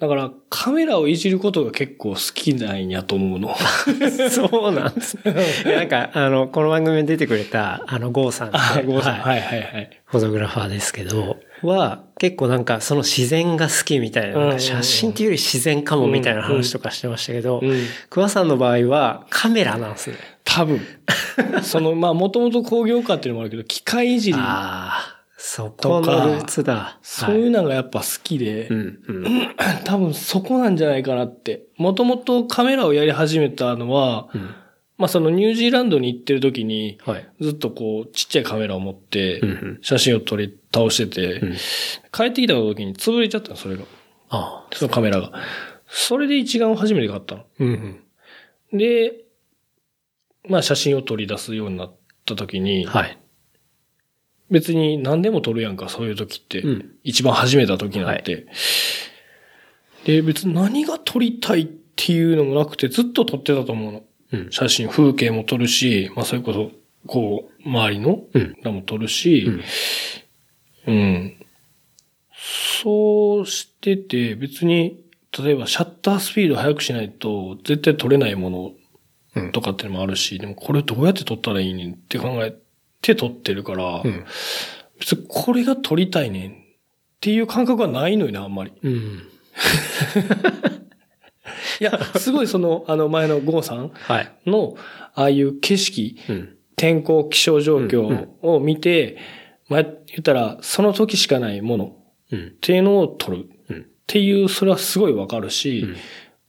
[0.00, 3.50] だから、カメラをいじることが結構好きなんやと思うの。
[3.50, 3.56] あ。
[4.30, 5.34] そうなんですね。
[5.74, 8.58] なんか、あの、この番組に出てくれた、あの、ゴーさんって。
[8.58, 9.20] あ、ごめんなさい。
[9.20, 10.00] はいはいはいはい。
[10.04, 17.86] フォトグラファーですけど、は、結構なんかその自然が好きみたいな、な写真っていうより自然かもみたいな話とかしてましたけど、うん。
[18.10, 20.16] 桑さんの場合はカメラなんですね。
[20.44, 20.80] 多分。
[21.62, 26.98] その、まあ、もともと工業科っていうのもあるけど、機械いじりああ、そこのルーツだ。
[27.02, 29.48] そういうのがやっぱ好きで、うん、うん。
[29.84, 31.66] 多分そこなんじゃないかなって。
[31.76, 34.50] もともとカメラをやり始めたのは、うん。
[34.96, 37.28] まあそのニュージーランドに行ってる時に、はい。
[37.40, 39.40] ずっとこう、ちっちゃいカメラを持って
[39.80, 41.56] 写真を撮り倒してて、うん
[42.12, 43.84] 帰ってきた時に潰れちゃったの、それが。
[44.30, 44.74] ああ。
[44.74, 45.32] そのカメラが。
[45.86, 47.44] それで一眼を初めて買ったの。
[47.60, 48.02] うん、
[48.72, 48.78] うん。
[48.78, 49.24] で、
[50.48, 53.18] まあ写真を撮り出すようになった時に、はい。
[54.50, 56.62] 別に何でも撮るやんか、そういう時って。
[56.62, 58.46] うん一番始めた時なんて。
[60.04, 64.02] で、別に何が撮りたいっていうのもなくて、ずっと撮ってたと思うの。
[64.32, 64.50] うん。
[64.50, 66.70] 写真、風景も撮るし、まあそれこそ、
[67.06, 68.56] こう、周りの、うん。
[68.62, 69.62] らも撮るし、うん。
[72.82, 75.04] そうしてて、別に、
[75.38, 78.50] 例えばシャッタースピード速くしないと絶対撮れないもう
[79.40, 82.56] んのとかってのもあるし、でもこれどうやって撮ったらいいねんって考え
[83.02, 84.24] て撮ってるから、うん。
[84.98, 86.54] 別にこれが撮りたいねんっ
[87.20, 88.72] ていう感覚はないのよね、あんまり。
[88.82, 88.92] うん。
[91.80, 94.32] いや、すごいその、あの前のゴーさんはい。
[94.46, 94.76] の、
[95.14, 96.56] ああいう景色、うん。
[96.76, 99.18] 天候、気象状況を見て、
[99.68, 101.92] まあ、言ったら、その時しかないものっ
[102.30, 102.56] うん。
[102.60, 103.48] ていうのを撮る。
[103.70, 103.80] うん。
[103.80, 105.96] っていう、それはすごいわかるし、うん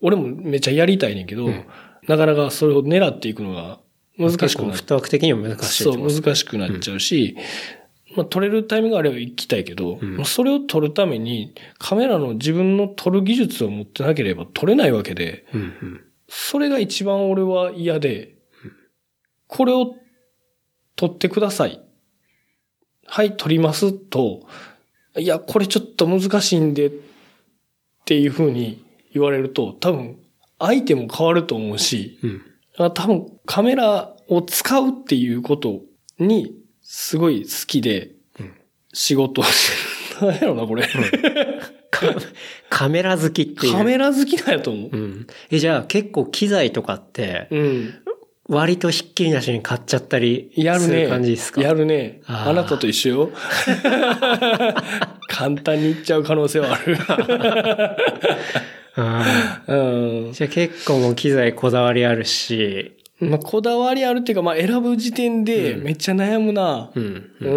[0.01, 1.65] 俺もめっちゃやりたいねんけど、ん
[2.07, 3.79] なかなかそれを狙っていくのが
[4.17, 7.35] 難しくなっフットワーク的にも難しいそう、難しくなっちゃうし、
[8.15, 15.61] まあ、撮れるタイミングがあれば行きたいけど、うんまあそれを撮るために、カメラの自分の撮る技術を持ってなければ撮れないわけで、うん。
[15.61, 16.01] うん。
[16.29, 18.35] それが一番俺は嫌で、
[19.47, 19.95] これを
[20.95, 21.81] 撮ってください。
[23.09, 24.47] はい、撮りますと、
[25.17, 26.91] いや、これちょっと難しいんで、っ
[28.05, 30.19] ていう風に言われると、多分、
[30.59, 32.41] 相手も変わると思うし、うん。
[32.77, 35.81] あ多分カメラを使うっていうこと
[36.17, 38.53] にすごい好きでうん
[38.93, 39.71] 仕事をし
[40.19, 40.31] てる。
[40.31, 40.87] 何やろな、これ。
[41.91, 42.07] カ
[42.69, 43.73] カメラ好きっていう。
[43.73, 44.97] カメラ好きなんやと思うう。
[44.97, 45.27] ん。
[45.51, 47.93] え、じゃあ結構機材とかって、うん。
[48.49, 51.07] 割とひっきりなしに買っちゃったりやるするね。
[51.07, 51.61] 感じですか？
[51.61, 52.21] やるね。
[52.25, 53.29] あーあなたと一緒よ。
[55.29, 56.97] 簡単に言っちゃう可能性はある。
[58.95, 59.23] あ
[59.67, 60.33] うんー。
[60.33, 66.89] じゃあ結構もう機材こだわりあるし、まあ、こだわりあるっていうか、まあ、選ぶ時点でうんめっちゃ悩むな。
[66.95, 67.31] うん。
[67.39, 67.49] う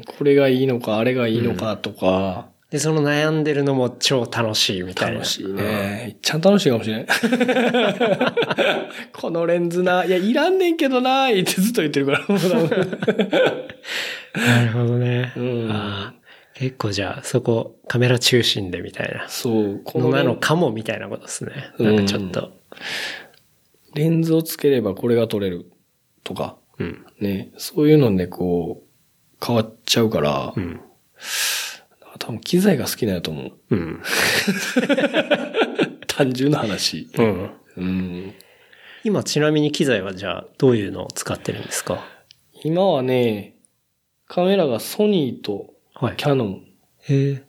[0.00, 0.02] ん。
[0.18, 2.49] これがいいのか、あれがいいのかとか。
[2.70, 5.14] で、その悩んでるのも超楽しいみたいな。
[5.14, 6.18] 楽しいね。
[6.22, 7.06] ちゃん楽しいかもしれない。
[9.12, 12.20] このレンズな、いや、いらんねんけどな、ってずっと言ってるから。
[14.38, 15.32] なるほどね。
[15.36, 16.14] うん
[16.54, 21.52] 結構じゃあそこカメラ中心でみたいなそう、このなのかもみたいなことですね。
[21.78, 22.52] うんなんかちょっと。
[23.94, 25.70] レンズをつければこれが撮れる
[26.22, 27.06] とか、うん。
[27.18, 28.86] ね、そういうのでこう、
[29.44, 30.80] 変わっちゃうから、うん。
[32.20, 33.52] 多分機材が好きなんやと思う。
[33.70, 34.02] うん。
[36.06, 37.08] 単純な話。
[37.16, 37.50] うん。
[37.78, 38.34] うん。
[39.04, 42.04] 今ちなみに機材はじゃあどういうのを使ってるんですか？
[42.62, 43.56] 今はね、
[44.28, 46.64] カメラがソニーとはいキャノン、
[47.08, 47.42] へえ。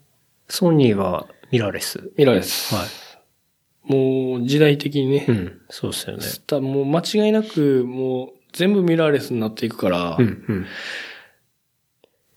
[0.47, 2.11] ソニーはミラーレス？
[2.17, 2.73] ミラーです。
[2.73, 2.87] はい。
[3.83, 5.61] もう時代的にね、うん。
[5.69, 6.23] そうですよね。
[6.47, 10.45] たもう間違いなく、もう全部ミラーレスになっていくから、うん。
[10.47, 10.65] うん。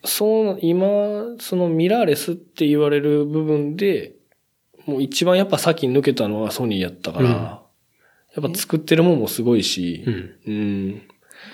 [0.05, 4.15] そう、今、そのミラーレスって言われる部分で、
[4.87, 7.65] もう一番やっぱ先に抜けたのはソニーやったから、うん
[8.35, 10.35] やっぱ作ってるもんもすごいしう、ん。
[10.47, 10.53] う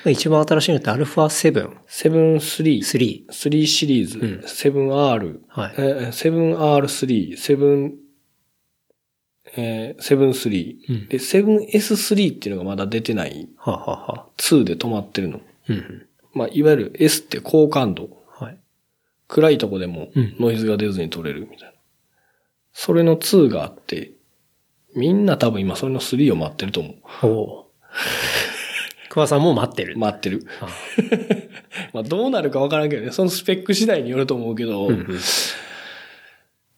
[0.09, 0.11] ん。
[0.11, 1.77] 一番新しいのって α7。
[1.87, 2.39] 7-3、
[2.79, 3.27] 3。
[3.27, 5.75] 3シリーズ、うん 7R、はい。
[5.77, 7.93] えー 7R3、7、
[9.57, 10.77] えー、7-3。
[10.89, 14.27] うんで、7S3 っていうのがまだ出てない、はあはあはあ。
[14.39, 15.41] 2で止まってるの。
[15.69, 16.07] うん。
[16.33, 18.09] まあ、いわゆる S って高感度。
[19.31, 19.35] はい。
[19.35, 21.75] 暗いとこでもうんノイズが出ずに撮れるみたいな。
[22.73, 24.13] それの2があって、
[24.95, 27.27] みんな多分今それの3を待ってると思う。
[27.27, 27.71] おお。
[29.09, 29.99] 桑さんも待ってる。
[29.99, 30.47] 待ってる。
[30.61, 30.69] あ
[31.93, 33.11] まあどうなるかわからんけどね。
[33.11, 35.19] そのスペック次第によると思うけど、うんうん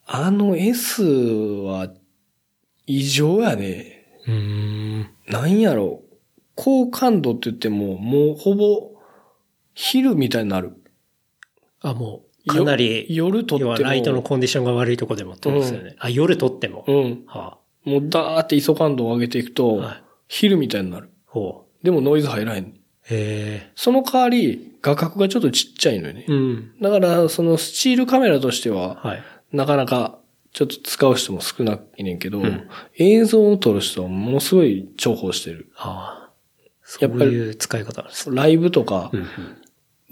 [0.05, 1.89] あの S は
[2.85, 4.05] 異常やね。
[4.27, 5.09] うーん。
[5.27, 6.01] なんやろ。
[6.55, 8.91] 高感度って言っても、もうほぼ
[9.73, 10.73] 昼みたいになる。
[11.81, 13.75] あ、もう、かなり、よ夜撮っても。
[13.75, 15.95] ライトのコンディションが悪いとこでもってことですよね。
[15.99, 16.83] あ、夜撮っても。
[16.87, 17.23] うん。
[17.27, 21.11] はもうダーって ISO 感度を上げていくと、はい昼みたいになる。
[21.27, 21.85] ほう。
[21.85, 22.63] でもノイズ入らへん。
[22.63, 22.73] へ
[23.11, 23.71] え。
[23.75, 26.25] その代わり、画角がちょっとちっちゃいのよね。
[26.27, 26.71] うん。
[26.81, 29.23] だから、そのスチールカメラとしては、はい。
[29.51, 30.17] なかなか
[30.53, 35.71] ちょっと使う人も少ないねんけど、ん映像を撮る人はものすごい重宝してる。
[35.75, 36.33] ああ。
[36.83, 38.35] そうやっぱりいう使い方なんですね。
[38.35, 39.27] ライブとか、うんうん。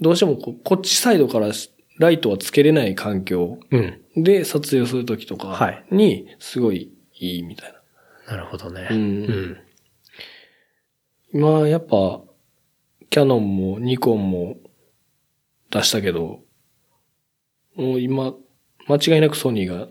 [0.00, 1.48] どうしてもここっちサイドから
[2.02, 4.02] ライトはつけれない環境うん。
[4.16, 7.72] で撮影をするときとはかいに、すごいいいみたい
[8.26, 8.36] な。
[8.36, 8.88] なるほどね。
[8.90, 9.56] うんうん。
[11.32, 12.20] 今、やっぱ、
[13.08, 14.56] キャノンもニコンも
[15.70, 16.40] 出したけど、
[17.76, 18.34] もう今、
[18.88, 19.86] 間違いなくソニーが、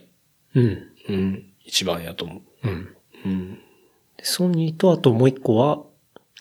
[0.54, 0.88] うん。
[1.08, 2.68] うん、一番やと思う。
[2.68, 2.96] うん。
[3.26, 3.54] うん。
[4.18, 5.84] でソニーとあともう一個は、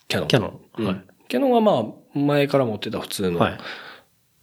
[0.09, 0.29] キャノン。
[0.29, 0.61] キャノン。
[0.79, 1.05] うんはい。
[1.29, 3.59] キャノンはまあ、前から持ってた普通の、はい。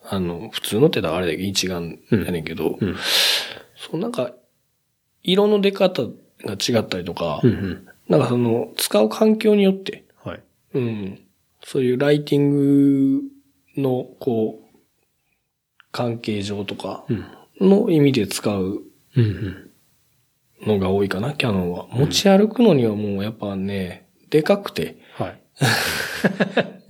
[0.09, 2.95] あの、普通のって言ったらあれだけど一眼やねんけど、うん。
[3.75, 4.31] そうなんか、
[5.23, 7.87] 色の出方が違ったりとか、うんうん。
[8.07, 10.43] なんかその、使う環境によって、はい。
[10.75, 11.19] うん、
[11.63, 13.21] そういうライティング
[13.75, 14.77] の、こう、
[15.91, 17.25] 関係上とかうん。
[17.59, 18.83] の意味で使う
[19.15, 19.69] うんうん。
[20.65, 21.87] のが多いかな、キャノンは。
[21.91, 25.41] 持ち歩くのにはもうやっぱね、でかくてはい。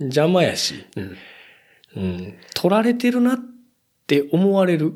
[0.00, 1.16] 邪魔やし、うん。
[1.98, 3.38] うん、取られてるなっ
[4.06, 4.94] て思われる。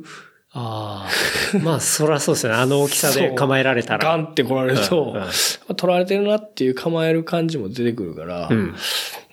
[0.55, 1.09] あ
[1.55, 1.59] あ。
[1.59, 2.55] まあ、そらそうですね。
[2.55, 4.05] あの大きさで構えられたら。
[4.05, 5.31] ガンって来られると、うんうん
[5.77, 8.75] 取られてるなっていう構える感じも出てくるから、うん。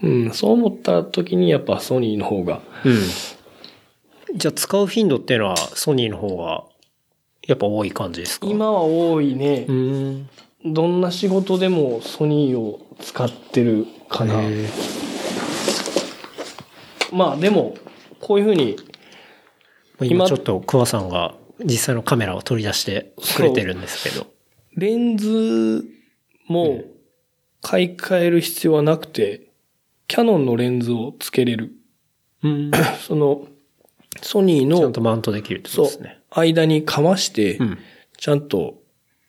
[0.01, 3.01] うん、そう思った時にやっぱソニーの方が、うん。
[4.37, 6.63] じゃあ、使う頻度っていうのは、ソニーの方が、
[7.45, 8.47] やっぱ多い感じですか？
[8.47, 9.73] 今は多いねう。
[9.73, 10.29] ん。
[10.65, 14.41] どんな仕事でもソニーを使ってるかな。
[17.11, 17.75] へまあでも、
[18.19, 18.77] こういうふうに、
[20.01, 24.27] 今今ちょっと桑さんが実際のカメラを取り出してくれてるんですけど。
[24.75, 25.85] レンズ
[26.47, 26.83] も
[27.61, 29.49] 買い替える必要はなくて、
[30.07, 31.73] キャノンのレンズをつけれる。
[32.43, 32.71] うん。
[33.05, 33.47] その、
[34.21, 37.77] ソニーのちゃんと、マウントできるってことですね。、間にかまして、うん。
[38.17, 38.81] ちゃんと、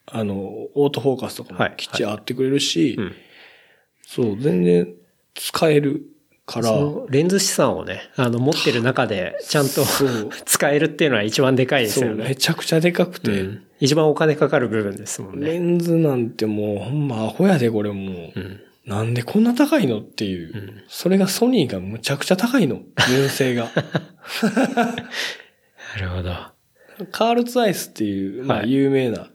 [0.06, 0.34] あの、
[0.74, 3.14] オートフォーカスとかはいもきっちり合ってくれるし、うん。
[4.06, 4.94] そう、全然
[5.34, 6.02] 使える
[6.50, 9.84] から、そのレンズ資産をね、あの、持ってる中で、ちゃんと
[10.44, 12.28] 使えるっていうのは一番でかいですよね。
[12.28, 15.52] めちゃくちゃでかくて、うん一番お金かかる部分ですもんね。
[15.52, 18.38] レンズなんてもう、ほんまアホやで、これもう。
[18.38, 18.60] うん。
[18.84, 22.82] なんでこんな高いのっていう、んそれがソニーがむちゃくちゃ高いの。
[23.08, 23.70] 純正が。
[25.96, 26.28] なるほど。
[26.28, 26.52] わ
[27.10, 29.30] カールツアイスっていう、まあはい有名な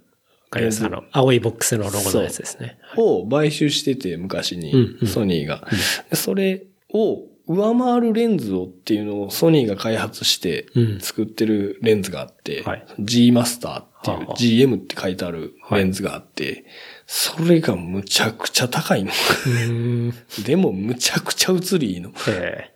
[0.55, 0.85] かります。
[0.85, 2.77] あの、青いボックスのロゴのやつですね。
[2.97, 5.67] を買収してて、昔に、ソニーが、
[6.09, 6.63] でそれ
[6.95, 16.65] を上回るレンズをっていうのをソニーが開発してうん作ってるレンズがあって、はい G マスターっていう、はあはあ GM って書いてあるレンズがあって、
[17.05, 19.11] それがむちゃくちゃ高いの。
[19.45, 20.13] うん。
[20.43, 22.11] でもむちゃくちゃ映りいいの。
[22.27, 22.71] え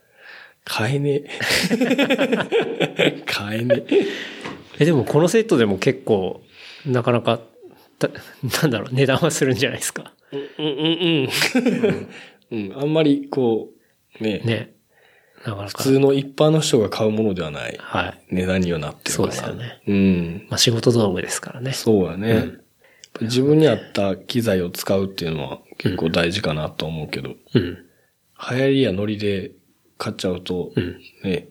[0.66, 1.24] 買えね
[1.72, 3.24] え。
[3.26, 4.06] 買えねえ。
[4.80, 6.44] え、でもこのセットでも結構、
[6.86, 7.40] なかなか、
[7.98, 8.10] た
[8.62, 10.14] なんだろう、値段はするんじゃないですか。
[10.32, 11.28] うんうん
[12.52, 12.70] うん。
[12.72, 13.79] うん、あんまりこう、
[14.20, 14.74] ね、ね。
[15.46, 15.78] なかなか。
[15.78, 18.36] 普通の一般の人が買うものではないはい。
[18.36, 19.32] 値段にはなってるから。
[19.32, 19.82] そうですよね。
[19.88, 20.48] うん。
[20.50, 21.74] まあ仕事道具ですからね。
[21.74, 22.32] そうだね。
[22.32, 22.62] うん
[23.22, 27.86] 自分に合った機材を使うっていうのは結構大事かなと思うけど、うん。
[28.52, 29.52] 流行りやノリで
[29.98, 31.02] 買っちゃうと、うん。
[31.24, 31.50] ね、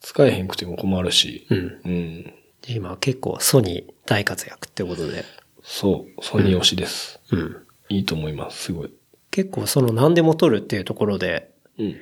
[0.00, 1.80] 使えへんくても困るし、うん。
[1.84, 2.34] うん。
[2.68, 5.24] 今結構ソニー大活躍ってことで。
[5.62, 7.20] そう、ソニー推しです。
[7.32, 7.56] うん。
[7.88, 8.92] いいと思います、すごい。
[9.38, 11.96] 結構その何でも撮るっていうところで、うん。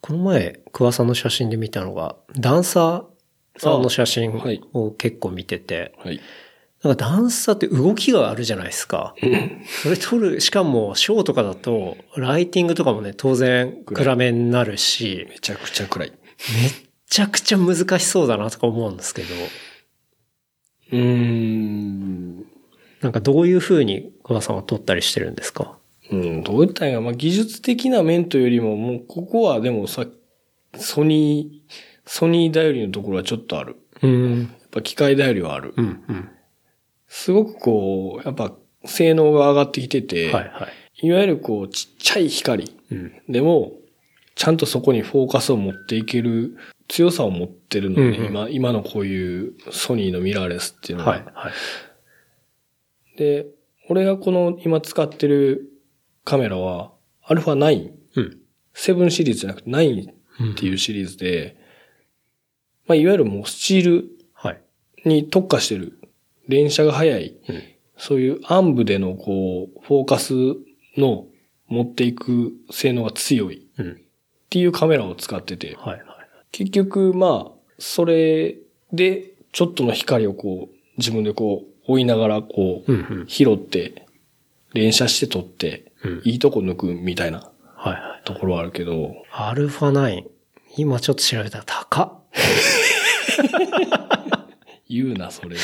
[0.00, 4.40] この前、桑さんの写真で見たのが、ダンサーさんの写真
[4.72, 6.20] を結構見てて、はい。
[6.84, 9.16] なんかダンサーって動きがあるじゃないですか。
[9.82, 16.10] それ撮る、しかもショーとかだと、ライティングとかもね、当然暗めになるし、めちゃくちゃ暗い。
[16.10, 16.18] めっ
[17.08, 19.34] ちゃくちゃ難しそうだなとか思うんですけど、
[20.92, 22.36] うーん。
[23.00, 25.76] なんかどういう風に桑さんは撮ったりしてるんですか？
[26.10, 30.06] うん、どういったんや、まあ、技術的な面というよりも、もう、ここはでもさ、
[30.74, 31.72] ソニー、
[32.04, 33.76] ソニー頼りのところはちょっとある。
[34.02, 34.40] うん。
[34.42, 35.74] やっぱ機械頼りはある。
[35.76, 36.28] うん、うん。
[37.08, 38.52] すごくこう、やっぱ、
[38.84, 40.68] 性能が上がってきてて、はい、は
[41.02, 41.06] い。
[41.06, 43.12] いわゆるこう、ちっちゃい光うん。
[43.28, 43.72] でも、
[44.36, 46.56] ちゃんとそこにフォーカスを持っていける
[46.88, 51.12] 強さを持ってるのね、うんうん今、今のこういうソニーのミラーレスっていうのは。
[51.12, 53.18] はい、はい。
[53.18, 53.46] で、
[53.88, 55.70] 俺がこの今使ってる
[56.26, 56.90] カメラは、
[57.22, 58.38] アルファ9、うん。
[58.74, 61.56] 7シリーズじゃなくて9っていうシリーズで、
[62.88, 64.60] まあ、いわゆるもうスチールはい。
[65.04, 65.98] に特化してる、
[66.48, 67.62] 連射が速い、うん。
[67.96, 70.34] そういう暗部でのこう、フォーカス
[70.96, 71.26] の
[71.68, 73.92] 持っていく性能が強いうん。
[73.92, 73.94] っ
[74.50, 76.06] ていうカメラを使ってて、はい、はい。
[76.50, 78.56] 結局まあ、それ
[78.92, 83.26] でちょっとの光をこう、自分でこう、追いながらこう。
[83.28, 84.06] 拾って、
[84.74, 88.22] 連射して撮って、うんいいとこ抜くみたいなはい、はい。
[88.24, 90.24] ところはあるけど、アルファ9。
[90.76, 92.20] 今ちょっと調べたら高っ。
[94.88, 95.56] 言うな、それ。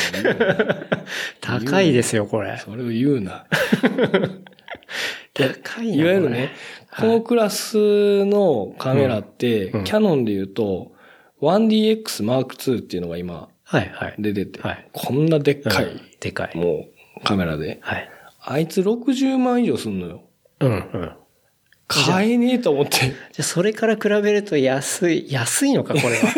[1.41, 2.59] 高いですよ、これ。
[2.59, 3.47] それを言うな。
[5.35, 6.51] 高いないわゆるね、
[6.99, 10.93] このクラスのカメラって、キャノンで言うと、
[11.41, 14.15] 1DX Mark II っていうのが今はい、はい。
[14.19, 16.57] 出てて、はいこんなでっかい、うんでかい。
[16.57, 16.87] も
[17.17, 18.11] うカメラで、はい。
[18.45, 20.23] あいつ60万以上すんのよ。
[20.61, 21.13] うん、うん。
[21.87, 22.91] 買えねえと思って。
[22.99, 26.35] じゃあ、それから比べると安い、安いのか、これは。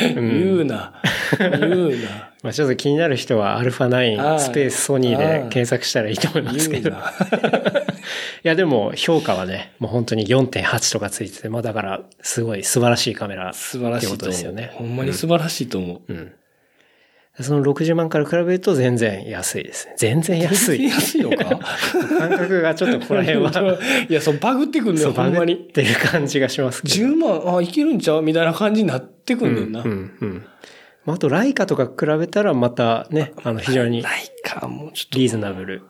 [0.14, 0.94] 言うな。
[1.38, 2.32] 言うな。
[2.42, 6.90] まあちょっと気になる人は、アルファあ9ースペースソニーで検索したらいいと思いますけど。
[6.90, 6.92] い。
[8.42, 13.52] や、でも評価はね、もう本当に4.8とかついてて、まあだから、すごい素晴らしいカメラ。
[13.52, 14.32] 素晴らしいってことと思う。
[14.32, 16.12] ですよねほんまに素晴らしいと思う。
[16.12, 16.32] うん。
[17.40, 19.94] その60万から比べると全然安いですね。
[19.96, 20.84] 全然安い。
[20.84, 21.44] 安いのか？
[22.18, 23.78] 感覚がちょっとここら辺は、
[24.08, 25.56] いや、そう、バグってくんねそう、よ、ほんまバグっに。
[25.72, 26.94] てる感じがしますけど。
[26.94, 29.80] 10万、あ、いけるんちゃうみたいな感じになってくんねんな。
[29.82, 30.46] うん、うん。
[31.06, 34.12] まああと、ライカとか比べたらまたね、あの、非常にライ
[34.44, 35.82] カもうちょリーズナブル。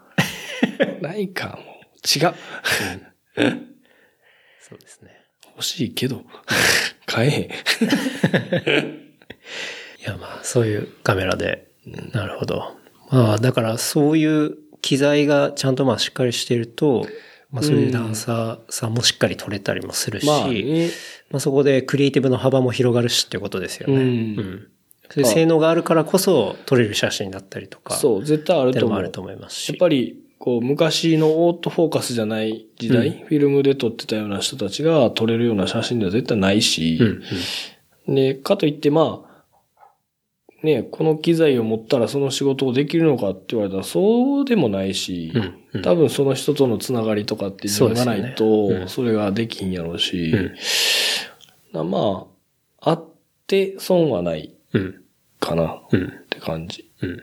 [0.64, 1.58] っと、ライカも
[2.04, 2.34] 違う。
[4.60, 5.10] そうですね。
[5.56, 6.22] 欲しいけど、
[7.04, 9.02] 買えへん。
[10.02, 11.68] いや、まあ、そういうカメラで。
[12.12, 12.76] なるほど。
[13.10, 17.06] まあ、だから、そういう機材がちゃんとまあ、しっかりしてると、
[17.50, 20.88] まあ、そういうダンサーさんもしっかり撮れたりもするし、まあね。
[21.30, 23.94] まあ、そこでクリエイティブの幅も広がるしってことですよね。
[23.94, 24.02] うんう
[24.42, 24.68] ん
[25.12, 27.94] そういう性能があるからこそ撮れる写真だったりとか。
[27.96, 28.98] そう、絶対あると思う。
[28.98, 29.68] あると思いますし。
[29.68, 37.22] やっぱり、こう、昔のオートフォーカスじゃない時代、フィルムで撮ってたような人たちが撮れるような写真では絶対ないし、うん
[38.06, 39.31] うんで、かといってまあ、
[40.62, 45.42] ね、この機材を持ったらその仕事をできるのかって言われたらそうでもないし、うん
[45.74, 50.54] うん多分その人とのつながりとかっていうのがないと、それができんやろうし、うん
[51.72, 52.26] なま
[52.82, 53.08] あ、あっ
[53.46, 55.02] て損はないうん。
[55.40, 56.12] かなっうん。
[56.28, 56.90] て感じ。
[57.00, 57.22] うん。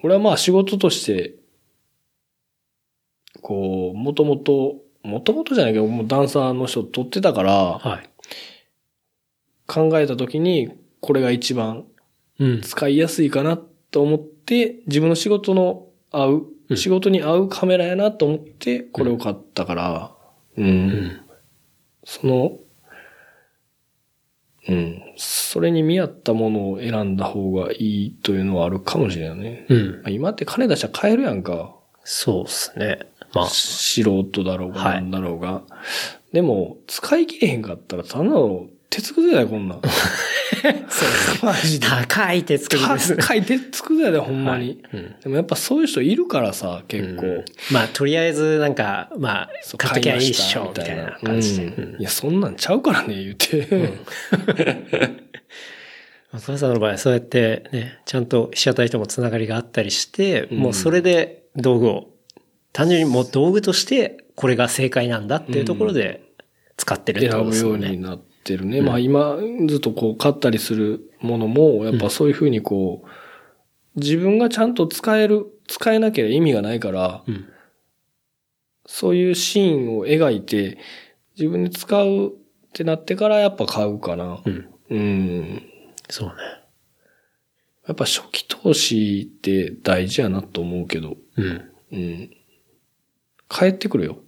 [0.00, 1.36] これはまあ仕事として、
[3.40, 8.10] こう、もともと、もともとじゃないけど、もうダンサーの人撮ってたから、はい。
[9.66, 11.86] 考えた時に、これが一番うん。
[12.62, 13.56] 使いやすいかな
[13.90, 16.32] と思って、自分の仕事の合う、
[16.68, 20.16] うん仕事に合うカメラやなと思って、これを買ったから、
[20.56, 20.64] うん。
[20.64, 21.20] うん。
[22.02, 22.58] その、
[24.68, 25.02] うん。
[25.16, 29.66] それに見合ったものを選んだ方がいいというのはあるかもしれないね。
[29.68, 29.90] うん。
[29.92, 31.72] まあ今って金出したら買えるやんか。
[32.02, 32.98] そうですね。
[33.32, 35.62] まあ、素人だろうが、はいなんだろうが。
[36.32, 39.80] でも、使い切れへんかったら、ただの鉄くずやで、こんなん。
[40.88, 41.86] そうマジで。
[41.86, 43.16] 高い鉄くずです。
[43.16, 44.82] 高い鉄くずやで、ほんまに。
[44.92, 47.26] うんでもやっぱそういう人いるからさ、結構。
[47.26, 51.66] うんまあ、とりあえず、なんか、まあ買っときゃいいっしょ、みたいなみ感じで。
[51.66, 53.92] うんいや、そんなんちゃうからね、言うて。
[56.32, 62.10] お母さん の場合はそうやってね、ちゃんと被写体ともつながりがあったりして、もうそれで道具を、
[62.72, 66.22] 単純にもう道具としてこれが正解なんだっていうところで
[66.76, 67.88] 使ってるってこと選ぶよですよね。
[67.88, 68.82] うになってるね。
[68.82, 73.08] まあ今、ずっとこう買ったりするものも、やっぱそういうふうにこう、
[73.98, 77.46] 自分がちゃんと使える、使えなきゃ意味がないから、うん
[78.86, 80.78] そういうシーンを描いて、
[81.36, 82.30] 自分で使うっ
[82.72, 84.40] てなってからやっぱ買うかな。
[84.44, 84.68] うん。
[84.90, 85.62] うん。
[86.08, 86.34] そうね。
[87.86, 91.70] やっぱ初期投資って大事やなと思うけど、うん。
[91.92, 92.30] うん。
[93.48, 94.18] 帰ってくるよ。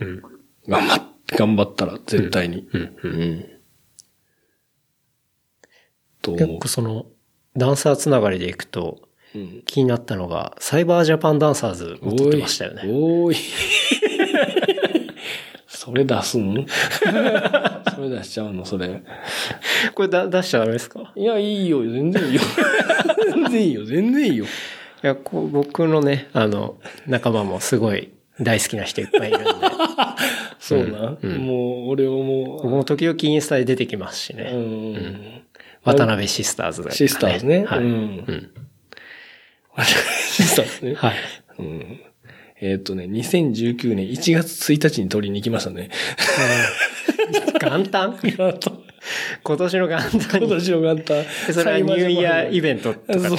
[0.00, 0.22] うん。
[0.68, 2.68] 頑張っ、頑張ったら、絶対に。
[2.72, 2.80] うん。
[2.80, 2.98] う。
[3.04, 3.44] うんん。
[6.36, 6.68] と思う結構。
[6.68, 7.06] その、
[7.56, 8.98] ダンサーつながりでいくと、
[9.34, 12.82] うん気になったのが、サイバージャパンダンサーズも撮ってましたよね。
[12.86, 13.36] おーい。
[15.68, 16.66] それ出すん？
[17.94, 19.02] それ出しちゃうのそれ。
[19.94, 21.12] これだ出しちゃダメですか？
[21.14, 21.82] いや、いいよ。
[21.82, 22.40] 全然いいよ。
[23.32, 23.84] 全然いいよ。
[23.84, 24.44] 全然いいよ。
[24.44, 24.48] い
[25.02, 26.76] や、こう僕のね、あの、
[27.06, 28.10] 仲間もすごい
[28.40, 29.48] 大好きな人いっぱいいるんで、
[30.58, 31.16] そうな。
[31.22, 34.50] うんもう、俺をも僕も時々インスタで出てきますしう、ね。
[34.52, 35.42] うん。
[35.84, 37.64] 渡辺シスターズが、シスターズね。
[37.64, 37.78] はい。
[37.80, 38.50] ううんん。
[39.84, 40.94] シスターズね。
[40.94, 41.14] はい。
[41.58, 42.00] うん。
[42.60, 45.90] えっとね、2019年1月1日に取りに行きましたね。
[47.62, 48.18] 元旦？
[49.44, 50.48] 今年の元旦今に。
[50.48, 51.24] 年の元旦。
[51.52, 53.28] それはニューイヤーイベントとか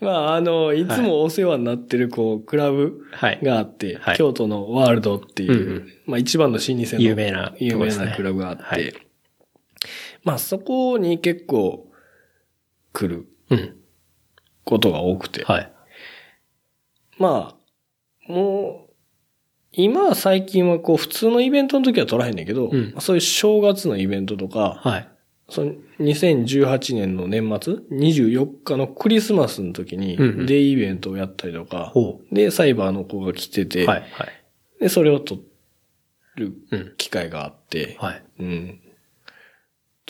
[0.00, 3.38] まあ、あの、いつもお世話になってる、こう、クラブはい。
[3.42, 8.94] があって、はい京都のワールドっていう、うんうんまあ一番の老舗の有名な有名なクラブがあって、はい
[10.24, 11.90] まあそこに結構
[12.92, 13.76] 来るうん。
[14.64, 15.72] ことが多くて、はい。
[17.18, 17.56] ま
[18.28, 18.90] あ、もう、
[19.72, 25.08] 今は最近はこう普通のイベントの時は撮らへんねんけど、うんそういう正月のイベントとか、はい。
[25.48, 33.86] その2018年の年末 ?24 日のクリスマスの時にうんうんデイイベントをやったりとか、ほで、サイバーの子が来てて、う。
[33.88, 34.00] はい。
[34.12, 34.28] はい。
[34.80, 35.38] で、それを撮
[36.36, 36.94] るうん。
[36.96, 38.22] 機会があって、はい。
[38.38, 38.80] うん。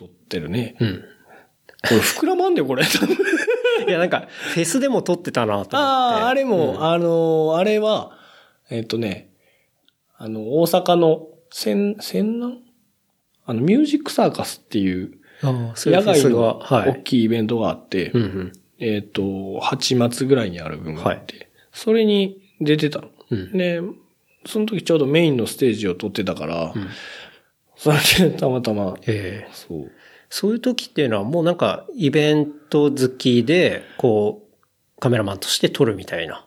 [0.01, 0.77] 撮ってるね。
[0.81, 1.05] うん。
[1.83, 2.85] これ膨らまんでこれ。
[3.87, 5.77] いや、なんか、フェスでも撮ってたなと思って。
[5.77, 5.81] あ
[6.25, 8.17] あ、あれも、うんあの、あれは、
[8.71, 9.31] えっ、とね、
[10.17, 12.63] あの、大阪の、千、千南？
[13.45, 16.91] あの、ミュージックサーカスっていう、あ野外のはい。
[16.91, 18.53] 大きいイベントがあって、うんうん。
[18.79, 23.09] えっ、と、8月ぐらいにある分があって、それに出てたの。
[23.31, 23.53] うん。
[23.53, 23.83] で、
[24.47, 26.89] その時ちょうどメインのステージを撮ってたから、うん
[27.83, 29.91] それでたまたま、ええそう。
[30.29, 36.45] そういう時っていうのはもうなんか、イベント好きで、こう、カメラマンとして撮るみたいな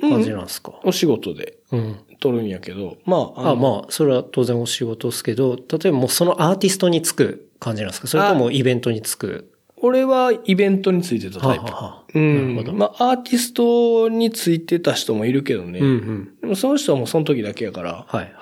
[0.00, 8.06] 感じなんですか、お仕事でうん、撮るんやけど、まあ、あまあ、それは当然お仕事ですけど、例えばもうそのアーティストにつく感じなんですか？
[8.06, 9.52] それともイベントにつく？
[9.76, 11.64] 俺はイベントについてたタイプ。
[11.66, 12.76] はあはあうん。
[12.78, 15.78] まあ、アーティストについてた人もいるけどね。
[15.78, 16.34] うんうん。
[16.40, 18.32] でもその人はもうその時だけやから、はい。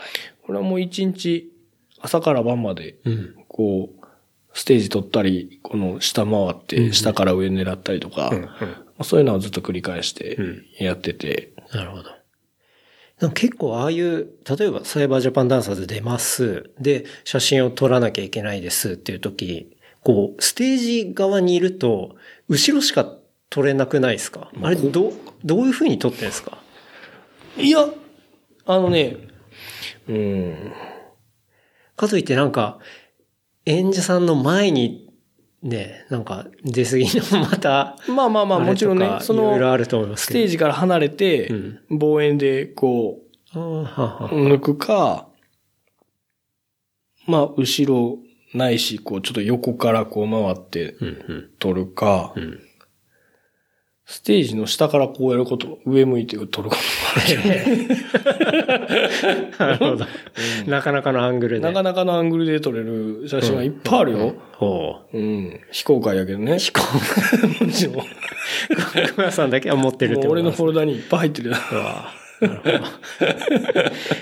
[0.48, 1.51] 俺はもう一日、
[2.02, 3.34] 朝から晩まで、うん。
[3.48, 4.06] こう、
[4.52, 6.92] ステージ撮ったり、この下回っうんうて、ん。
[6.92, 8.32] 下から上狙ったりとか、
[9.02, 10.66] そういうのをずっと繰り返してうん。
[10.78, 12.04] やってて、なるほど。
[13.20, 16.70] でも結構ああいう、例えばサイバージャパンダンサーズ出ます。
[16.80, 22.16] で、写真を撮らなきゃいけないですっていう時、こう、ステージ側にいると、
[22.48, 23.16] 後ろしか
[23.48, 24.50] 撮れなくないですか？
[24.60, 25.12] あれ、どう、
[25.44, 26.58] どういう風に撮ってんですか？
[27.56, 27.86] いや、
[28.66, 29.16] あのね、
[30.08, 30.72] うん、
[32.02, 32.78] かといってなんか、
[33.64, 35.08] 演者さんの前に、
[35.62, 40.32] ね、なんか出過ぎのまた、まあまあまあ、もちろんね、その、あると思いますス。
[40.32, 43.20] テージから離れてうん、望遠でこ
[43.54, 45.28] う、抜くか、
[47.26, 48.18] まあ、後ろ
[48.52, 52.60] ないし、こう、ちょっと横からこう回ってうんうん撮るかう、ん。
[54.04, 56.82] ステージの下からこうやること、上向いて撮ることも
[57.16, 57.48] あ
[57.78, 57.88] る。
[59.58, 60.06] なるほど。
[60.66, 61.66] なかなかのアングルで。
[61.66, 64.34] なかなかのアングルで撮れる写真はいっぱいあるよ。
[64.54, 65.16] ほう。
[65.16, 65.60] うん。
[65.70, 66.58] 非公開やけどね。
[66.58, 66.80] 飛行。
[67.64, 67.96] もちろん。
[67.96, 68.02] も
[69.14, 71.56] 熊さんだけは持ってるってう俺のフォルルダにいっぱい入ってるよ。
[72.40, 72.48] ダ。
[72.48, 72.80] なるほどい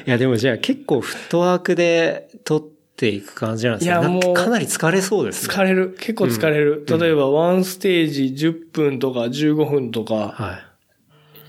[0.05, 3.93] や、でもじゃあ結構フットワークで撮っていく感じなんですね。
[3.93, 5.55] いやもうかかなり疲れそうですね。
[5.55, 5.97] 疲れる。
[5.99, 6.85] 結構疲れる。
[6.89, 10.61] うん例えば、ワンステージ10分とか15分とかは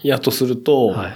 [0.03, 0.93] やとすると、い。
[0.93, 1.11] はい。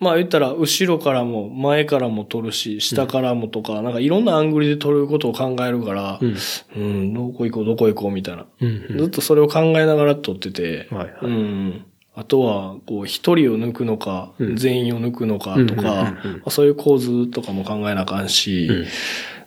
[0.00, 6.36] まあ言ったら、後ろからも前からも撮るし、下からもとか、なんかいろんなアングルで撮ることを考えるからう、ん。
[6.76, 8.46] うん、どこ行こう、どこ行こうみたいな。
[8.60, 11.84] うんうんずっとそれを考えながら撮ってて、はいはいうん。
[12.18, 16.16] あとは、こう、一人を抜くのか、うん全員を抜くのかとか
[16.50, 18.86] そういう構図とかも考えなあかんし、うん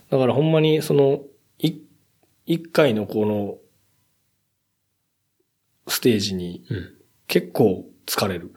[0.09, 1.21] だからほんまに、その、
[1.59, 1.79] い
[2.45, 3.57] 一回のこの、
[5.87, 6.93] ステージにうん
[7.27, 8.53] 結構疲れる。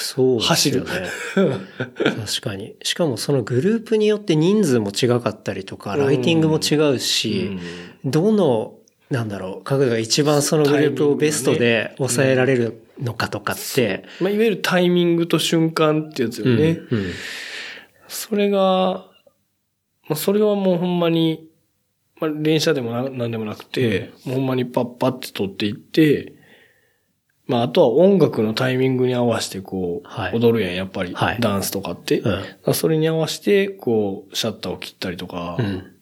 [0.00, 0.90] そうですよね。
[1.34, 2.76] 確かに。
[2.82, 7.58] しかもそのグループによって人数も違かったりとか、うんライティングも違うし、
[8.04, 8.75] どの、
[9.10, 16.80] なんだろう、角度が一番そのグループをベストで抑えられるのかとかって、まあ、いわゆるタイミングと瞬間ってやつよね。
[16.90, 17.12] うんうん。
[18.08, 19.06] それが、
[20.08, 21.48] まあ、それはもうほんまに、
[22.20, 26.34] まあ、連写でもななんでもなくて、もうほんまにパッパって撮っていって、
[27.46, 30.34] まあ、あとは音楽のタイミングに合わせてこう、はい。
[30.34, 31.40] 踊るやん、やっぱり、はい。
[31.40, 32.20] ダンスとかって。
[32.20, 32.74] うん。
[32.74, 35.64] それに合わせて、こう、シャッターを切ったりとか、うん。
[35.64, 35.95] あ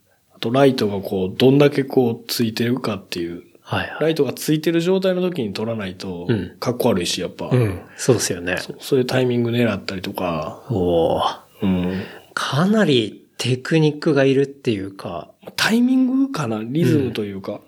[0.45, 3.99] とライトがこう、どんだけこう、ついてるかっていう、はいはい。
[4.01, 7.81] ライトがついてる状態の時に撮らないとうん、かっこ悪いし、やっぱ、うん。
[7.97, 8.59] そうですよね。
[8.59, 12.03] そうそういうタイミング狙ったりとか、おーうん、
[12.35, 17.61] かなりテクニックがいるっていうか、タイミングかなリズムというか。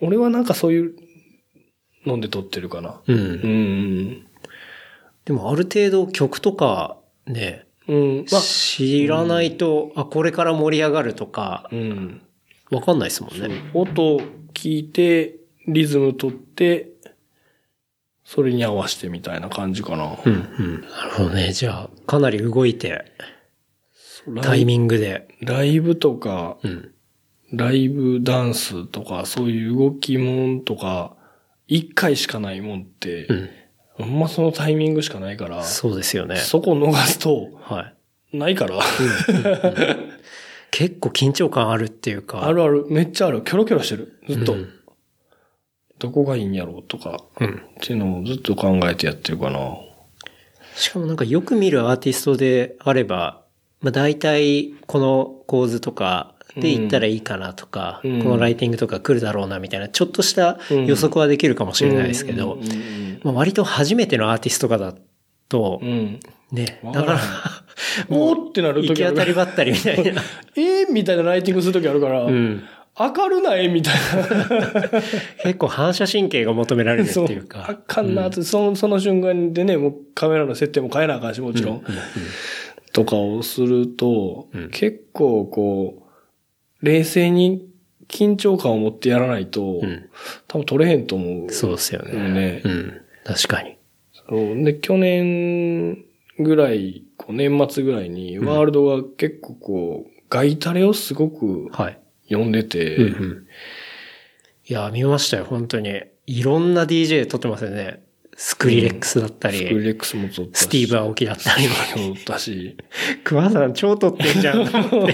[0.00, 0.94] 俺はなんかそういう
[2.06, 3.00] ので撮ってるかな。
[3.06, 3.18] うん。
[3.18, 4.26] うん。
[5.26, 8.26] でもある程度曲とかね、うん。
[8.30, 12.22] まあ、知らないと、あ、これから盛り上がるとか、うん。
[12.70, 13.48] わかんないですもんね。
[13.74, 14.20] 音
[14.52, 15.36] 聞いて、
[15.66, 16.90] リズム取って、
[18.24, 20.18] それに合わせてみたいな感じかな。
[20.24, 20.80] うん、うん。
[20.82, 21.52] なるほどね。
[21.52, 23.06] じゃあ、かなり動いて、
[24.42, 25.26] タイミングで。
[25.40, 26.92] ライブとか、うん。
[27.52, 31.16] ライブダンスとか、そういう動きもんとか、
[31.66, 33.50] 一回しかないもんって、うん。
[33.98, 36.36] ほんまそのタイミングしかないから、そうですよね。
[36.36, 37.92] そこ逃すと、は
[38.32, 38.36] い。
[38.36, 38.78] ないから。
[40.70, 42.46] 結構緊張感あるっていうか。
[42.46, 43.42] あるある、めっちゃある。
[43.42, 44.20] キョロキョロしてる。
[44.28, 44.52] ずっと。
[44.54, 44.72] うん
[45.98, 47.48] どこがいいんやろうとか、うん。
[47.48, 49.58] っていうのをずっと考えてやってるかな。
[50.76, 53.42] しかもなんかよく見るアーティストであれば、
[53.80, 58.22] まあ大体この構図とかで言ったらいいかなとか、うん。
[58.22, 62.72] このライティングとか来るだろうなみたいな、ちょっとした予測はできるかもしれないですけどうん、うん。
[62.72, 64.94] うんまあ割と初めてのアーティストとかだ
[65.48, 66.20] とう、ん。
[66.52, 67.20] ね、だから、
[68.08, 70.22] おーってなる行き当たりばったりみたいな。
[70.56, 70.92] えー？
[70.92, 72.62] みたいなライティングする時あるから、うん。
[72.98, 73.68] 明るない？
[73.68, 75.00] みたいな。
[75.44, 77.66] 結構反射神経が求められるっていうか。
[77.68, 81.84] あかんなって、その、その瞬間でね、もうカメラの設定も変えなあかんし、もちろん。
[82.92, 84.70] とかをすると、うん。
[84.70, 86.07] 結構こう、
[86.82, 87.68] 冷静に
[88.08, 90.08] 緊張感を持ってやらないと、うん。
[90.46, 91.50] 多分撮れへんと思う。
[91.52, 92.30] そうですよね。
[92.30, 93.00] ねうん。
[93.24, 93.76] 確かに。
[94.12, 96.04] そうで、去年
[96.38, 101.98] ぐらい、こう年末ぐらいに、ワールドが結構こう、ガイタレをすごくはい。
[102.28, 103.46] 読んでて、うんうん。
[104.66, 106.02] いや、見ましたよ、本当に。
[106.26, 108.02] いろんな DJ 撮ってますよね。
[108.40, 110.62] スクリレックスだったり、スクリレックスも撮ったし。
[110.62, 111.66] スティーブ・アオキだったり。
[111.92, 112.76] 撮ったし。
[113.24, 114.64] クワさん超撮ってんじゃん。
[114.64, 115.08] は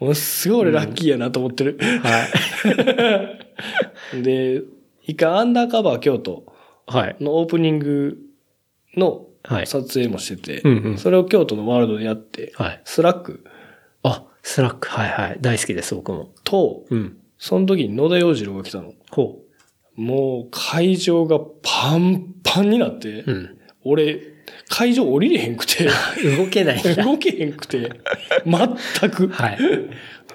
[0.00, 1.76] もうすごい俺ラッキーやなと思ってる。
[4.14, 4.22] い。
[4.22, 4.62] で、
[5.02, 6.46] 一回アンダーカバー京都
[6.86, 7.16] はい。
[7.18, 8.16] のオープニング
[8.96, 12.80] のはい撮影もしてて、うんうんそれを京都のワールドでやって、はい。
[12.84, 13.44] スラック
[14.04, 14.86] あ、スラック。
[14.88, 15.38] はいはい。
[15.40, 16.30] 大好きです、僕も。
[16.44, 17.16] と、うん。
[17.38, 18.92] その時に野田洋次郎が来たの。
[19.10, 19.40] ほ
[19.96, 23.24] もう会場がパンパンになって、う。
[23.26, 23.58] うん。
[23.84, 24.20] 俺、
[24.68, 25.88] 会場降りれへんくて、
[26.36, 26.82] 動けない。
[26.96, 27.90] 動けへんくて、
[28.44, 29.58] 全く、はい。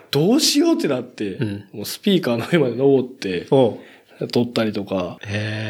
[0.10, 3.78] どうしようってなって、うんもうスピーカーの上まで登って、お
[4.32, 5.20] 撮ったりとか。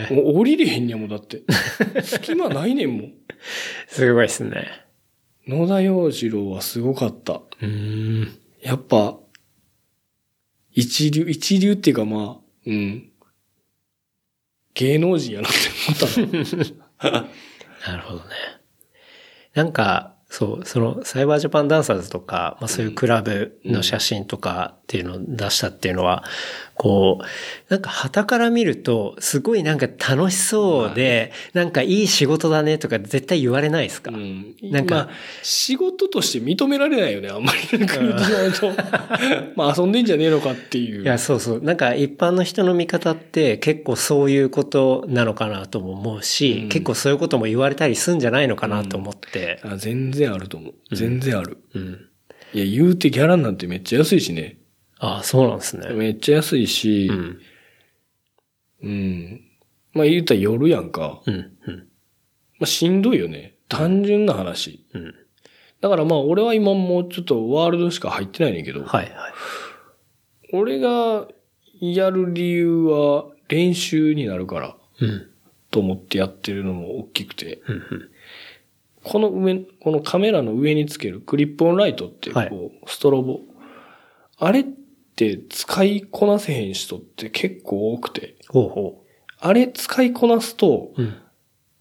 [0.09, 1.41] もう降りれへんやもんだって。
[2.03, 3.13] 隙間ないねんもん。
[3.87, 4.67] すごいっすね。
[5.47, 7.33] 野田洋次郎はすごかった。
[7.33, 8.31] うーん。
[8.61, 9.17] やっぱ、
[10.71, 13.10] 一流、一流っていうかまあ、うん。
[14.73, 15.57] 芸能人やなって
[16.21, 17.27] 思ったの。
[17.87, 18.25] なるほどね。
[19.53, 26.25] なんか、そう、その、サイバージャパンダンサーズとか、まあそういうクラブの写真とかっていうのを出したっていうのは、
[26.75, 27.25] こう、
[27.71, 34.53] なんか旗から見ると、すごいなんか楽しそうで、なんかいい仕事だねとか絶対言われないですか、うん。
[34.63, 35.09] なんかまあ、
[35.43, 38.83] 仕事として認められないよね、あんまりなんか言ってしまうと。
[39.55, 41.03] まあ遊んでんじゃねえのかっていう。
[41.03, 41.61] いや、そうそう。
[41.61, 49.61] なんか一般の人の見方って結構そういうことなのかなとも思うし、うん結構そういうことも言われたりすんじゃないのかなと思って。
[49.63, 50.95] あ全然あると思う。
[50.95, 51.57] 全然ある。
[51.73, 51.99] うん。
[52.53, 54.57] いや、言うてギャラなんてめっちゃ安いしね。
[55.03, 55.89] ああ、そうなんですね。
[55.93, 57.39] めっちゃ安いし、うん。
[58.83, 59.41] うん。
[59.93, 61.21] まあ言うたら夜やんか。
[61.25, 61.35] うん。
[61.35, 61.47] うん。
[62.59, 63.55] まあしんどいよね。
[63.67, 64.85] 単純な話。
[64.93, 65.15] うん。
[65.81, 69.13] だからまあ俺は今もうちょっとワールドしか入ってないねんけど、はいはい。
[70.53, 71.27] 俺が
[71.79, 75.27] やる理由は練習になるからうん。
[75.71, 78.09] と思ってやってるのも大きくて、うんうん。
[79.03, 83.39] この上、このカメラの上につけるクリップオンライトっていう、はいこう、ストロボ。
[84.37, 84.65] あれっ
[85.21, 89.03] て使いこなせへん人って結構多くて、ほうほ
[89.39, 91.01] あれ使いこなすと、う。
[91.01, 91.15] うん。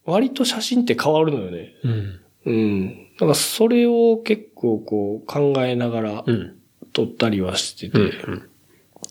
[0.04, 1.74] 割と写真って変わるのよね。
[1.84, 2.20] うん。
[2.44, 2.88] うん。
[3.14, 6.56] だからそれを結構こう考えながらうん。
[6.92, 8.50] 撮ったりはしてて、うん。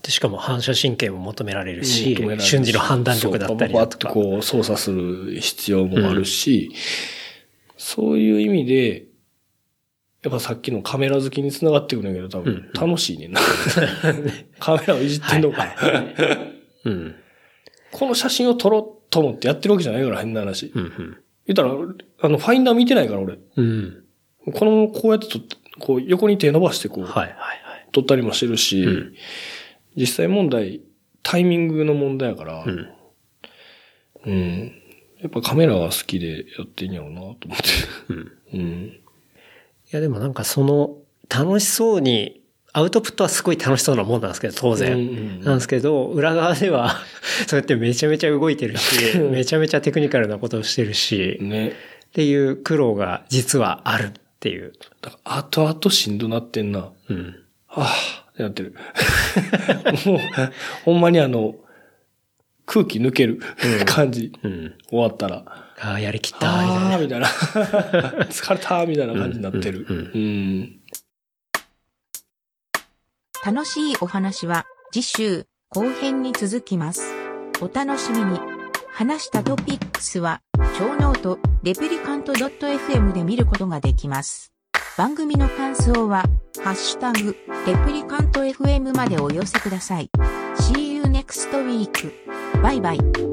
[0.04, 3.86] でしかも反射神経も求められるし瞬時の判断力だったりとか。
[3.86, 6.72] バッとこう操作する必要もあるし、
[7.78, 9.06] そういう意味で、
[10.24, 13.40] やっぱさっきのカメラ好きに繋がってくるんだけど、多分楽しいねんな。
[14.60, 15.62] カメラをいじってんのか。
[15.62, 17.16] はいはいうん。
[17.92, 20.72] この写真を撮ろうと思ってやってるわけじゃないから、変な話。
[20.76, 20.82] うん。
[20.82, 21.18] うん。
[21.48, 21.72] 言ったら、
[22.22, 23.40] あの、ファインダー見てないから、俺。
[23.56, 24.04] うん。
[24.54, 27.88] この、こうやって撮って、こう、横に手伸ばしてこう、はいはいはい。
[27.92, 29.14] 撮ったりもしてるし、うん
[29.96, 30.82] 実際問題、
[31.24, 32.90] タイミングの問題やから、うん。
[34.26, 34.72] うん。
[35.20, 37.48] やっぱカメラが好きでやってんやろうなと思って。
[38.54, 39.00] うん。
[39.92, 39.96] うん。
[39.96, 40.98] いやでもなんかその、
[41.30, 42.42] 楽しそうに、
[42.72, 44.94] アウトプットはすごい楽しそうなもんなんですけど、当然。
[44.94, 46.96] うんうんなんですけど、裏側では、
[47.48, 51.70] そうやってめちゃめちゃ動いてるし、めちゃめちゃテクニカルなことをしてるし、ね。
[51.70, 51.74] っ
[52.12, 54.74] ていう苦労が実はあるっていう。
[55.02, 56.92] だから後々しんどなってんな。
[57.10, 57.36] うん。
[57.68, 58.76] はぁ、ってなってる。
[60.06, 60.20] もう、
[60.86, 61.56] ほんまにあの、
[62.66, 63.40] 空気抜ける
[63.86, 64.32] 感じ。
[64.44, 64.74] うん。
[64.90, 65.69] 終わったら。
[65.82, 66.96] ああ、やりきった、みたいな。
[66.96, 67.28] あーみたいな。
[68.30, 69.86] 疲れたみたいな感じになってる。
[73.46, 77.14] 楽しいお話は次週後編に続きます。
[77.62, 78.40] お楽しみに。
[79.00, 80.42] 話したトピックスは、
[80.78, 84.52] ショーノート、レプリカント .fm で見ることができます。
[84.98, 86.26] 番組の感想は、
[86.62, 90.10] ハッシュタグ、レプリカント FM までお寄せください。
[90.58, 92.12] See you next week.
[92.62, 93.29] バイバイ。